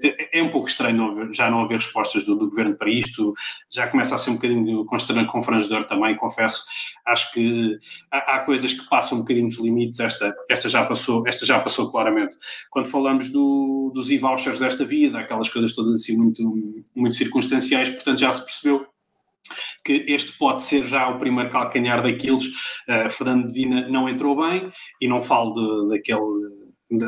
É, 0.03 0.39
é 0.39 0.43
um 0.43 0.49
pouco 0.49 0.67
estranho 0.67 0.97
não 0.97 1.11
haver, 1.11 1.33
já 1.33 1.49
não 1.49 1.61
haver 1.61 1.75
respostas 1.75 2.25
do, 2.25 2.35
do, 2.35 2.49
governo 2.49 2.75
para 2.75 2.89
isto, 2.89 3.33
já 3.69 3.87
começa 3.87 4.13
a 4.13 4.17
ser 4.17 4.31
um 4.31 4.33
bocadinho 4.33 4.85
confrangedor 5.27 5.85
também, 5.85 6.15
confesso. 6.17 6.63
Acho 7.05 7.31
que 7.31 7.77
há, 8.35 8.39
coisas 8.39 8.73
que 8.73 8.87
passam 8.87 9.17
um 9.17 9.21
bocadinho 9.21 9.47
dos 9.47 9.59
limites, 9.59 9.99
esta, 9.99 10.35
esta, 10.49 10.69
já, 10.69 10.85
passou, 10.85 11.27
esta 11.27 11.45
já 11.45 11.59
passou 11.59 11.89
claramente. 11.89 12.35
Quando 12.69 12.87
falamos 12.87 13.29
do, 13.29 13.91
dos 13.93 14.09
e-vouchers 14.09 14.59
desta 14.59 14.85
vida, 14.85 15.19
aquelas 15.19 15.49
coisas 15.49 15.73
todas 15.73 15.95
assim 15.97 16.17
muito, 16.17 16.83
muito 16.95 17.15
circunstanciais, 17.15 17.89
portanto, 17.89 18.19
já 18.19 18.31
se 18.31 18.43
percebeu 18.43 18.85
que 19.83 20.05
este 20.07 20.37
pode 20.37 20.61
ser 20.61 20.85
já 20.85 21.09
o 21.09 21.17
primeiro 21.17 21.49
calcanhar 21.49 22.01
daqueles. 22.01 22.45
Uh, 22.87 23.09
Fernando 23.09 23.45
Medina 23.45 23.87
não 23.89 24.07
entrou 24.07 24.35
bem 24.35 24.71
e 25.01 25.07
não 25.07 25.21
falo 25.21 25.53
de, 25.53 25.95
daquele 25.95 26.61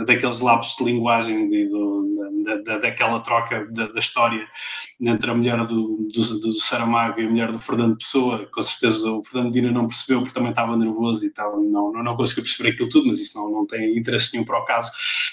daqueles 0.05 0.39
lapsos 0.39 0.77
de 0.77 0.83
linguagem 0.85 1.47
de, 1.47 1.67
de, 1.67 2.12
da, 2.43 2.55
da, 2.57 2.77
daquela 2.77 3.19
troca 3.19 3.65
da, 3.71 3.87
da, 3.87 3.99
história 3.99 4.47
entre 4.99 5.29
a 5.29 5.33
mulher 5.33 5.57
do, 5.65 6.07
do, 6.13 6.39
do, 6.39 6.53
Saramago 6.53 7.19
e 7.19 7.25
a 7.25 7.29
mulher 7.29 7.51
do 7.51 7.59
Fernando 7.59 7.97
Pessoa, 7.97 8.47
com 8.51 8.61
certeza 8.61 9.11
o 9.11 9.23
Fernando 9.23 9.51
Dina 9.51 9.71
não 9.71 9.87
percebeu 9.87 10.21
porque 10.21 10.33
também 10.33 10.51
estava 10.51 10.77
nervoso 10.77 11.25
e 11.25 11.27
estava, 11.27 11.57
não, 11.57 11.91
não, 11.91 12.03
não 12.03 12.15
conseguiu 12.15 12.43
perceber 12.43 12.69
aquilo 12.69 12.89
tudo, 12.89 13.07
mas 13.07 13.19
isso 13.19 13.37
não, 13.37 13.51
não 13.51 13.67
tem 13.67 13.97
interesse 13.97 14.33
nenhum 14.33 14.45
para 14.45 14.59
o 14.59 14.65
caso. 14.65 14.89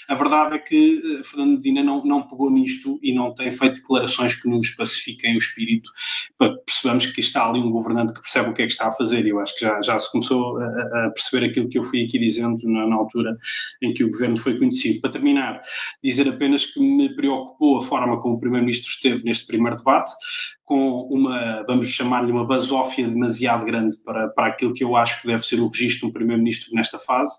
A 0.07 0.15
verdade 0.15 0.55
é 0.55 0.59
que 0.59 1.01
eh, 1.03 1.23
Fernando 1.23 1.61
Dina 1.61 1.83
não, 1.83 2.03
não 2.03 2.27
pegou 2.27 2.51
nisto 2.51 2.99
e 3.01 3.13
não 3.13 3.33
tem 3.33 3.51
feito 3.51 3.75
declarações 3.75 4.35
que 4.35 4.47
nos 4.47 4.69
pacifiquem 4.71 5.35
o 5.35 5.37
espírito 5.37 5.89
para 6.37 6.55
percebermos 6.57 7.05
que 7.07 7.19
está 7.19 7.47
ali 7.47 7.59
um 7.59 7.71
governante 7.71 8.13
que 8.13 8.21
percebe 8.21 8.49
o 8.49 8.53
que 8.53 8.61
é 8.61 8.65
que 8.65 8.71
está 8.71 8.87
a 8.87 8.91
fazer 8.91 9.25
eu 9.25 9.39
acho 9.39 9.55
que 9.55 9.61
já, 9.61 9.81
já 9.81 9.97
se 9.97 10.11
começou 10.11 10.57
a, 10.57 11.07
a 11.07 11.09
perceber 11.11 11.47
aquilo 11.47 11.69
que 11.69 11.77
eu 11.77 11.83
fui 11.83 12.03
aqui 12.03 12.19
dizendo 12.19 12.57
na, 12.67 12.87
na 12.87 12.95
altura 12.95 13.37
em 13.81 13.93
que 13.93 14.03
o 14.03 14.09
governo 14.09 14.37
foi 14.37 14.57
conhecido. 14.57 15.01
Para 15.01 15.11
terminar, 15.11 15.61
dizer 16.03 16.27
apenas 16.27 16.65
que 16.65 16.79
me 16.95 17.15
preocupou 17.15 17.77
a 17.77 17.81
forma 17.81 18.19
como 18.19 18.35
o 18.35 18.39
Primeiro-Ministro 18.39 18.89
esteve 18.89 19.23
neste 19.23 19.45
primeiro 19.47 19.77
debate, 19.77 20.11
com 20.63 21.01
uma, 21.11 21.63
vamos 21.67 21.87
chamar-lhe 21.87 22.31
uma 22.31 22.45
basófia 22.45 23.07
demasiado 23.07 23.65
grande 23.65 23.97
para, 24.05 24.29
para 24.29 24.47
aquilo 24.47 24.73
que 24.73 24.83
eu 24.83 24.95
acho 24.95 25.21
que 25.21 25.27
deve 25.27 25.45
ser 25.45 25.59
o 25.59 25.67
registro 25.67 26.01
de 26.01 26.05
um 26.07 26.11
Primeiro-Ministro 26.13 26.73
nesta 26.73 26.97
fase, 26.97 27.33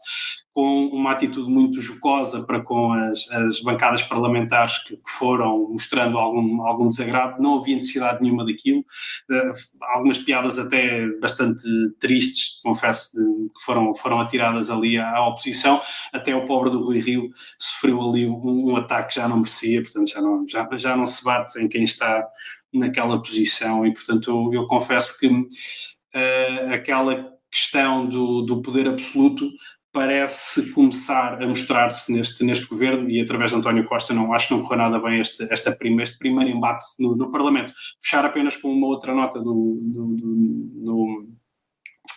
com 0.52 0.87
uma 0.88 1.12
atitude 1.12 1.50
muito 1.50 1.80
jocosa 1.80 2.42
para 2.42 2.61
com 2.61 2.92
as, 2.92 3.30
as 3.30 3.61
bancadas 3.61 4.02
parlamentares 4.02 4.78
que, 4.85 4.96
que, 4.96 5.11
foram 5.11 5.70
mostrando 5.70 6.18
algum, 6.18 6.62
algum 6.62 6.88
desagrado, 6.88 7.42
não 7.42 7.58
havia 7.58 7.76
necessidade 7.76 8.20
nenhuma 8.20 8.44
daquilo, 8.44 8.80
uh, 8.80 9.52
algumas 9.94 10.18
piadas 10.18 10.58
até 10.58 11.08
bastante 11.18 11.64
tristes, 11.98 12.61
confesso, 12.62 13.12
de, 13.16 13.48
que 13.48 13.64
foram, 13.64 13.94
foram 13.94 14.20
atiradas 14.20 14.68
ali 14.68 14.98
à, 14.98 15.11
à, 15.11 15.28
oposição, 15.28 15.80
até 16.12 16.37
o 16.37 16.44
pobre 16.44 16.68
do 16.68 16.82
Rui 16.82 16.98
Rio 16.98 17.30
sofreu 17.58 18.02
ali 18.02 18.26
um, 18.26 18.72
um 18.72 18.76
ataque 18.76 19.08
que 19.08 19.20
já 19.20 19.26
não 19.26 19.38
merecia, 19.38 19.80
portanto 19.80 20.11
já 20.11 20.20
não, 20.20 20.46
já, 20.46 20.68
já 20.72 20.96
não 20.96 21.06
se 21.06 21.24
bate 21.24 21.58
em 21.58 21.66
quem 21.66 21.85
está 21.85 22.28
naquela 22.72 23.20
posição 23.20 23.87
e 23.87 23.92
portanto 23.92 24.30
eu, 24.30 24.62
eu 24.62 24.66
confesso 24.66 25.18
que 25.18 25.26
uh, 25.26 26.72
aquela 26.72 27.32
questão 27.50 28.06
do, 28.06 28.42
do 28.42 28.62
poder 28.62 28.88
absoluto 28.88 29.50
parece 29.92 30.72
começar 30.72 31.42
a 31.42 31.46
mostrar-se 31.46 32.11
neste, 32.11 32.42
neste 32.42 32.66
governo 32.66 33.11
e 33.11 33.20
através 33.20 33.50
de 33.50 33.58
António 33.58 33.85
Costa 33.85 34.14
não 34.14 34.32
acho 34.32 34.48
que 34.48 34.54
não 34.54 34.62
correu 34.62 34.78
nada 34.78 34.98
bem 34.98 35.20
este, 35.20 35.46
esta 35.52 35.70
prima, 35.70 36.02
este 36.02 36.18
primeiro 36.18 36.50
embate 36.50 36.85
no, 36.98 37.14
no, 37.14 37.30
Parlamento. 37.30 37.74
Fechar 38.00 38.24
apenas 38.24 38.56
com 38.56 38.72
uma 38.72 38.87
outra 38.87 39.14
nota 39.14 39.38
do, 39.38 39.78
do, 39.82 40.16
do, 40.16 41.28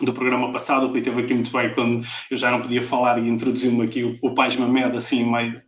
do 0.01 0.13
programa 0.13 0.53
passado, 0.53 0.85
o 0.85 0.89
Rui 0.89 0.99
esteve 0.99 1.21
aqui 1.21 1.33
muito 1.33 1.51
bem 1.51 1.73
quando 1.73 2.05
eu 2.31 2.37
já 2.37 2.49
não 2.49 2.61
podia 2.61 2.81
falar 2.81 3.17
e 3.19 3.27
introduziu-me 3.27 3.83
aqui 3.83 4.03
o, 4.05 4.17
o 4.21 4.33
Pais 4.33 4.55
Mamed 4.55 4.97
assim 4.97 5.29
meio 5.29 5.61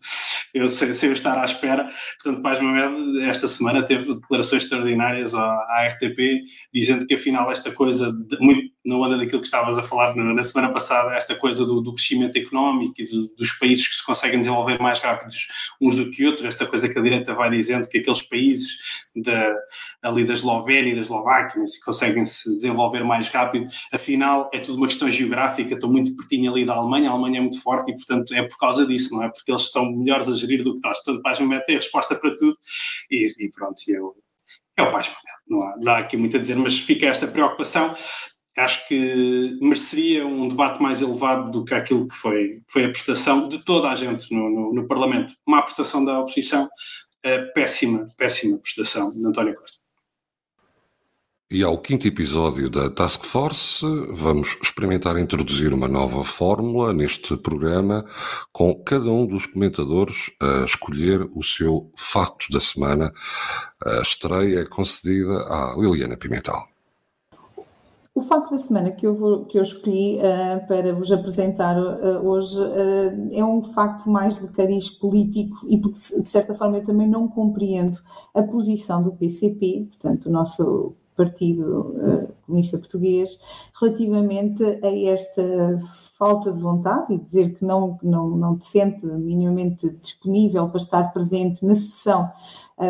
eu 0.58 0.68
sei, 0.68 0.94
sei 0.94 1.10
eu 1.10 1.14
estar 1.14 1.38
à 1.40 1.46
espera. 1.46 1.90
Portanto, 2.22 2.42
Paz 2.42 2.60
Mamed, 2.60 3.22
esta 3.24 3.48
semana, 3.48 3.84
teve 3.84 4.14
declarações 4.14 4.64
extraordinárias 4.64 5.34
à, 5.34 5.44
à 5.44 5.88
RTP, 5.88 6.44
dizendo 6.74 7.06
que 7.06 7.14
afinal 7.14 7.52
esta 7.52 7.72
coisa, 7.72 8.12
de, 8.12 8.38
muito 8.40 8.72
na 8.88 8.96
onda 8.96 9.18
daquilo 9.18 9.42
que 9.42 9.48
estavas 9.48 9.78
a 9.78 9.84
falar 9.84 10.16
na, 10.16 10.34
na 10.34 10.42
semana 10.42 10.72
passada, 10.72 11.14
esta 11.14 11.36
coisa 11.36 11.66
do, 11.66 11.82
do 11.82 11.94
crescimento 11.94 12.38
económico 12.38 12.94
e 12.98 13.06
do, 13.06 13.28
dos 13.36 13.52
países 13.52 13.86
que 13.86 13.96
se 13.96 14.06
conseguem 14.06 14.40
desenvolver 14.40 14.80
mais 14.80 15.00
rápidos 15.00 15.48
uns 15.82 15.98
do 15.98 16.10
que 16.10 16.26
outros, 16.26 16.46
esta 16.46 16.66
coisa 16.66 16.88
que 16.88 16.98
a 16.98 17.02
direita 17.02 17.34
vai 17.34 17.50
dizendo 17.50 17.88
que 17.90 17.98
aqueles 17.98 18.22
países 18.22 18.78
da, 19.14 19.54
ali 20.02 20.26
da 20.26 20.32
Eslovénia 20.32 20.94
e 20.94 20.96
da 20.96 21.02
Eslováquia 21.02 21.68
se 21.68 21.84
conseguem 21.84 22.26
se 22.26 22.56
desenvolver 22.56 23.04
mais 23.04 23.28
rápido, 23.28 23.70
afinal 23.92 24.50
é 24.54 24.60
tudo 24.60 24.78
uma 24.78 24.88
questão 24.88 25.12
geográfica, 25.12 25.74
estou 25.74 25.92
muito 25.92 26.16
pertinho 26.16 26.50
ali 26.50 26.66
da 26.66 26.74
Alemanha, 26.74 27.10
a 27.10 27.14
Alemanha 27.14 27.40
é 27.40 27.42
muito 27.42 27.62
forte 27.62 27.92
e 27.92 27.96
portanto 27.96 28.34
é 28.34 28.44
por 28.44 28.58
causa 28.58 28.86
disso, 28.86 29.14
não 29.14 29.24
é? 29.24 29.30
Porque 29.30 29.52
eles 29.52 29.70
são 29.70 29.92
melhores 29.92 30.30
a 30.30 30.36
gerir 30.36 30.64
do 30.64 30.76
que 30.76 30.82
nós, 30.82 30.98
portanto 31.04 31.22
Paz 31.22 31.40
Mamed 31.42 31.66
tem 31.66 31.76
a 31.76 31.80
resposta 31.80 32.16
para 32.16 32.34
tudo 32.38 32.56
e, 33.12 33.28
e 33.38 33.52
pronto, 33.52 33.76
eu, 33.90 34.16
é 34.78 34.84
o 34.84 34.92
Paz 34.94 35.10
Mamed, 35.10 35.28
não 35.50 35.62
há, 35.62 35.76
não 35.82 35.92
há 35.92 35.98
aqui 35.98 36.16
muito 36.16 36.38
a 36.38 36.40
dizer, 36.40 36.56
mas 36.56 36.80
fica 36.80 37.06
esta 37.06 37.28
preocupação 37.28 37.94
acho 38.58 38.88
que 38.88 39.58
mereceria 39.62 40.26
um 40.26 40.48
debate 40.48 40.82
mais 40.82 41.02
elevado 41.02 41.52
do 41.52 41.64
que 41.64 41.74
aquilo 41.74 42.08
que 42.08 42.16
foi, 42.16 42.62
foi 42.68 42.86
a 42.86 42.90
prestação 42.90 43.48
de 43.48 43.60
toda 43.60 43.90
a 43.90 43.96
gente 43.96 44.34
no, 44.34 44.50
no, 44.50 44.74
no 44.74 44.88
Parlamento. 44.88 45.34
Uma 45.46 45.62
prestação 45.62 46.04
da 46.04 46.20
oposição, 46.20 46.68
péssima, 47.54 48.06
péssima 48.18 48.58
prestação 48.60 49.16
de 49.16 49.26
António 49.26 49.56
Costa. 49.56 49.78
E 51.50 51.64
ao 51.64 51.78
quinto 51.78 52.06
episódio 52.06 52.70
da 52.70 52.90
Task 52.90 53.24
Force, 53.24 53.86
vamos 54.10 54.58
experimentar 54.62 55.18
introduzir 55.18 55.74
uma 55.74 55.88
nova 55.88 56.22
fórmula 56.22 56.92
neste 56.92 57.38
programa, 57.38 58.04
com 58.52 58.76
cada 58.84 59.10
um 59.10 59.26
dos 59.26 59.46
comentadores 59.46 60.30
a 60.42 60.66
escolher 60.66 61.22
o 61.34 61.42
seu 61.42 61.90
facto 61.96 62.52
da 62.52 62.60
semana. 62.60 63.14
A 63.82 64.02
estreia 64.02 64.60
é 64.60 64.66
concedida 64.66 65.38
à 65.44 65.74
Liliana 65.80 66.18
Pimentel. 66.18 66.77
O 68.18 68.22
facto 68.24 68.50
da 68.50 68.58
semana 68.58 68.90
que 68.90 69.06
eu, 69.06 69.14
vou, 69.14 69.46
que 69.46 69.60
eu 69.60 69.62
escolhi 69.62 70.18
uh, 70.18 70.68
para 70.68 70.92
vos 70.92 71.12
apresentar 71.12 71.78
uh, 71.78 72.28
hoje 72.28 72.60
uh, 72.60 73.30
é 73.32 73.46
um 73.46 73.64
facto 73.64 74.10
mais 74.10 74.40
de 74.40 74.48
cariz 74.48 74.90
político 74.90 75.56
e 75.70 75.80
porque, 75.80 76.00
de 76.00 76.28
certa 76.28 76.56
forma, 76.56 76.78
eu 76.78 76.84
também 76.84 77.08
não 77.08 77.28
compreendo 77.28 78.00
a 78.34 78.42
posição 78.42 79.04
do 79.04 79.12
PCP, 79.12 79.90
portanto, 79.92 80.26
o 80.26 80.32
nosso 80.32 80.96
Partido 81.16 81.96
Comunista 82.44 82.78
Português, 82.80 83.38
relativamente 83.80 84.64
a 84.64 85.12
esta 85.12 85.76
falta 86.18 86.52
de 86.52 86.60
vontade 86.60 87.14
e 87.14 87.20
dizer 87.20 87.54
que 87.54 87.66
não, 87.66 87.98
não, 88.02 88.30
não 88.30 88.60
se 88.60 88.70
sente 88.70 89.06
minimamente 89.06 89.90
disponível 90.02 90.70
para 90.70 90.82
estar 90.82 91.04
presente 91.14 91.64
na 91.66 91.76
sessão 91.76 92.32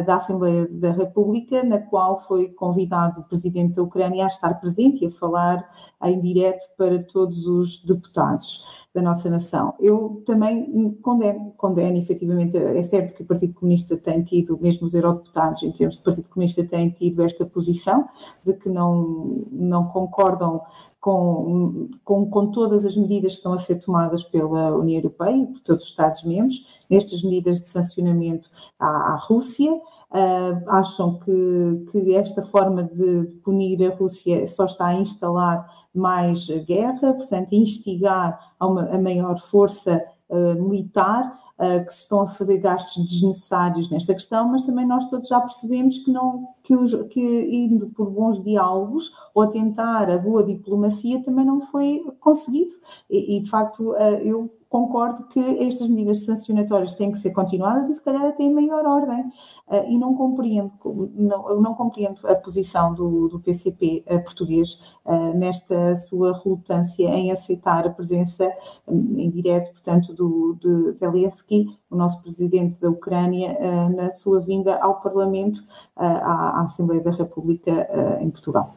da 0.06 0.18
Assembleia 0.18 0.68
da 0.70 0.92
República, 0.92 1.64
na 1.64 1.80
qual 1.80 2.22
foi 2.24 2.50
convidado 2.50 3.22
o 3.22 3.24
presidente 3.24 3.76
da 3.76 3.84
Ucrânia 3.84 4.26
a 4.26 4.28
estar 4.28 4.54
presente 4.56 5.04
e 5.04 5.08
a 5.08 5.12
falar 5.12 5.66
em 6.04 6.20
direto 6.20 6.68
para 6.78 7.02
todos 7.02 7.48
os 7.48 7.84
deputados 7.84 8.88
da 8.94 9.02
nossa 9.02 9.30
nação. 9.30 9.74
Eu 9.80 10.22
também 10.26 10.92
condeno, 11.02 11.54
condeno 11.56 11.98
efetivamente, 11.98 12.58
é 12.58 12.84
certo 12.84 13.16
que 13.16 13.24
o 13.24 13.26
Partido 13.26 13.54
Comunista 13.54 13.96
tem 13.96 14.24
tido, 14.24 14.60
mesmo 14.60 14.88
os 14.88 14.94
eurodeputados 14.94 15.64
em 15.64 15.72
termos 15.72 15.96
de 15.96 16.04
Partido 16.04 16.30
Comunista 16.30 16.66
têm 16.66 16.90
tido 16.90 17.22
esta 17.22 17.46
posição 17.46 18.06
de 18.44 18.54
que 18.54 18.70
não, 18.70 19.46
não 19.52 19.86
concordam 19.88 20.62
com, 21.08 21.90
com, 22.04 22.30
com, 22.30 22.52
todas 22.52 22.86
as 22.86 22.98
medidas 22.98 23.32
que 23.32 23.38
estão 23.38 23.54
a 23.54 23.58
ser 23.58 23.80
tomadas 23.80 24.26
pela 24.26 24.76
União 24.76 24.98
Europeia 24.98 25.38
e 25.38 25.46
por 25.46 25.62
todos 25.62 25.86
os 25.86 25.90
Estados-membros, 25.92 26.84
nestas 26.90 27.24
medidas 27.24 27.62
de 27.62 27.70
sancionamento 27.70 28.50
à, 28.78 29.14
à 29.14 29.16
Rússia. 29.16 29.74
Uh, 29.74 30.64
acham 30.68 31.18
que, 31.20 31.86
que 31.90 32.14
esta 32.14 32.42
forma 32.42 32.84
de, 32.84 33.26
de, 33.26 33.36
punir 33.36 33.90
a 33.90 33.96
Rússia 33.96 34.46
só 34.48 34.66
está 34.66 34.88
a 34.88 34.96
instalar 34.96 35.66
mais 35.96 36.50
guerra, 36.66 37.14
portanto, 37.14 37.54
a 37.54 37.56
instigar 37.56 38.38
a 38.60 38.68
uma 38.68 38.94
a 38.94 39.00
maior 39.00 39.40
força 39.40 40.04
uh, 40.28 40.62
militar 40.62 41.32
uh, 41.60 41.86
que 41.86 41.94
se 41.94 42.02
estão 42.02 42.22
a 42.22 42.28
fazer 42.28 42.58
gastos 42.58 43.06
desnecessários 43.06 43.90
nesta 43.90 44.14
questão, 44.14 44.48
mas 44.50 44.64
também 44.64 44.86
nós 44.86 45.06
todos 45.08 45.28
já 45.28 45.40
percebemos 45.40 45.98
que 46.00 46.12
não 46.12 46.48
que, 46.64 46.76
os, 46.76 46.94
que 47.10 47.50
indo 47.52 47.88
por 47.90 48.10
bons 48.10 48.42
diálogos 48.42 49.12
ou 49.34 49.48
tentar 49.48 50.10
a 50.10 50.18
boa 50.18 50.44
diplomacia 50.44 51.22
também 51.24 51.46
não 51.46 51.62
foi 51.62 52.04
conseguido. 52.20 52.74
E, 53.10 53.38
e 53.38 53.44
de 53.44 53.50
facto, 53.50 53.92
uh, 53.92 54.20
eu 54.24 54.57
concordo 54.70 55.24
que 55.28 55.40
estas 55.64 55.88
medidas 55.88 56.26
sancionatórias 56.26 56.94
têm 56.94 57.12
que 57.12 57.18
ser 57.18 57.32
continuadas 57.32 57.90
e 57.90 57.94
se 57.94 58.02
calhar 58.02 58.26
até 58.26 58.44
em 58.44 58.54
maior 58.54 58.86
ordem. 58.86 59.22
Uh, 59.68 59.90
e 59.90 59.98
não 59.98 60.14
compreendo, 60.16 60.72
não, 61.16 61.62
não 61.62 61.74
compreendo 61.74 62.20
a 62.28 62.36
posição 62.36 62.94
do, 62.94 63.28
do 63.28 63.40
PCP 63.40 64.04
uh, 64.10 64.24
português 64.24 64.78
uh, 65.06 65.38
nesta 65.38 65.96
sua 65.96 66.38
relutância 66.44 67.08
em 67.08 67.32
aceitar 67.32 67.86
a 67.86 67.90
presença 67.90 68.52
um, 68.88 69.16
em 69.18 69.30
direto, 69.30 69.72
portanto, 69.72 70.14
do, 70.14 70.58
de 70.60 70.98
Zelensky, 70.98 71.66
o 71.90 71.96
nosso 71.96 72.22
presidente 72.22 72.80
da 72.80 72.90
Ucrânia, 72.90 73.58
na 73.90 74.12
sua 74.12 74.40
vinda 74.42 74.78
ao 74.78 75.00
Parlamento, 75.00 75.64
à, 75.96 76.60
à, 76.60 76.64
Assembleia 76.64 77.02
da 77.02 77.12
República 77.12 77.88
em 78.20 78.30
Portugal. 78.30 78.74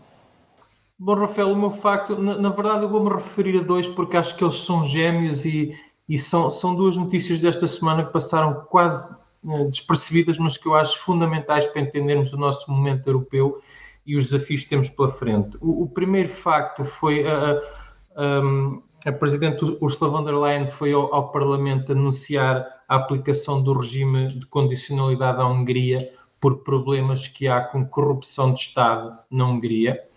Bom, 1.02 1.14
Rafael, 1.14 1.50
o 1.50 1.56
meu 1.56 1.70
facto, 1.70 2.14
na, 2.18 2.36
na, 2.36 2.50
verdade 2.50 2.82
eu 2.82 2.88
vou-me 2.90 3.08
referir 3.08 3.58
a 3.58 3.62
dois 3.62 3.88
porque 3.88 4.18
acho 4.18 4.36
que 4.36 4.44
eles 4.44 4.56
são 4.56 4.84
gêmeos 4.84 5.46
e, 5.46 5.74
e 6.06 6.18
são, 6.18 6.50
são 6.50 6.76
duas 6.76 6.94
notícias 6.94 7.40
desta 7.40 7.66
semana 7.66 8.04
que 8.04 8.12
passaram 8.12 8.66
quase 8.68 9.16
eh, 9.48 9.64
despercebidas, 9.64 10.36
mas 10.36 10.58
que 10.58 10.68
eu 10.68 10.74
acho 10.74 10.98
fundamentais 10.98 11.64
para 11.64 11.80
entendermos 11.80 12.34
o 12.34 12.36
nosso 12.36 12.70
momento 12.70 13.08
europeu 13.08 13.62
e 14.04 14.14
os 14.14 14.24
desafios 14.24 14.64
que 14.64 14.68
temos 14.68 14.90
pela 14.90 15.08
frente. 15.08 15.56
O, 15.62 15.84
o 15.84 15.88
primeiro 15.88 16.28
facto 16.28 16.84
foi 16.84 17.26
a, 17.26 17.58
a, 18.14 19.08
a, 19.08 19.12
Presidente 19.12 19.64
Ursula 19.80 20.10
von 20.10 20.22
der 20.22 20.34
Leyen 20.36 20.66
foi 20.66 20.92
ao, 20.92 21.14
ao 21.14 21.32
Parlamento 21.32 21.92
anunciar 21.92 22.82
a 22.86 22.96
aplicação 22.96 23.62
do 23.62 23.72
regime 23.72 24.26
de 24.26 24.44
condicionalidade 24.44 25.40
à 25.40 25.46
Hungria 25.46 26.12
por 26.38 26.58
problemas 26.58 27.26
que 27.26 27.48
há 27.48 27.62
com 27.62 27.86
corrupção 27.86 28.52
de 28.52 28.60
Estado 28.60 29.18
na 29.30 29.46
Hungria. 29.46 30.09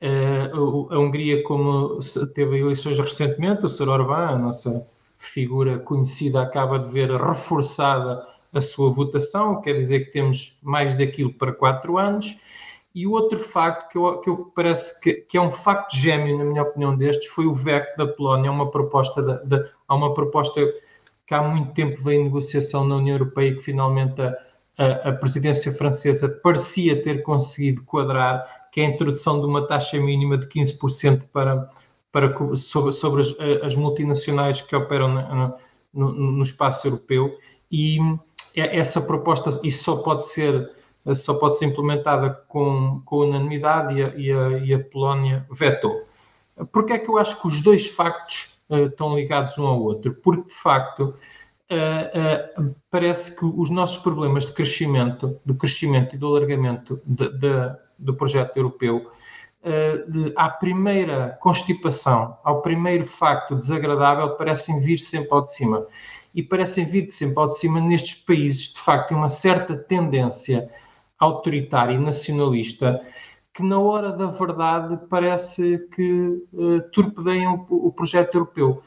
Eh, 0.00 0.50
a 0.52 0.98
Hungria, 0.98 1.42
como 1.42 1.98
teve 2.34 2.58
eleições 2.58 2.98
recentemente, 2.98 3.64
o 3.64 3.68
Sr. 3.68 3.88
Orbán, 3.88 4.28
a 4.28 4.38
nossa 4.38 4.90
figura 5.18 5.78
conhecida, 5.78 6.42
acaba 6.42 6.78
de 6.78 6.88
ver 6.88 7.10
reforçada 7.10 8.26
a 8.52 8.60
sua 8.60 8.90
votação, 8.90 9.60
quer 9.60 9.74
dizer 9.74 10.06
que 10.06 10.12
temos 10.12 10.58
mais 10.62 10.94
daquilo 10.94 11.32
para 11.32 11.52
quatro 11.52 11.98
anos. 11.98 12.36
E 12.94 13.06
o 13.06 13.12
outro 13.12 13.38
facto 13.38 13.90
que 13.90 13.98
eu, 13.98 14.20
que 14.22 14.30
eu 14.30 14.52
parece 14.54 14.98
que, 15.02 15.14
que, 15.14 15.36
é 15.36 15.40
um 15.40 15.50
facto 15.50 15.94
gêmeo, 15.94 16.38
na 16.38 16.44
minha 16.44 16.62
opinião, 16.62 16.96
destes, 16.96 17.26
foi 17.26 17.46
o 17.46 17.54
veto 17.54 17.94
da 17.98 18.06
Polónia, 18.06 18.50
uma 18.50 18.70
proposta, 18.70 19.22
de, 19.44 19.68
há 19.86 19.94
uma 19.94 20.14
proposta 20.14 20.62
que 21.26 21.34
há 21.34 21.42
muito 21.42 21.74
tempo 21.74 22.02
vem 22.02 22.20
em 22.20 22.24
negociação 22.24 22.86
na 22.86 22.96
União 22.96 23.16
Europeia 23.16 23.50
e 23.50 23.56
que 23.56 23.62
finalmente 23.62 24.22
a, 24.22 24.34
a, 24.78 25.10
a 25.10 25.12
presidência 25.12 25.70
francesa 25.72 26.40
parecia 26.42 27.02
ter 27.02 27.22
conseguido 27.22 27.84
quadrar, 27.84 28.65
que 28.76 28.82
é 28.82 28.84
a 28.84 28.90
introdução 28.90 29.40
de 29.40 29.46
uma 29.46 29.66
taxa 29.66 29.98
mínima 29.98 30.36
de 30.36 30.46
15% 30.48 31.22
para, 31.32 31.70
para, 32.12 32.54
sobre, 32.54 32.92
sobre 32.92 33.22
as, 33.22 33.34
as, 33.62 33.74
multinacionais 33.74 34.60
que 34.60 34.76
operam 34.76 35.14
na, 35.14 35.56
no, 35.94 36.12
no, 36.12 36.42
espaço 36.42 36.86
europeu 36.86 37.38
e 37.72 37.96
essa 38.54 39.00
proposta 39.00 39.48
isso 39.66 39.82
só 39.82 39.96
pode 40.02 40.26
ser 40.26 40.70
só 41.14 41.38
pode 41.38 41.56
ser 41.56 41.64
implementada 41.64 42.28
com, 42.48 43.00
com 43.06 43.20
unanimidade 43.20 43.94
e 43.94 44.02
a, 44.02 44.08
e, 44.14 44.30
a, 44.30 44.58
e 44.58 44.74
a 44.74 44.84
Polónia 44.84 45.46
vetou. 45.50 46.04
Porque 46.70 46.92
é 46.92 46.98
que 46.98 47.08
eu 47.08 47.16
acho 47.16 47.40
que 47.40 47.46
os 47.46 47.62
dois 47.62 47.86
factos 47.86 48.62
uh, 48.68 48.88
estão 48.88 49.16
ligados 49.16 49.56
um 49.56 49.66
ao 49.66 49.80
outro? 49.80 50.12
Porque, 50.16 50.48
de 50.48 50.54
facto, 50.54 51.14
uh, 51.70 52.60
uh, 52.60 52.74
parece 52.90 53.38
que 53.38 53.46
os 53.46 53.70
nossos 53.70 54.02
problemas 54.02 54.46
de 54.46 54.52
crescimento, 54.52 55.40
do 55.46 55.54
crescimento 55.54 56.16
e 56.16 56.18
do 56.18 56.26
alargamento 56.26 57.00
de, 57.06 57.30
de, 57.38 57.85
do 57.98 58.14
projeto 58.14 58.56
europeu, 58.56 59.10
uh, 59.62 60.10
de, 60.10 60.32
à 60.36 60.48
primeira 60.48 61.36
constipação, 61.40 62.36
ao 62.44 62.62
primeiro 62.62 63.04
facto 63.04 63.54
desagradável, 63.54 64.30
parecem 64.36 64.80
vir 64.80 64.98
sempre 64.98 65.30
ao 65.32 65.42
de 65.42 65.52
cima. 65.52 65.86
E 66.34 66.42
parecem 66.42 66.84
vir 66.84 67.08
sempre 67.08 67.38
ao 67.38 67.46
de 67.46 67.58
cima 67.58 67.80
nestes 67.80 68.14
países, 68.14 68.74
de 68.74 68.80
facto, 68.80 69.08
tem 69.08 69.16
uma 69.16 69.28
certa 69.28 69.74
tendência 69.74 70.70
autoritária 71.18 71.94
e 71.94 71.98
nacionalista 71.98 73.00
que 73.56 73.62
na 73.62 73.80
hora 73.80 74.12
da 74.12 74.26
verdade 74.26 75.00
parece 75.08 75.88
que 75.94 76.42
uh, 76.52 76.82
torpedeiam 76.92 77.66
o, 77.70 77.86
o 77.86 77.92
projeto 77.92 78.34
europeu. 78.34 78.82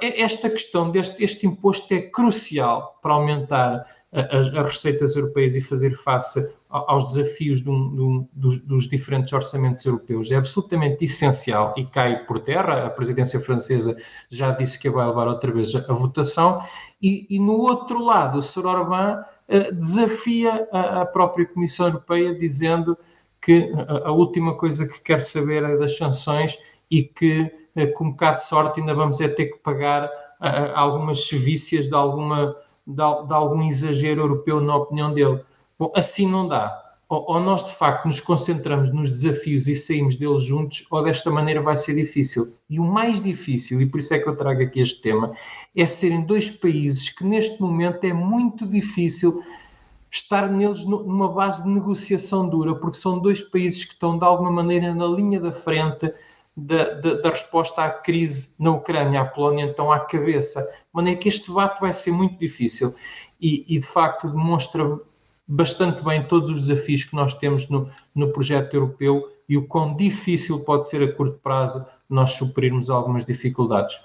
Esta 0.00 0.50
questão 0.50 0.90
deste 0.90 1.22
este 1.22 1.46
imposto 1.46 1.94
é 1.94 2.00
crucial 2.00 2.98
para 3.00 3.14
aumentar 3.14 3.86
as, 4.14 4.46
as, 4.46 4.66
receitas 4.66 5.16
europeias 5.16 5.56
e 5.56 5.60
fazer 5.60 5.90
face 5.96 6.40
aos 6.70 7.12
desafios 7.12 7.60
de 7.60 7.68
um, 7.68 7.94
de 7.94 8.00
um, 8.00 8.28
dos, 8.32 8.58
dos, 8.60 8.88
diferentes 8.88 9.32
orçamentos 9.32 9.84
europeus. 9.84 10.30
É 10.30 10.36
absolutamente 10.36 11.04
essencial 11.04 11.74
e 11.76 11.84
cai 11.84 12.24
por 12.24 12.38
terra. 12.40 12.86
A 12.86 12.90
presidência 12.90 13.40
francesa 13.40 13.96
já 14.30 14.52
disse 14.52 14.78
que 14.78 14.88
vai 14.88 15.04
levar 15.04 15.26
outra 15.26 15.50
vez 15.52 15.74
a, 15.74 15.80
a 15.90 15.94
votação. 15.94 16.62
E, 17.02 17.26
e, 17.28 17.40
no 17.40 17.54
outro 17.54 18.02
lado, 18.02 18.38
o 18.38 18.42
Sr. 18.42 18.66
Orbán 18.66 19.24
uh, 19.48 19.74
desafia 19.74 20.68
a, 20.70 21.02
a, 21.02 21.06
própria 21.06 21.46
Comissão 21.46 21.88
Europeia, 21.88 22.36
dizendo 22.36 22.96
que 23.42 23.72
a, 23.88 24.08
a 24.08 24.12
última 24.12 24.56
coisa 24.56 24.88
que 24.88 25.02
quer 25.02 25.22
saber 25.22 25.64
é 25.64 25.76
das 25.76 25.96
sanções 25.96 26.56
e 26.88 27.02
que 27.02 27.50
eh, 27.74 27.86
com 27.88 28.04
um 28.04 28.10
bocado 28.12 28.36
de 28.36 28.46
sorte 28.46 28.80
ainda 28.80 28.94
vamos 28.94 29.20
é 29.20 29.26
ter 29.26 29.46
que 29.46 29.58
pagar 29.58 30.08
algumas 30.74 31.26
sevícias 31.26 31.88
de, 31.88 31.94
alguma, 31.94 32.54
de, 32.86 32.94
de, 32.94 33.32
algum 33.32 33.62
exagero 33.62 34.22
europeu 34.22 34.60
na 34.60 34.76
opinião 34.76 35.12
dele. 35.12 35.40
Bom, 35.78 35.92
assim 35.94 36.28
não 36.30 36.46
dá. 36.46 36.80
Ou, 37.08 37.24
ou, 37.28 37.40
nós 37.40 37.64
de 37.64 37.74
facto 37.74 38.06
nos 38.06 38.18
concentramos 38.18 38.90
nos 38.90 39.08
desafios 39.08 39.68
e 39.68 39.74
saímos 39.74 40.16
deles 40.16 40.42
juntos, 40.42 40.86
ou 40.90 41.02
desta 41.02 41.30
maneira 41.30 41.60
vai 41.60 41.76
ser 41.76 41.94
difícil. 41.94 42.56
E 42.68 42.80
o 42.80 42.84
mais 42.84 43.20
difícil, 43.20 43.80
e 43.80 43.86
por 43.86 44.00
isso 44.00 44.14
é 44.14 44.18
que 44.18 44.28
eu 44.28 44.36
trago 44.36 44.62
aqui 44.62 44.80
este 44.80 45.02
tema, 45.02 45.32
é 45.76 45.86
serem 45.86 46.22
dois 46.24 46.50
países 46.50 47.10
que 47.10 47.24
neste 47.24 47.60
momento 47.60 48.04
é 48.04 48.12
muito 48.12 48.66
difícil 48.66 49.42
estar 50.10 50.48
neles 50.48 50.84
numa 50.84 51.28
base 51.28 51.62
de 51.62 51.68
negociação 51.68 52.48
dura, 52.48 52.74
porque 52.74 52.96
são 52.96 53.18
dois 53.18 53.42
países 53.42 53.84
que 53.84 53.92
estão 53.92 54.16
de 54.16 54.24
alguma 54.24 54.50
maneira 54.50 54.94
na 54.94 55.06
linha 55.06 55.40
da 55.40 55.52
frente 55.52 56.12
da, 56.56 56.94
da, 56.94 57.14
da, 57.14 57.30
resposta 57.30 57.84
à 57.84 57.90
crise 57.90 58.62
na 58.62 58.70
Ucrânia, 58.70 59.20
a 59.20 59.24
Polónia 59.24 59.64
então 59.64 59.90
à 59.90 60.00
cabeça, 60.00 60.60
de 60.60 60.86
maneira 60.92 61.18
que 61.18 61.28
este 61.28 61.48
debate 61.48 61.80
vai 61.80 61.92
ser 61.92 62.12
muito 62.12 62.38
difícil 62.38 62.94
e, 63.40 63.64
e, 63.74 63.78
de 63.78 63.86
facto 63.86 64.28
demonstra 64.28 65.00
bastante 65.46 66.02
bem 66.02 66.26
todos 66.26 66.50
os 66.50 66.66
desafios 66.66 67.04
que 67.04 67.16
nós 67.16 67.34
temos 67.34 67.68
no, 67.68 67.90
no 68.14 68.32
projeto 68.32 68.74
europeu 68.74 69.28
e 69.48 69.56
o 69.56 69.66
quão 69.66 69.96
difícil 69.96 70.64
pode 70.64 70.88
ser 70.88 71.02
a 71.02 71.12
curto 71.12 71.38
prazo 71.42 71.84
nós 72.08 72.32
suprirmos 72.32 72.88
algumas 72.88 73.24
dificuldades. 73.24 74.00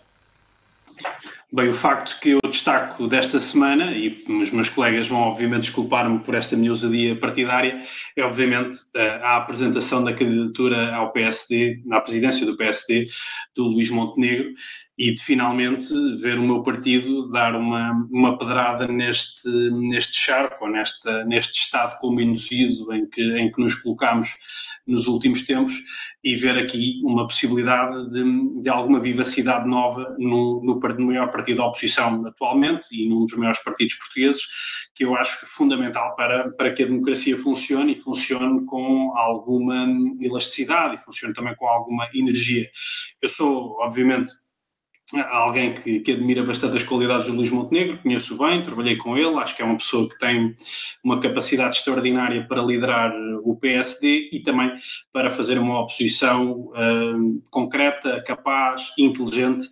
Bem, 1.52 1.68
o 1.68 1.74
facto 1.74 2.20
que 2.20 2.30
eu 2.30 2.40
destaco 2.48 3.08
desta 3.08 3.40
semana, 3.40 3.92
e 3.92 4.24
os 4.30 4.52
meus 4.52 4.70
colegas 4.70 5.08
vão 5.08 5.18
obviamente 5.18 5.64
desculpar-me 5.64 6.20
por 6.20 6.36
esta 6.36 6.56
minha 6.56 6.70
ousadia 6.70 7.16
partidária, 7.16 7.82
é 8.16 8.24
obviamente 8.24 8.78
a 8.96 9.38
apresentação 9.38 10.04
da 10.04 10.14
candidatura 10.14 10.94
ao 10.94 11.12
PSD, 11.12 11.82
na 11.86 12.00
presidência 12.02 12.46
do 12.46 12.56
PSD, 12.56 13.08
do 13.56 13.64
Luís 13.64 13.90
Montenegro, 13.90 14.54
e 15.00 15.14
de 15.14 15.24
finalmente 15.24 15.88
ver 16.18 16.38
o 16.38 16.44
meu 16.44 16.62
partido 16.62 17.32
dar 17.32 17.56
uma, 17.56 18.06
uma 18.12 18.38
pedrada 18.38 18.86
neste, 18.86 19.48
neste 19.72 20.14
charco, 20.14 20.66
ou 20.66 20.70
nesta, 20.70 21.24
neste 21.24 21.58
estado 21.58 21.98
como 22.00 22.20
induzido 22.20 22.94
em 22.94 23.10
que, 23.10 23.22
em 23.40 23.50
que 23.50 23.62
nos 23.64 23.76
colocamos 23.76 24.28
nos 24.86 25.08
últimos 25.08 25.44
tempos 25.44 25.74
e 26.22 26.36
ver 26.36 26.58
aqui 26.58 27.00
uma 27.06 27.26
possibilidade 27.26 28.10
de, 28.10 28.62
de 28.62 28.70
alguma 28.70 29.00
vivacidade 29.00 29.70
nova 29.70 30.16
no, 30.18 30.62
no, 30.64 30.80
no, 30.80 31.06
maior 31.06 31.32
partido 31.32 31.58
da 31.58 31.66
oposição 31.66 32.26
atualmente 32.26 32.88
e 32.92 33.08
num 33.08 33.26
dos 33.26 33.38
maiores 33.38 33.64
partidos 33.64 33.96
portugueses, 33.96 34.42
que 34.94 35.06
eu 35.06 35.16
acho 35.16 35.40
que 35.40 35.46
é 35.46 35.48
fundamental 35.48 36.14
para, 36.16 36.52
para 36.52 36.74
que 36.74 36.84
a 36.84 36.88
democracia 36.88 37.38
funcione 37.38 37.94
e 37.94 37.96
funcione 37.96 38.66
com 38.66 39.16
alguma 39.16 39.88
elasticidade 40.20 40.96
e 40.96 40.98
funcione 40.98 41.34
também 41.34 41.56
com 41.56 41.68
alguma 41.68 42.10
energia. 42.14 42.68
Eu 43.22 43.30
sou, 43.30 43.78
obviamente, 43.80 44.34
alguém 45.18 45.74
que, 45.74 46.00
que, 46.02 46.12
admira 46.12 46.44
bastante 46.44 46.78
as 46.78 46.84
qualidades 46.84 47.26
do 47.28 47.34
Luís 47.34 47.50
Montenegro, 47.50 47.98
conheço 47.98 48.38
bem, 48.38 48.62
trabalhei 48.62 48.96
com 48.96 49.18
ele, 49.18 49.36
acho 49.38 49.56
que 49.56 49.62
é 49.62 49.66
uma 49.66 49.78
pessoa 49.78 50.08
que 50.08 50.18
tem 50.20 50.56
uma 51.04 51.20
capacidade 51.20 51.78
extraordinária 51.78 52.46
para 52.48 52.62
liderar 52.62 53.12
o 53.44 53.56
PSD 53.56 54.30
e 54.32 54.40
também 54.40 54.72
para 55.12 55.32
fazer 55.32 55.58
uma 55.58 55.82
oposição 55.82 56.52
uh, 56.52 57.42
concreta, 57.50 58.22
capaz, 58.22 58.92
inteligente 58.98 59.68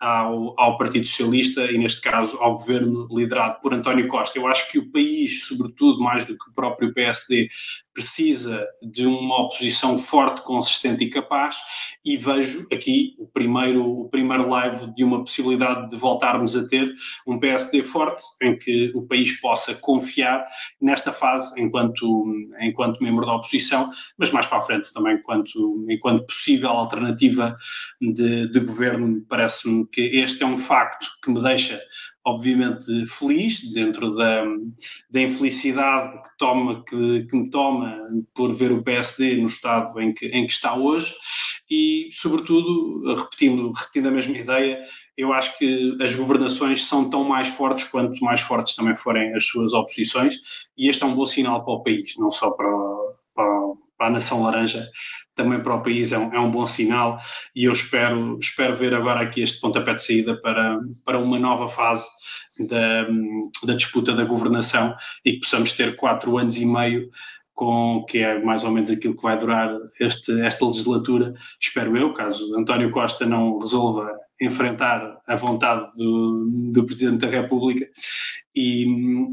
ao, 0.00 0.58
ao, 0.58 0.78
Partido 0.78 1.06
Socialista 1.06 1.70
e, 1.70 1.76
neste 1.76 2.00
caso, 2.00 2.38
ao 2.38 2.54
governo 2.54 3.06
liderado 3.10 3.60
por 3.60 3.74
António 3.74 4.08
Costa. 4.08 4.38
Eu 4.38 4.46
acho 4.46 4.70
que 4.70 4.78
o 4.78 4.90
país, 4.90 5.44
sobretudo 5.46 6.00
mais 6.00 6.24
do 6.24 6.38
que 6.38 6.50
o 6.50 6.54
próprio 6.54 6.94
PSD, 6.94 7.48
precisa 7.92 8.66
de 8.80 9.04
uma 9.04 9.42
oposição 9.42 9.96
forte, 9.96 10.42
consistente 10.42 11.04
e 11.04 11.10
capaz, 11.10 11.56
e 12.02 12.16
vejo 12.16 12.66
aqui 12.72 13.14
o 13.18 13.26
primeiro, 13.26 13.84
o 13.84 14.08
primeiro 14.08 14.48
live 14.48 14.94
de 14.94 15.04
uma 15.04 15.18
possibilidade 15.18 15.90
de 15.90 15.96
voltarmos 15.96 16.56
a 16.56 16.66
ter 16.66 16.90
um 17.26 17.38
PSD 17.38 17.84
forte, 17.84 18.22
em 18.40 18.56
que 18.56 18.90
o 18.94 19.02
país 19.02 19.38
possa 19.38 19.74
confiar 19.74 20.46
nesta 20.80 21.12
fase 21.12 21.60
enquanto, 21.60 22.46
enquanto 22.60 23.02
membro 23.02 23.26
da 23.26 23.34
oposição, 23.34 23.90
mas 24.16 24.30
mais 24.30 24.46
para 24.46 24.58
a 24.58 24.62
frente 24.62 24.92
também 24.94 25.16
enquanto, 25.16 25.86
enquanto 25.90 26.26
possível 26.26 26.70
alternativa 26.70 27.56
de, 28.00 28.50
de 28.50 28.60
governo. 28.60 29.22
Parece-me 29.28 29.86
que 29.92 30.00
este 30.00 30.42
é 30.42 30.46
um 30.46 30.56
facto 30.56 31.06
que 31.22 31.30
me 31.30 31.42
deixa 31.42 31.80
obviamente 32.24 33.06
feliz 33.06 33.62
dentro 33.72 34.14
da, 34.14 34.44
da 35.10 35.22
infelicidade 35.22 36.22
que, 36.22 36.36
toma, 36.36 36.84
que, 36.84 37.24
que, 37.24 37.36
me 37.36 37.48
toma 37.48 37.98
por 38.34 38.52
ver 38.52 38.72
o 38.72 38.82
PSD 38.82 39.36
no 39.36 39.46
estado 39.46 39.98
em 40.00 40.12
que, 40.12 40.26
em 40.26 40.46
que 40.46 40.52
está 40.52 40.76
hoje. 40.76 41.14
E, 41.70 42.10
sobretudo, 42.12 43.14
repetindo, 43.14 43.70
repetindo 43.72 44.08
a 44.08 44.10
mesma 44.10 44.36
ideia, 44.36 44.82
eu 45.16 45.32
acho 45.32 45.56
que 45.56 45.96
as 46.00 46.14
governações 46.14 46.84
são 46.84 47.08
tão 47.08 47.24
mais 47.24 47.48
fortes 47.48 47.84
quanto 47.84 48.22
mais 48.22 48.40
fortes 48.40 48.74
também 48.74 48.94
forem 48.94 49.32
as 49.34 49.46
suas 49.46 49.72
oposições 49.72 50.34
e 50.76 50.88
este 50.88 51.02
é 51.02 51.06
um 51.06 51.14
bom 51.14 51.26
sinal 51.26 51.64
para 51.64 51.74
o 51.74 51.82
país, 51.82 52.14
não 52.16 52.30
só 52.30 52.50
para, 52.50 52.68
para, 53.34 53.72
para 54.00 54.06
a 54.06 54.12
nação 54.12 54.42
laranja, 54.42 54.88
também 55.34 55.60
para 55.60 55.74
o 55.74 55.82
país 55.82 56.10
é 56.10 56.18
um, 56.18 56.32
é 56.32 56.40
um, 56.40 56.50
bom 56.50 56.64
sinal 56.64 57.20
e 57.54 57.64
eu 57.64 57.72
espero, 57.72 58.38
espero 58.40 58.74
ver 58.74 58.94
agora 58.94 59.20
aqui 59.20 59.42
este 59.42 59.60
pontapé 59.60 59.92
de 59.92 60.02
saída 60.02 60.40
para, 60.40 60.80
para 61.04 61.18
uma 61.18 61.38
nova 61.38 61.68
fase 61.68 62.08
da, 62.60 63.06
da 63.66 63.74
disputa 63.74 64.14
da 64.14 64.24
governação 64.24 64.96
e 65.22 65.34
que 65.34 65.40
possamos 65.40 65.74
ter 65.74 65.96
quatro 65.96 66.38
anos 66.38 66.56
e 66.56 66.64
meio 66.64 67.10
com 67.52 68.06
que 68.08 68.20
é 68.20 68.42
mais 68.42 68.64
ou 68.64 68.70
menos 68.70 68.90
aquilo 68.90 69.14
que 69.14 69.22
vai 69.22 69.36
durar 69.36 69.70
este, 70.00 70.32
esta 70.40 70.64
legislatura, 70.64 71.34
espero 71.60 71.94
eu, 71.94 72.14
caso 72.14 72.58
António 72.58 72.90
Costa 72.90 73.26
não 73.26 73.58
resolva 73.58 74.10
enfrentar 74.40 75.20
a 75.26 75.36
vontade 75.36 75.86
do, 75.94 76.48
do 76.72 76.86
Presidente 76.86 77.18
da 77.18 77.26
República 77.26 77.86
e, 78.54 78.84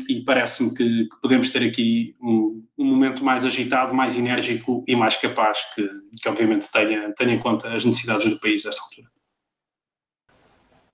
e 0.09 0.21
parece-me 0.23 0.73
que, 0.73 1.05
que, 1.05 1.21
podemos 1.21 1.49
ter 1.49 1.63
aqui 1.63 2.15
um, 2.21 2.63
um, 2.77 2.85
momento 2.85 3.23
mais 3.23 3.45
agitado, 3.45 3.93
mais 3.93 4.15
enérgico 4.15 4.83
e 4.87 4.95
mais 4.95 5.17
capaz 5.17 5.59
que, 5.73 5.87
que 6.21 6.29
obviamente 6.29 6.71
tenha, 6.71 7.11
tenha 7.13 7.33
em 7.33 7.39
conta 7.39 7.73
as 7.73 7.83
necessidades 7.83 8.29
do 8.29 8.39
país 8.39 8.63
nesta 8.63 8.83
altura. 8.83 9.07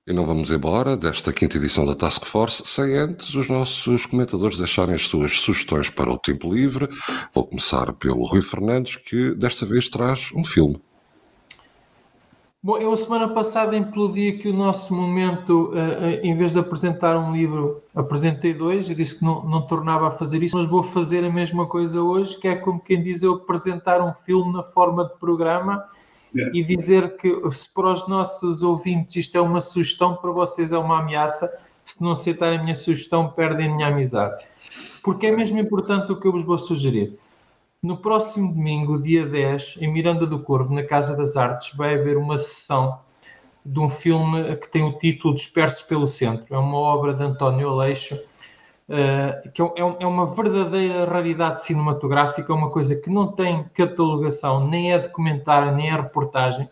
E 0.05 0.11
não 0.11 0.25
vamos 0.25 0.51
embora 0.51 0.97
desta 0.97 1.31
quinta 1.31 1.55
edição 1.55 1.85
da 1.85 1.95
Task 1.95 2.25
Force 2.25 2.63
sem 2.65 2.97
antes 2.97 3.35
os 3.35 3.47
nossos 3.47 4.05
comentadores 4.05 4.57
deixarem 4.57 4.95
as 4.95 5.07
suas 5.07 5.39
sugestões 5.39 5.89
para 5.89 6.11
o 6.11 6.17
tempo 6.17 6.53
livre. 6.53 6.89
Vou 7.33 7.47
começar 7.47 7.93
pelo 7.93 8.25
Rui 8.25 8.41
Fernandes, 8.41 8.97
que 8.97 9.33
desta 9.33 9.65
vez 9.65 9.87
traz 9.87 10.29
um 10.35 10.43
filme. 10.43 10.81
Bom, 12.65 12.77
eu 12.77 12.93
a 12.93 12.95
semana 12.95 13.27
passada 13.27 13.75
implodi 13.75 14.29
aqui 14.29 14.47
o 14.47 14.53
nosso 14.53 14.95
momento, 14.95 15.71
uh, 15.71 15.75
uh, 15.75 16.25
em 16.25 16.33
vez 16.33 16.53
de 16.53 16.59
apresentar 16.59 17.17
um 17.17 17.35
livro, 17.35 17.79
apresentei 17.93 18.53
dois, 18.53 18.87
eu 18.87 18.95
disse 18.95 19.19
que 19.19 19.25
não, 19.25 19.43
não 19.43 19.61
tornava 19.61 20.07
a 20.07 20.11
fazer 20.11 20.41
isso, 20.41 20.55
mas 20.55 20.65
vou 20.65 20.81
fazer 20.81 21.25
a 21.25 21.29
mesma 21.29 21.67
coisa 21.67 22.01
hoje, 22.01 22.39
que 22.39 22.47
é 22.47 22.55
como 22.55 22.79
quem 22.79 23.01
diz 23.01 23.21
eu 23.21 23.33
apresentar 23.33 24.01
um 24.01 24.13
filme 24.13 24.53
na 24.53 24.63
forma 24.63 25.03
de 25.03 25.13
programa 25.19 25.83
e 26.33 26.63
dizer 26.63 27.17
que 27.17 27.37
se 27.51 27.73
para 27.73 27.91
os 27.91 28.07
nossos 28.07 28.63
ouvintes 28.63 29.17
isto 29.17 29.37
é 29.37 29.41
uma 29.41 29.59
sugestão, 29.59 30.15
para 30.15 30.31
vocês 30.31 30.71
é 30.71 30.77
uma 30.77 30.99
ameaça, 30.99 31.51
se 31.83 32.01
não 32.01 32.11
aceitarem 32.11 32.59
a 32.59 32.63
minha 32.63 32.75
sugestão, 32.75 33.27
perdem 33.27 33.69
a 33.69 33.75
minha 33.75 33.87
amizade. 33.89 34.41
Porque 35.03 35.27
é 35.27 35.35
mesmo 35.35 35.59
importante 35.59 36.13
o 36.13 36.17
que 36.17 36.25
eu 36.25 36.31
vos 36.31 36.43
vou 36.43 36.57
sugerir. 36.57 37.19
No 37.83 37.97
próximo 37.97 38.53
domingo, 38.53 38.97
dia 38.97 39.25
10, 39.25 39.79
em 39.81 39.91
Miranda 39.91 40.25
do 40.25 40.39
Corvo, 40.39 40.73
na 40.73 40.83
Casa 40.83 41.17
das 41.17 41.35
Artes, 41.35 41.75
vai 41.75 41.95
haver 41.95 42.15
uma 42.15 42.37
sessão 42.37 43.01
de 43.65 43.77
um 43.77 43.89
filme 43.89 44.55
que 44.55 44.69
tem 44.69 44.85
o 44.85 44.97
título 44.97 45.35
Disperso 45.35 45.85
pelo 45.85 46.07
Centro. 46.07 46.55
É 46.55 46.57
uma 46.57 46.77
obra 46.77 47.13
de 47.13 47.21
António 47.21 47.67
Aleixo, 47.67 48.15
uh, 48.15 49.51
que 49.51 49.61
é, 49.61 49.65
é, 49.65 49.97
é, 49.99 50.07
uma 50.07 50.25
verdadeira 50.25 51.03
raridade 51.03 51.61
cinematográfica, 51.61 52.53
uma 52.53 52.69
coisa 52.69 52.95
que 52.95 53.09
não 53.09 53.33
tem 53.33 53.65
catalogação, 53.73 54.65
nem 54.65 54.93
é 54.93 54.99
documentário, 54.99 55.75
nem 55.75 55.89
é 55.89 55.93
reportagem. 55.93 56.69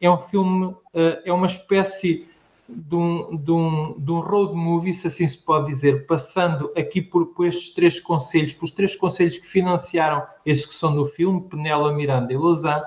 É 0.00 0.10
um 0.10 0.18
filme, 0.18 0.66
uh, 0.66 0.76
é 1.24 1.32
uma 1.32 1.46
espécie 1.46 2.27
de 2.68 2.94
um, 2.94 3.36
de, 3.36 3.50
um, 3.50 3.94
de 3.98 4.10
um 4.10 4.20
road 4.20 4.54
movie, 4.54 4.92
se 4.92 5.06
assim 5.06 5.26
se 5.26 5.38
pode 5.38 5.66
dizer, 5.66 6.06
passando 6.06 6.70
aqui 6.76 7.00
por, 7.00 7.26
por 7.28 7.46
estes 7.46 7.70
três 7.70 7.98
conselhos, 7.98 8.52
pelos 8.52 8.70
três 8.70 8.94
conselhos 8.94 9.38
que 9.38 9.46
financiaram 9.46 10.18
a 10.18 10.28
execução 10.44 10.94
do 10.94 11.06
filme, 11.06 11.40
Penela, 11.48 11.92
Miranda 11.92 12.32
e 12.32 12.36
Lausanne, 12.36 12.82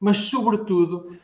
mas 0.00 0.16
sobretudo 0.16 1.16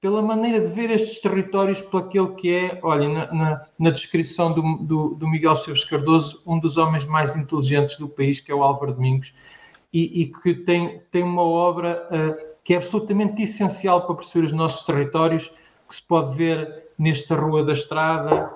pela 0.00 0.20
maneira 0.20 0.60
de 0.60 0.66
ver 0.66 0.90
estes 0.90 1.20
territórios, 1.20 1.80
por 1.80 2.02
aquele 2.02 2.28
que 2.34 2.50
é, 2.52 2.80
olha, 2.82 3.08
na, 3.08 3.32
na, 3.32 3.66
na 3.78 3.90
descrição 3.90 4.52
do, 4.52 4.78
do, 4.78 5.14
do, 5.14 5.28
Miguel 5.28 5.54
Silves 5.54 5.84
Cardoso, 5.84 6.42
um 6.44 6.58
dos 6.58 6.76
homens 6.76 7.04
mais 7.04 7.36
inteligentes 7.36 7.96
do 7.96 8.08
país, 8.08 8.40
que 8.40 8.50
é 8.50 8.54
o 8.54 8.64
Álvaro 8.64 8.94
Domingos, 8.94 9.32
e, 9.92 10.22
e 10.22 10.26
que 10.26 10.54
tem, 10.54 11.00
tem 11.10 11.22
uma 11.22 11.42
obra 11.42 12.08
uh, 12.10 12.52
que 12.64 12.74
é 12.74 12.78
absolutamente 12.78 13.42
essencial 13.42 14.04
para 14.04 14.16
perceber 14.16 14.46
os 14.46 14.52
nossos 14.52 14.84
territórios, 14.84 15.52
que 15.88 15.94
se 15.94 16.02
pode 16.02 16.36
ver 16.36 16.84
nesta 16.98 17.34
Rua 17.34 17.64
da 17.64 17.72
Estrada, 17.72 18.50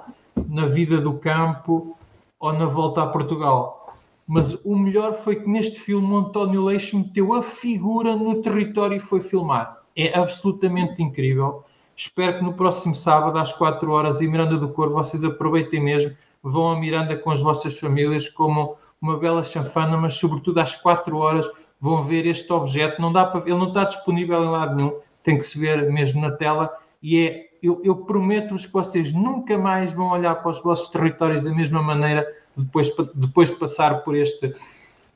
na 0.49 0.67
vida 0.67 1.01
do 1.01 1.15
campo 1.15 1.97
ou 2.39 2.53
na 2.53 2.67
volta 2.67 3.03
a 3.03 3.07
Portugal. 3.07 3.95
Mas 4.27 4.55
o 4.65 4.77
melhor 4.77 5.15
foi 5.15 5.37
que 5.37 5.49
neste 5.49 5.81
filme 5.81 6.07
o 6.09 6.17
António 6.17 6.65
Leixo 6.65 6.99
meteu 6.99 7.33
a 7.35 7.43
figura 7.43 8.17
no 8.17 8.43
território 8.43 8.97
e 8.97 9.01
foi 9.01 9.21
filmar. 9.21 9.79
É 9.95 10.19
absolutamente 10.19 11.03
incrível. 11.03 11.65
Espero 11.95 12.39
que 12.39 12.45
no 12.45 12.53
próximo 12.53 12.95
sábado, 12.95 13.39
às 13.39 13.53
4 13.53 13.91
horas, 13.91 14.21
em 14.21 14.29
Miranda 14.29 14.59
do 14.59 14.69
Cor, 14.69 14.91
vocês 14.91 15.25
aproveitem 15.25 15.81
mesmo, 15.81 16.15
vão 16.43 16.71
a 16.71 16.79
Miranda 16.79 17.17
com 17.17 17.31
as 17.31 17.41
vossas 17.41 17.79
famílias, 17.79 18.29
como 18.29 18.77
uma 19.01 19.17
bela 19.17 19.43
chanfana, 19.43 19.97
mas 19.97 20.15
sobretudo 20.15 20.59
às 20.59 20.77
4 20.77 21.17
horas 21.17 21.49
vão 21.81 22.03
ver 22.03 22.27
este 22.27 22.53
objeto. 22.53 23.01
Não 23.01 23.13
dá 23.13 23.25
para, 23.25 23.41
ele 23.41 23.59
não 23.59 23.69
está 23.69 23.85
disponível 23.85 24.45
em 24.45 24.51
lado 24.51 24.75
nenhum, 24.75 24.99
tem 25.23 25.39
que 25.39 25.45
se 25.45 25.59
ver 25.59 25.91
mesmo 25.91 26.21
na 26.21 26.33
tela 26.33 26.71
e 27.03 27.19
é 27.19 27.47
eu, 27.63 27.81
eu 27.83 27.97
prometo-vos 27.97 28.67
que 28.67 28.73
vocês 28.73 29.13
nunca 29.13 29.59
mais 29.59 29.93
vão 29.93 30.11
olhar 30.11 30.37
para 30.37 30.51
os 30.51 30.63
vossos 30.63 30.89
territórios 30.89 31.41
da 31.41 31.51
mesma 31.51 31.83
maneira 31.83 32.27
depois, 32.57 32.95
depois 33.15 33.51
de 33.51 33.57
passar 33.57 34.03
por 34.03 34.15
este 34.15 34.55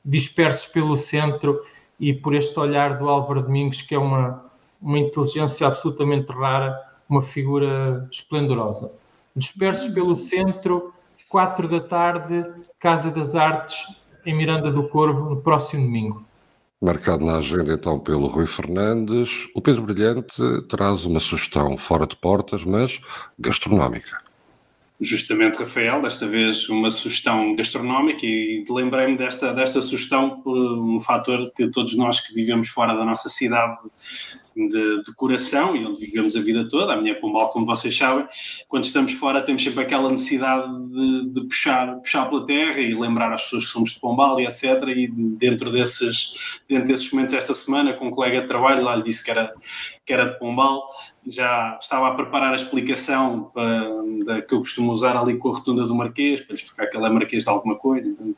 dispersos 0.03 0.65
pelo 0.67 0.95
centro 0.95 1.61
e 1.99 2.13
por 2.13 2.33
este 2.33 2.59
olhar 2.59 2.97
do 2.97 3.07
Álvaro 3.07 3.43
Domingos, 3.43 3.81
que 3.81 3.93
é 3.93 3.99
uma, 3.99 4.43
uma 4.81 4.97
inteligência 4.97 5.67
absolutamente 5.67 6.31
rara, 6.31 6.77
uma 7.07 7.21
figura 7.21 8.07
esplendorosa. 8.11 8.99
Dispersos 9.35 9.93
pelo 9.93 10.15
centro, 10.15 10.93
quatro 11.29 11.67
da 11.67 11.79
tarde, 11.79 12.45
Casa 12.79 13.11
das 13.11 13.35
Artes, 13.35 14.01
em 14.25 14.35
Miranda 14.35 14.71
do 14.71 14.89
Corvo, 14.89 15.29
no 15.29 15.37
próximo 15.37 15.85
domingo. 15.85 16.25
Marcado 16.81 17.23
na 17.23 17.37
agenda 17.37 17.73
então 17.73 17.99
pelo 17.99 18.25
Rui 18.25 18.47
Fernandes, 18.47 19.47
o 19.53 19.61
Pedro 19.61 19.83
Brilhante 19.83 20.41
traz 20.67 21.05
uma 21.05 21.19
sugestão 21.19 21.77
fora 21.77 22.07
de 22.07 22.15
portas, 22.17 22.65
mas 22.65 22.99
gastronómica. 23.37 24.17
Justamente, 24.99 25.59
Rafael, 25.59 26.01
desta 26.01 26.27
vez 26.27 26.69
uma 26.69 26.89
sugestão 26.89 27.55
gastronómica 27.55 28.25
e 28.25 28.65
lembrei-me 28.69 29.15
desta, 29.15 29.53
desta 29.53 29.81
sugestão 29.81 30.41
por 30.41 30.55
um 30.55 30.99
fator 30.99 31.51
que 31.55 31.67
todos 31.69 31.95
nós 31.95 32.19
que 32.19 32.33
vivemos 32.33 32.69
fora 32.69 32.95
da 32.95 33.05
nossa 33.05 33.29
cidade 33.29 33.77
de, 34.55 35.03
de 35.03 35.15
coração 35.15 35.75
e 35.75 35.85
onde 35.85 35.99
vivemos 35.99 36.35
a 36.35 36.41
vida 36.41 36.67
toda, 36.67 36.93
a 36.93 36.97
minha 37.01 37.19
Pombal, 37.19 37.49
como 37.49 37.65
vocês 37.65 37.95
sabem, 37.95 38.27
quando 38.67 38.83
estamos 38.83 39.13
fora 39.13 39.41
temos 39.41 39.63
sempre 39.63 39.83
aquela 39.83 40.09
necessidade 40.09 40.67
de, 40.87 41.29
de, 41.29 41.41
puxar, 41.41 41.95
puxar 41.97 42.29
pela 42.29 42.45
terra 42.45 42.79
e 42.79 42.93
lembrar 42.93 43.33
as 43.33 43.43
pessoas 43.43 43.65
que 43.65 43.71
somos 43.71 43.91
de 43.91 43.99
Pombal 43.99 44.39
e 44.39 44.47
etc. 44.47 44.63
E 44.87 45.07
dentro 45.07 45.71
desses, 45.71 46.61
dentro 46.67 46.87
desses 46.87 47.11
momentos 47.11 47.33
esta 47.33 47.53
semana, 47.53 47.93
com 47.93 48.07
um 48.07 48.11
colega 48.11 48.41
de 48.41 48.47
trabalho 48.47 48.83
lá 48.83 48.95
lhe 48.95 49.03
disse 49.03 49.23
que 49.23 49.31
era, 49.31 49.53
que 50.05 50.13
era 50.13 50.25
de 50.25 50.39
Pombal, 50.39 50.83
já 51.27 51.77
estava 51.79 52.07
a 52.07 52.15
preparar 52.15 52.51
a 52.51 52.55
explicação 52.55 53.51
para, 53.53 53.89
da, 54.25 54.41
que 54.41 54.53
eu 54.53 54.59
costumo 54.59 54.91
usar 54.91 55.15
ali 55.15 55.37
com 55.37 55.49
a 55.49 55.53
rotunda 55.53 55.85
do 55.85 55.95
Marquês, 55.95 56.41
para 56.41 56.55
explicar 56.55 56.87
que 56.87 56.97
ele 56.97 57.05
é 57.05 57.09
Marquês 57.09 57.43
de 57.43 57.49
alguma 57.49 57.75
coisa, 57.75 58.09
então 58.09 58.31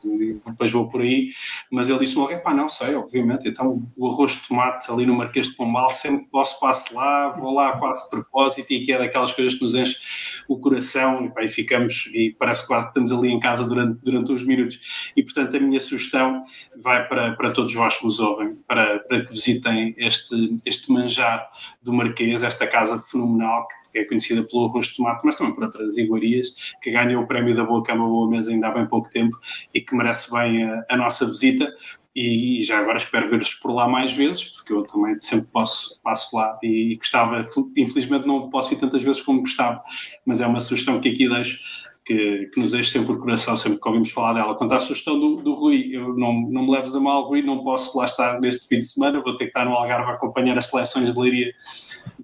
depois 0.46 0.70
vou 0.70 0.88
por 0.88 1.00
aí. 1.00 1.30
Mas 1.70 1.88
ele 1.88 1.98
disse-me 2.00 2.20
logo: 2.20 2.54
não 2.54 2.68
sei, 2.68 2.94
obviamente. 2.94 3.48
Então 3.48 3.86
o 3.96 4.08
arroz 4.08 4.32
de 4.32 4.48
tomate 4.48 4.90
ali 4.90 5.06
no 5.06 5.14
Marquês 5.14 5.48
de 5.48 5.54
Pombal, 5.54 5.90
sempre 5.90 6.24
que 6.24 6.30
posso 6.30 6.60
passo 6.60 6.94
lá, 6.94 7.30
vou 7.30 7.54
lá 7.54 7.78
quase 7.78 8.04
de 8.04 8.10
propósito 8.10 8.70
e 8.72 8.80
que 8.80 8.92
é 8.92 8.98
daquelas 8.98 9.32
coisas 9.32 9.54
que 9.54 9.62
nos 9.62 9.74
enche 9.74 9.96
o 10.48 10.58
coração 10.58 11.24
e, 11.24 11.30
pá, 11.30 11.42
e 11.42 11.48
ficamos, 11.48 12.10
e 12.12 12.34
parece 12.38 12.66
quase 12.66 12.86
que 12.86 12.90
estamos 12.90 13.12
ali 13.12 13.32
em 13.32 13.40
casa 13.40 13.64
durante, 13.64 13.98
durante 14.02 14.32
uns 14.32 14.42
minutos. 14.42 15.10
E 15.16 15.22
portanto 15.22 15.56
a 15.56 15.60
minha 15.60 15.80
sugestão 15.80 16.40
vai 16.80 17.06
para, 17.08 17.32
para 17.32 17.50
todos 17.50 17.72
vós 17.72 17.96
que 17.96 18.04
nos 18.04 18.20
ouvem, 18.20 18.56
para, 18.66 18.98
para 19.00 19.24
que 19.24 19.32
visitem 19.32 19.94
este, 19.96 20.56
este 20.64 20.92
manjar 20.92 21.48
do 21.82 21.92
Marquês, 21.92 22.42
esta 22.42 22.66
casa 22.74 22.98
fenomenal 22.98 23.68
que 23.92 24.00
é 24.00 24.04
conhecida 24.04 24.42
pelo 24.42 24.66
arroz 24.66 24.88
de 24.88 24.96
tomate, 24.96 25.24
mas 25.24 25.36
também 25.36 25.54
por 25.54 25.62
outras 25.62 25.96
iguarias, 25.96 26.74
que 26.82 26.90
ganhou 26.90 27.22
o 27.22 27.26
prémio 27.26 27.54
da 27.54 27.62
Boa 27.62 27.82
Cama 27.84 28.04
Boa 28.04 28.28
Mesa 28.28 28.50
ainda 28.50 28.66
há 28.66 28.72
bem 28.72 28.86
pouco 28.86 29.08
tempo 29.08 29.38
e 29.72 29.80
que 29.80 29.94
merece 29.94 30.32
bem 30.32 30.64
a, 30.64 30.84
a 30.90 30.96
nossa 30.96 31.24
visita. 31.24 31.72
E, 32.16 32.62
já 32.62 32.78
agora 32.78 32.98
espero 32.98 33.28
ver-vos 33.28 33.54
por 33.54 33.72
lá 33.72 33.88
mais 33.88 34.12
vezes, 34.12 34.44
porque 34.44 34.72
eu 34.72 34.82
também 34.82 35.16
sempre 35.20 35.48
posso, 35.52 36.00
passo 36.02 36.36
lá 36.36 36.58
e 36.62 36.96
gostava, 36.96 37.44
infelizmente 37.76 38.26
não 38.26 38.50
posso 38.50 38.72
ir 38.72 38.76
tantas 38.76 39.02
vezes 39.02 39.20
como 39.22 39.40
gostava, 39.40 39.82
mas 40.24 40.40
é 40.40 40.46
uma 40.46 40.60
sugestão 40.60 41.00
que 41.00 41.08
aqui 41.08 41.28
deixo 41.28 41.58
que, 42.04 42.50
que, 42.52 42.60
nos 42.60 42.74
enche 42.74 42.90
sempre 42.90 43.14
o 43.14 43.18
coração, 43.18 43.56
sempre 43.56 43.80
que 43.80 43.88
ouvimos 43.88 44.10
falar 44.10 44.34
dela. 44.34 44.54
Quanto 44.54 44.74
à 44.74 44.78
sugestão 44.78 45.18
do, 45.18 45.36
do 45.36 45.54
Rui, 45.54 45.88
eu 45.90 46.14
não, 46.14 46.32
não 46.50 46.62
me 46.62 46.70
leves 46.70 46.94
a 46.94 47.00
mal, 47.00 47.26
Rui, 47.26 47.40
não 47.40 47.62
posso 47.62 47.96
lá 47.96 48.04
estar 48.04 48.40
neste 48.40 48.68
fim 48.68 48.78
de 48.78 48.84
semana, 48.84 49.20
vou 49.20 49.36
ter 49.36 49.44
que 49.44 49.50
estar 49.50 49.64
no 49.64 49.72
Algarve 49.72 50.10
a 50.10 50.14
acompanhar 50.14 50.56
as 50.58 50.66
seleções 50.66 51.14
de 51.14 51.18
leiria 51.18 51.52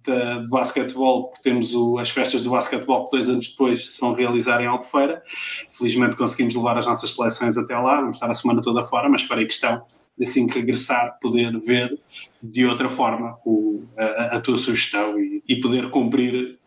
de, 0.04 0.42
de 0.42 0.48
basquetebol, 0.50 1.28
porque 1.28 1.42
temos 1.42 1.74
o, 1.74 1.98
as 1.98 2.10
festas 2.10 2.44
do 2.44 2.50
basquetebol 2.50 3.06
que 3.06 3.16
dois 3.16 3.28
anos 3.28 3.48
depois 3.48 3.90
se 3.90 4.00
vão 4.00 4.12
realizar 4.12 4.60
em 4.60 4.66
Albufeira. 4.66 5.22
Felizmente 5.70 6.16
conseguimos 6.16 6.54
levar 6.54 6.76
as 6.76 6.86
nossas 6.86 7.14
seleções 7.14 7.56
até 7.56 7.76
lá, 7.76 8.00
vamos 8.00 8.16
estar 8.16 8.30
a 8.30 8.34
semana 8.34 8.60
toda 8.60 8.84
fora, 8.84 9.08
mas 9.08 9.22
farei 9.22 9.46
questão 9.46 9.82
de 10.18 10.24
assim 10.24 10.46
que 10.46 10.58
regressar 10.58 11.18
poder 11.20 11.56
ver 11.58 11.98
de 12.42 12.66
outra 12.66 12.90
forma 12.90 13.38
o, 13.46 13.84
a, 13.96 14.36
a, 14.36 14.40
tua 14.40 14.58
sugestão 14.58 15.18
e, 15.18 15.42
e 15.48 15.60
poder 15.60 15.90
cumprir 15.90 16.59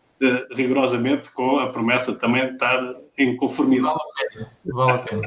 rigorosamente 0.52 1.30
com 1.30 1.58
a 1.58 1.68
promessa 1.68 2.14
também 2.14 2.46
de 2.46 2.52
estar 2.54 2.94
em 3.18 3.36
conformidade. 3.36 3.98
Vale 4.64 4.92
a 4.92 4.98
pena. 4.98 5.22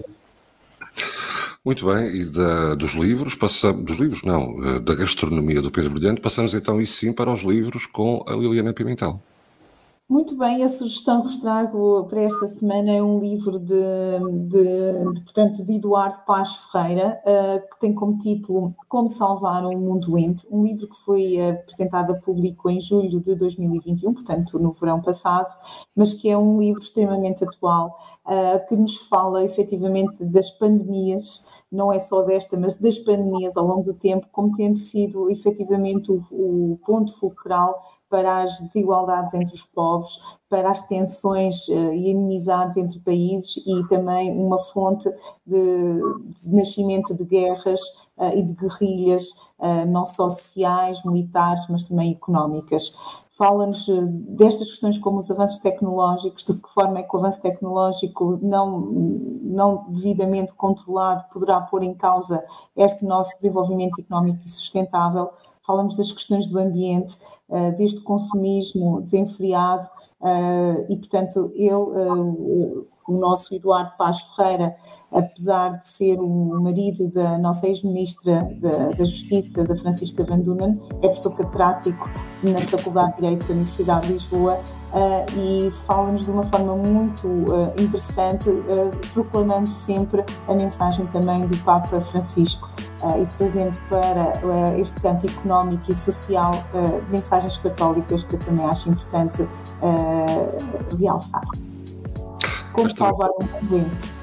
Muito 1.64 1.86
bem, 1.86 2.22
e 2.22 2.26
da, 2.26 2.76
dos 2.76 2.94
livros, 2.94 3.36
passamos, 3.36 3.84
dos 3.84 4.00
livros 4.00 4.24
não, 4.24 4.64
eh, 4.66 4.80
da 4.80 4.96
gastronomia 4.96 5.62
do 5.62 5.70
Pedro 5.70 5.92
Brilhante, 5.92 6.22
passamos 6.22 6.54
então 6.54 6.80
e 6.80 6.88
sim 6.88 7.12
para 7.12 7.30
os 7.30 7.42
livros 7.42 7.86
com 7.86 8.24
a 8.26 8.32
Liliana 8.32 8.72
Pimentel. 8.72 9.22
Muito 10.10 10.38
bem, 10.38 10.64
a 10.64 10.70
sugestão 10.70 11.22
que 11.22 11.28
vos 11.28 11.38
trago 11.38 12.06
para 12.06 12.22
esta 12.22 12.48
semana 12.48 12.92
é 12.94 13.04
um 13.04 13.20
livro 13.20 13.60
de, 13.60 13.76
de, 14.48 15.14
de 15.14 15.22
portanto, 15.22 15.66
de 15.66 15.76
Eduardo 15.76 16.20
Paz 16.26 16.66
Ferreira, 16.72 17.22
uh, 17.26 17.70
que 17.70 17.78
tem 17.82 17.94
como 17.94 18.18
título 18.18 18.74
Como 18.88 19.10
Salvar 19.10 19.66
um 19.66 19.78
Mundo 19.78 20.10
Doente, 20.10 20.48
um 20.50 20.62
livro 20.62 20.88
que 20.88 20.96
foi 21.04 21.38
apresentado 21.50 22.14
a 22.14 22.20
público 22.22 22.70
em 22.70 22.80
julho 22.80 23.20
de 23.20 23.36
2021, 23.36 24.14
portanto 24.14 24.58
no 24.58 24.72
verão 24.72 25.02
passado, 25.02 25.54
mas 25.94 26.14
que 26.14 26.30
é 26.30 26.38
um 26.38 26.58
livro 26.58 26.82
extremamente 26.82 27.44
atual, 27.44 28.00
uh, 28.26 28.66
que 28.66 28.78
nos 28.78 28.96
fala 29.10 29.44
efetivamente 29.44 30.24
das 30.24 30.50
pandemias, 30.52 31.44
não 31.70 31.92
é 31.92 32.00
só 32.00 32.22
desta, 32.22 32.58
mas 32.58 32.78
das 32.78 32.98
pandemias 32.98 33.58
ao 33.58 33.66
longo 33.66 33.84
do 33.84 33.94
tempo, 33.94 34.26
como 34.32 34.56
tendo 34.56 34.78
sido 34.78 35.30
efetivamente 35.30 36.10
o, 36.10 36.24
o 36.32 36.80
ponto 36.86 37.14
fulcral 37.20 37.78
para 38.10 38.44
as 38.44 38.60
desigualdades 38.62 39.34
entre 39.34 39.54
os 39.54 39.64
povos, 39.64 40.20
para 40.50 40.72
as 40.72 40.82
tensões 40.88 41.68
uh, 41.68 41.92
e 41.94 42.10
inimizades 42.12 42.78
entre 42.78 43.00
países 43.00 43.58
e 43.66 43.88
também 43.88 44.32
uma 44.32 44.60
fonte 44.60 45.10
de, 45.46 46.02
de 46.44 46.52
nascimento 46.52 47.14
de 47.14 47.26
guerras 47.26 47.82
uh, 48.18 48.34
e 48.34 48.42
de 48.44 48.54
guerrilhas, 48.54 49.32
uh, 49.60 49.86
não 49.88 50.06
só 50.06 50.30
sociais, 50.30 51.04
militares, 51.04 51.66
mas 51.70 51.84
também 51.84 52.12
económicas 52.12 52.94
fala-nos 53.38 53.86
destas 54.36 54.68
questões 54.72 54.98
como 54.98 55.20
os 55.20 55.30
avanços 55.30 55.60
tecnológicos, 55.60 56.44
de 56.44 56.56
que 56.56 56.70
forma 56.70 57.00
é 57.00 57.04
que 57.04 57.16
o 57.16 57.20
avanço 57.20 57.40
tecnológico 57.40 58.40
não, 58.42 58.80
não 59.44 59.86
devidamente 59.90 60.54
controlado 60.54 61.24
poderá 61.32 61.62
pôr 61.62 61.84
em 61.84 61.94
causa 61.94 62.44
este 62.76 63.06
nosso 63.06 63.38
desenvolvimento 63.38 64.02
económico 64.02 64.40
e 64.44 64.50
sustentável. 64.50 65.30
Falamos 65.66 65.96
das 65.96 66.12
questões 66.12 66.48
do 66.48 66.58
ambiente, 66.58 67.18
deste 67.78 68.02
consumismo 68.02 69.02
desenfreado 69.02 69.88
uh, 70.22 70.86
e, 70.90 70.98
portanto, 70.98 71.52
ele, 71.54 71.74
uh, 71.74 72.88
o 73.08 73.18
nosso 73.18 73.56
Eduardo 73.56 73.94
Paz 73.98 74.20
Ferreira, 74.36 74.76
apesar 75.12 75.78
de 75.78 75.88
ser 75.88 76.20
o 76.20 76.62
marido 76.62 77.10
da 77.14 77.38
nossa 77.38 77.66
ex-ministra 77.66 78.50
da, 78.60 78.92
Justiça, 79.06 79.64
da 79.64 79.78
Francisca 79.78 80.26
Van 80.26 80.40
Dunen, 80.40 80.78
é 81.02 81.08
professor 81.08 81.32
catedrático 81.32 82.10
na 82.44 82.60
Faculdade 82.60 83.12
de 83.12 83.22
Direito 83.22 83.48
da 83.48 83.54
Universidade 83.54 84.08
de 84.08 84.14
Lisboa 84.14 84.60
e 85.38 85.72
fala-nos 85.86 86.26
de 86.26 86.32
uma 86.32 86.44
forma 86.44 86.76
muito 86.76 87.30
interessante, 87.82 88.50
proclamando 89.14 89.70
sempre 89.70 90.26
a 90.50 90.54
mensagem 90.54 91.06
também 91.08 91.48
do 91.48 91.58
Papa 91.64 92.02
Francisco. 92.02 92.70
Uh, 93.02 93.22
e 93.22 93.26
trazendo 93.38 93.78
para 93.90 94.40
uh, 94.44 94.82
este 94.82 95.00
campo 95.02 95.28
económico 95.28 95.92
e 95.92 95.94
social 95.94 96.56
uh, 96.74 97.04
mensagens 97.12 97.56
católicas 97.58 98.24
que 98.24 98.34
eu 98.34 98.40
também 98.40 98.66
acho 98.66 98.90
importante 98.90 99.48
realçar. 101.00 101.44
Como 102.74 102.90
salvar 102.96 103.30
um 103.40 103.66
doente. 103.68 104.17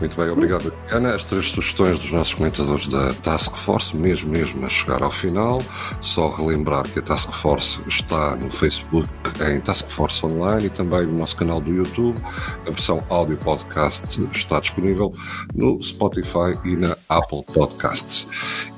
Muito 0.00 0.16
bem, 0.16 0.28
obrigado, 0.28 0.72
Ana. 0.90 1.14
As 1.14 1.24
três 1.24 1.46
sugestões 1.46 1.98
dos 1.98 2.10
nossos 2.10 2.34
comentadores 2.34 2.88
da 2.88 3.14
Task 3.14 3.54
Force, 3.56 3.96
mesmo 3.96 4.30
mesmo 4.30 4.64
a 4.66 4.68
chegar 4.68 5.02
ao 5.02 5.10
final. 5.10 5.62
Só 6.00 6.30
relembrar 6.30 6.82
que 6.82 6.98
a 6.98 7.02
Task 7.02 7.30
Force 7.32 7.78
está 7.86 8.34
no 8.36 8.50
Facebook 8.50 9.08
em 9.40 9.60
Task 9.60 9.88
Force 9.88 10.24
Online 10.26 10.66
e 10.66 10.70
também 10.70 11.06
no 11.06 11.18
nosso 11.18 11.36
canal 11.36 11.60
do 11.60 11.72
YouTube. 11.72 12.20
A 12.66 12.70
versão 12.70 13.04
áudio 13.08 13.36
podcast 13.38 14.20
está 14.32 14.60
disponível 14.60 15.14
no 15.54 15.80
Spotify 15.82 16.58
e 16.64 16.76
na 16.76 16.96
Apple 17.08 17.44
Podcasts. 17.54 18.28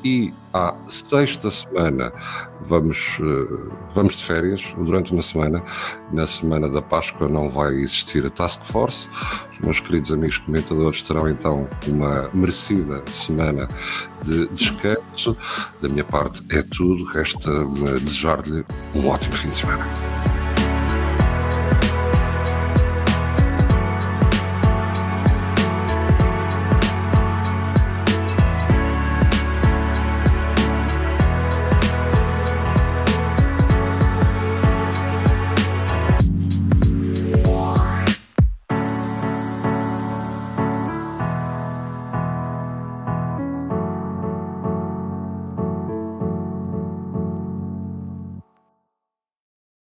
E 0.04 0.32
à 0.56 0.74
sexta 0.88 1.50
semana 1.50 2.10
vamos, 2.62 3.18
eh, 3.20 3.70
vamos 3.94 4.16
de 4.16 4.24
férias 4.24 4.74
durante 4.78 5.12
uma 5.12 5.22
semana. 5.22 5.62
Na 6.10 6.26
semana 6.26 6.68
da 6.68 6.80
Páscoa 6.80 7.28
não 7.28 7.50
vai 7.50 7.74
existir 7.74 8.24
a 8.24 8.30
Task 8.30 8.62
Force. 8.64 9.08
Os 9.52 9.58
meus 9.60 9.80
queridos 9.80 10.10
amigos 10.12 10.38
comentadores 10.38 11.02
terão 11.02 11.28
então 11.28 11.68
uma 11.86 12.30
merecida 12.32 13.02
semana 13.06 13.68
de 14.22 14.48
descanso. 14.48 15.36
Da 15.80 15.88
minha 15.88 16.04
parte 16.04 16.42
é 16.50 16.62
tudo. 16.62 17.04
Resta-me 17.04 18.00
desejar-lhe 18.00 18.64
um 18.94 19.08
ótimo 19.08 19.34
fim 19.34 19.50
de 19.50 19.56
semana. 19.56 20.25